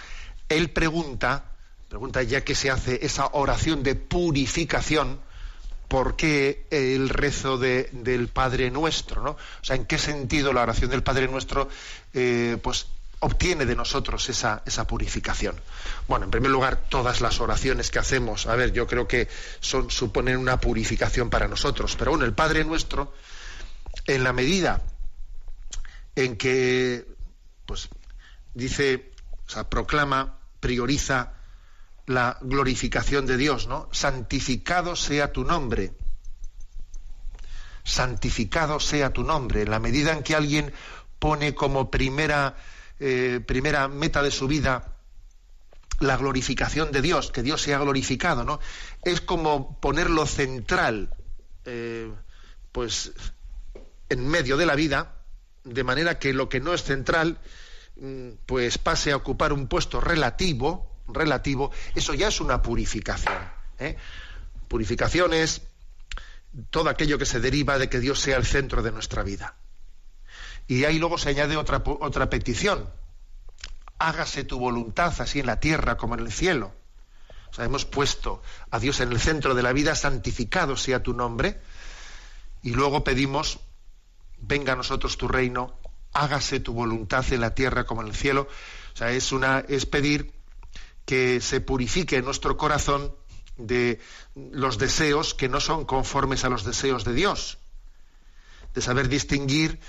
él 0.49 0.69
pregunta, 0.71 1.45
pregunta 1.88 2.21
ya 2.23 2.43
que 2.43 2.55
se 2.55 2.69
hace 2.69 3.05
esa 3.05 3.27
oración 3.32 3.82
de 3.82 3.95
purificación, 3.95 5.21
¿por 5.88 6.17
qué 6.17 6.67
el 6.71 7.07
rezo 7.07 7.57
de, 7.57 7.89
del 7.93 8.27
Padre 8.27 8.71
Nuestro? 8.71 9.23
¿no? 9.23 9.32
O 9.32 9.63
sea, 9.63 9.77
¿en 9.77 9.86
qué 9.86 9.97
sentido 9.97 10.51
la 10.51 10.63
oración 10.63 10.89
del 10.89 11.03
Padre 11.03 11.30
Nuestro 11.30 11.69
eh, 12.13 12.57
pues, 12.61 12.88
obtiene 13.20 13.65
de 13.65 13.76
nosotros 13.76 14.30
esa, 14.30 14.63
esa, 14.65 14.88
purificación? 14.88 15.59
Bueno, 16.07 16.26
en 16.26 16.32
primer 16.32 16.51
lugar, 16.51 16.86
todas 16.89 17.22
las 17.22 17.39
oraciones 17.39 17.91
que 17.91 17.99
hacemos, 17.99 18.47
a 18.47 18.55
ver, 18.55 18.72
yo 18.72 18.88
creo 18.88 19.07
que 19.07 19.28
son, 19.59 19.89
suponen 19.89 20.38
una 20.38 20.59
purificación 20.59 21.30
para 21.30 21.47
nosotros, 21.47 21.95
pero 21.97 22.11
bueno, 22.11 22.26
el 22.26 22.34
Padre 22.34 22.63
nuestro, 22.63 23.13
en 24.05 24.24
la 24.24 24.34
medida 24.34 24.82
en 26.15 26.38
que, 26.38 27.05
pues, 27.65 27.89
dice, 28.53 29.11
o 29.47 29.49
sea, 29.49 29.70
proclama, 29.70 30.38
prioriza 30.59 31.34
la 32.05 32.38
glorificación 32.41 33.26
de 33.26 33.38
Dios, 33.38 33.67
¿no? 33.67 33.88
Santificado 33.91 34.95
sea 34.95 35.32
tu 35.32 35.43
nombre. 35.43 35.93
Santificado 37.84 38.80
sea 38.80 39.13
tu 39.13 39.24
nombre. 39.24 39.61
En 39.61 39.70
la 39.70 39.80
medida 39.80 40.13
en 40.13 40.24
que 40.24 40.36
alguien 40.36 40.74
pone 41.20 41.53
como 41.53 41.91
primera 41.91 42.57
eh, 42.99 43.41
primera 43.45 43.87
meta 43.87 44.21
de 44.21 44.31
su 44.31 44.47
vida 44.47 44.95
la 45.99 46.15
glorificación 46.17 46.91
de 46.91 47.01
Dios, 47.01 47.31
que 47.31 47.43
Dios 47.43 47.61
sea 47.61 47.79
glorificado, 47.79 48.43
¿no? 48.43 48.59
Es 49.03 49.19
como 49.19 49.79
ponerlo 49.81 50.25
central, 50.25 51.13
eh, 51.65 52.09
pues, 52.71 53.11
en 54.07 54.27
medio 54.27 54.55
de 54.55 54.65
la 54.65 54.75
vida, 54.75 55.17
de 55.65 55.83
manera 55.83 56.17
que 56.17 56.33
lo 56.33 56.47
que 56.47 56.61
no 56.61 56.73
es 56.73 56.83
central, 56.83 57.39
pues 58.45 58.77
pase 58.77 59.11
a 59.11 59.17
ocupar 59.17 59.51
un 59.51 59.67
puesto 59.67 59.99
relativo, 59.99 60.89
relativo, 61.13 61.71
eso 61.95 62.13
ya 62.13 62.27
es 62.27 62.39
una 62.39 62.61
purificación. 62.61 63.37
¿eh? 63.79 63.97
Purificación 64.67 65.33
es 65.33 65.61
todo 66.69 66.89
aquello 66.89 67.17
que 67.17 67.25
se 67.25 67.39
deriva 67.39 67.77
de 67.77 67.89
que 67.89 67.99
Dios 67.99 68.19
sea 68.19 68.37
el 68.37 68.45
centro 68.45 68.81
de 68.81 68.91
nuestra 68.91 69.23
vida. 69.23 69.55
Y 70.70 70.86
ahí 70.86 70.99
luego 70.99 71.17
se 71.17 71.30
añade 71.30 71.57
otra, 71.57 71.82
otra 71.84 72.30
petición. 72.30 72.88
Hágase 73.97 74.43
tu 74.43 74.59
voluntad 74.59 75.20
así 75.20 75.39
en 75.39 75.47
la 75.47 75.59
tierra 75.59 75.97
como 75.97 76.13
en 76.13 76.20
el 76.20 76.32
cielo. 76.32 76.72
O 77.49 77.53
sea, 77.55 77.65
hemos 77.65 77.86
puesto 77.86 78.43
a 78.70 78.78
Dios 78.78 78.99
en 78.99 79.11
el 79.11 79.20
centro 79.20 79.55
de 79.55 79.63
la 79.63 79.74
vida, 79.74 79.95
santificado 79.95 80.78
sea 80.78 81.01
tu 81.01 81.13
nombre. 81.13 81.59
Y 82.61 82.76
luego 82.76 83.03
pedimos, 83.03 83.59
venga 84.38 84.74
a 84.74 84.76
nosotros 84.76 85.17
tu 85.17 85.28
reino, 85.28 85.80
hágase 86.13 86.59
tu 86.59 86.74
voluntad 86.74 87.26
en 87.34 87.41
la 87.41 87.55
tierra 87.55 87.88
como 87.88 88.03
en 88.03 88.09
el 88.09 88.15
cielo. 88.15 88.47
O 88.93 88.95
sea, 88.95 89.11
es, 89.11 89.32
una, 89.32 89.65
es 89.67 89.88
pedir 89.88 90.32
que 91.03 91.41
se 91.41 91.61
purifique 91.61 92.22
nuestro 92.22 92.57
corazón 92.57 93.15
de 93.57 93.99
los 94.36 94.78
deseos 94.78 95.34
que 95.34 95.49
no 95.49 95.61
son 95.61 95.86
conformes 95.86 96.43
a 96.43 96.49
los 96.49 96.63
deseos 96.63 97.05
de 97.05 97.13
Dios. 97.13 97.57
De 98.76 98.82
saber 98.82 99.09
distinguir 99.09 99.80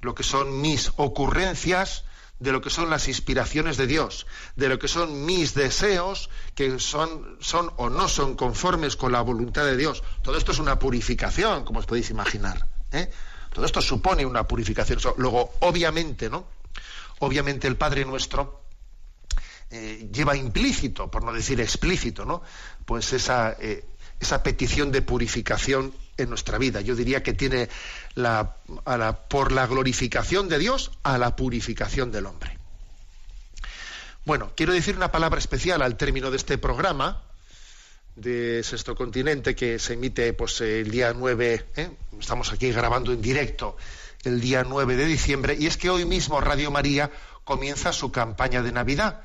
lo 0.00 0.14
que 0.14 0.22
son 0.22 0.60
mis 0.60 0.92
ocurrencias 0.96 2.04
de 2.38 2.52
lo 2.52 2.60
que 2.60 2.70
son 2.70 2.88
las 2.88 3.08
inspiraciones 3.08 3.76
de 3.76 3.86
Dios, 3.86 4.26
de 4.54 4.68
lo 4.68 4.78
que 4.78 4.86
son 4.86 5.24
mis 5.26 5.54
deseos, 5.54 6.30
que 6.54 6.78
son, 6.78 7.36
son 7.40 7.72
o 7.76 7.90
no 7.90 8.08
son 8.08 8.36
conformes 8.36 8.96
con 8.96 9.12
la 9.12 9.20
voluntad 9.22 9.64
de 9.64 9.76
Dios. 9.76 10.04
Todo 10.22 10.38
esto 10.38 10.52
es 10.52 10.58
una 10.58 10.78
purificación, 10.78 11.64
como 11.64 11.80
os 11.80 11.86
podéis 11.86 12.10
imaginar. 12.10 12.64
¿eh? 12.92 13.10
Todo 13.52 13.64
esto 13.64 13.82
supone 13.82 14.24
una 14.24 14.46
purificación. 14.46 15.00
Luego, 15.16 15.52
obviamente, 15.60 16.30
¿no? 16.30 16.46
Obviamente 17.20 17.66
el 17.66 17.76
Padre 17.76 18.04
nuestro 18.04 18.62
eh, 19.70 20.08
lleva 20.12 20.36
implícito, 20.36 21.10
por 21.10 21.24
no 21.24 21.32
decir 21.32 21.60
explícito, 21.60 22.24
¿no? 22.24 22.42
Pues 22.84 23.12
esa, 23.12 23.56
eh, 23.58 23.84
esa 24.20 24.44
petición 24.44 24.92
de 24.92 25.02
purificación 25.02 25.92
en 26.18 26.28
nuestra 26.28 26.58
vida. 26.58 26.80
Yo 26.80 26.94
diría 26.94 27.22
que 27.22 27.32
tiene 27.32 27.68
la, 28.14 28.56
la, 28.84 29.28
por 29.28 29.52
la 29.52 29.66
glorificación 29.66 30.48
de 30.48 30.58
Dios 30.58 30.90
a 31.02 31.16
la 31.16 31.36
purificación 31.36 32.12
del 32.12 32.26
hombre. 32.26 32.58
Bueno, 34.24 34.52
quiero 34.54 34.74
decir 34.74 34.96
una 34.96 35.10
palabra 35.10 35.38
especial 35.38 35.80
al 35.80 35.96
término 35.96 36.30
de 36.30 36.36
este 36.36 36.58
programa 36.58 37.22
de 38.16 38.62
Sexto 38.62 38.94
Continente 38.94 39.54
que 39.54 39.78
se 39.78 39.94
emite 39.94 40.32
pues, 40.32 40.60
el 40.60 40.90
día 40.90 41.14
9, 41.14 41.66
¿eh? 41.76 41.90
estamos 42.20 42.52
aquí 42.52 42.70
grabando 42.72 43.12
en 43.12 43.22
directo 43.22 43.76
el 44.24 44.40
día 44.40 44.64
9 44.64 44.96
de 44.96 45.06
diciembre, 45.06 45.56
y 45.58 45.66
es 45.66 45.76
que 45.76 45.90
hoy 45.90 46.04
mismo 46.04 46.40
Radio 46.40 46.70
María 46.70 47.10
comienza 47.44 47.92
su 47.92 48.10
campaña 48.10 48.62
de 48.62 48.72
Navidad 48.72 49.22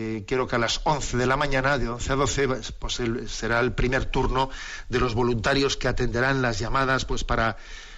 eh, 0.00 0.24
quiero 0.28 0.46
que 0.46 0.54
a 0.54 0.60
las 0.60 0.80
11 0.84 1.16
de 1.16 1.26
la 1.26 1.36
mañana, 1.36 1.76
de 1.76 1.88
11 1.88 2.12
a 2.12 2.14
12, 2.14 2.46
pues, 2.46 2.70
pues 2.70 3.00
será 3.26 3.58
el 3.58 3.72
primer 3.72 4.04
turno 4.04 4.48
de 4.88 5.00
los 5.00 5.14
voluntarios 5.14 5.76
que 5.76 5.88
atenderán 5.88 6.40
las 6.40 6.60
llamadas 6.60 7.04
pues 7.04 7.24
para, 7.24 7.56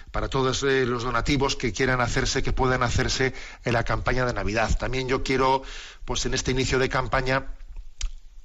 para 0.09 0.27
todos 0.27 0.63
eh, 0.63 0.87
los 0.87 1.03
donativos 1.03 1.55
que 1.55 1.71
quieran 1.71 2.01
hacerse, 2.01 2.41
que 2.41 2.53
puedan 2.53 2.81
hacerse 2.81 3.35
en 3.65 3.73
la 3.73 3.83
campaña 3.83 4.25
de 4.25 4.33
Navidad. 4.33 4.75
También 4.79 5.07
yo 5.07 5.21
quiero, 5.21 5.61
pues 6.03 6.25
en 6.25 6.33
este 6.33 6.49
inicio 6.49 6.79
de 6.79 6.89
campaña, 6.89 7.53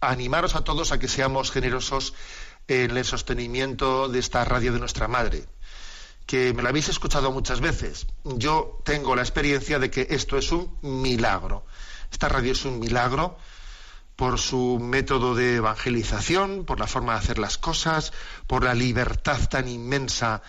animaros 0.00 0.54
a 0.54 0.62
todos 0.62 0.92
a 0.92 0.98
que 0.98 1.08
seamos 1.08 1.50
generosos 1.50 2.12
en 2.68 2.94
el 2.94 3.06
sostenimiento 3.06 4.08
de 4.08 4.18
esta 4.18 4.44
radio 4.44 4.74
de 4.74 4.80
nuestra 4.80 5.08
madre 5.08 5.46
que 6.26 6.52
me 6.52 6.62
la 6.62 6.70
habéis 6.70 6.90
escuchado 6.90 7.32
muchas 7.32 7.60
veces. 7.60 8.06
Yo 8.24 8.80
tengo 8.84 9.16
la 9.16 9.22
experiencia 9.22 9.78
de 9.78 9.90
que 9.90 10.08
esto 10.10 10.36
es 10.36 10.52
un 10.52 10.76
milagro. 10.82 11.64
Esta 12.10 12.28
radio 12.28 12.52
es 12.52 12.64
un 12.64 12.78
milagro 12.78 13.38
por 14.16 14.38
su 14.38 14.78
método 14.80 15.34
de 15.34 15.56
evangelización, 15.56 16.64
por 16.64 16.80
la 16.80 16.86
forma 16.86 17.12
de 17.12 17.18
hacer 17.18 17.38
las 17.38 17.58
cosas, 17.58 18.12
por 18.46 18.64
la 18.64 18.74
libertad 18.74 19.38
tan 19.48 19.68
inmensa 19.68 20.42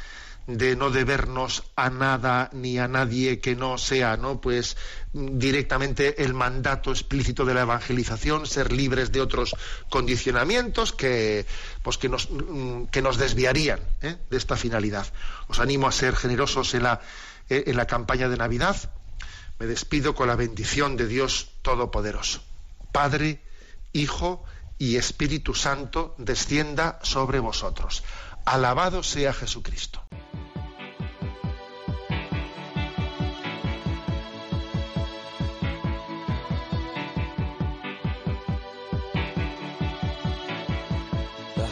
de 0.47 0.77
no 0.77 0.89
debernos 0.91 1.63
a 1.75 1.89
nada 1.89 2.49
ni 2.53 2.79
a 2.79 2.87
nadie 2.87 3.39
que 3.39 3.57
no 3.57 3.77
sea, 3.77 4.15
¿no? 4.15 4.39
Pues 4.39 4.77
directamente 5.11 6.23
el 6.23 6.33
mandato 6.33 6.91
explícito 6.91 7.43
de 7.43 7.53
la 7.53 7.61
evangelización, 7.61 8.47
ser 8.47 8.71
libres 8.71 9.11
de 9.11 9.19
otros 9.19 9.55
condicionamientos 9.89 10.93
que, 10.93 11.45
pues 11.83 11.97
que 11.97 12.07
nos, 12.07 12.29
mm, 12.31 12.85
que 12.85 13.01
nos 13.01 13.17
desviarían 13.17 13.81
¿eh? 14.01 14.15
de 14.29 14.37
esta 14.37 14.55
finalidad. 14.55 15.05
Os 15.49 15.59
animo 15.59 15.85
a 15.85 15.91
ser 15.91 16.15
generosos 16.15 16.73
en 16.73 16.83
la, 16.83 17.01
eh, 17.49 17.65
en 17.67 17.75
la 17.75 17.85
campaña 17.85 18.29
de 18.29 18.37
Navidad. 18.37 18.89
Me 19.59 19.65
despido 19.65 20.13
con 20.13 20.27
la 20.27 20.35
bendición 20.35 20.97
de 20.97 21.07
Dios 21.07 21.51
Todopoderoso. 21.61 22.41
Padre, 22.91 23.41
Hijo 23.93 24.43
y 24.77 24.97
Espíritu 24.97 25.53
Santo 25.55 26.15
descienda 26.17 26.99
sobre 27.01 27.39
vosotros. 27.39 28.03
Alabado 28.45 29.03
sea 29.03 29.33
Jesucristo. 29.33 30.03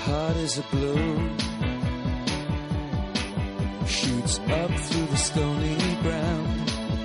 Heart 0.05 0.37
is 0.37 0.59
a 0.59 0.63
shoots 3.87 4.39
up 4.39 4.71
through 4.71 5.05
the 5.07 5.17
stony 5.17 5.77
ground. 6.03 6.44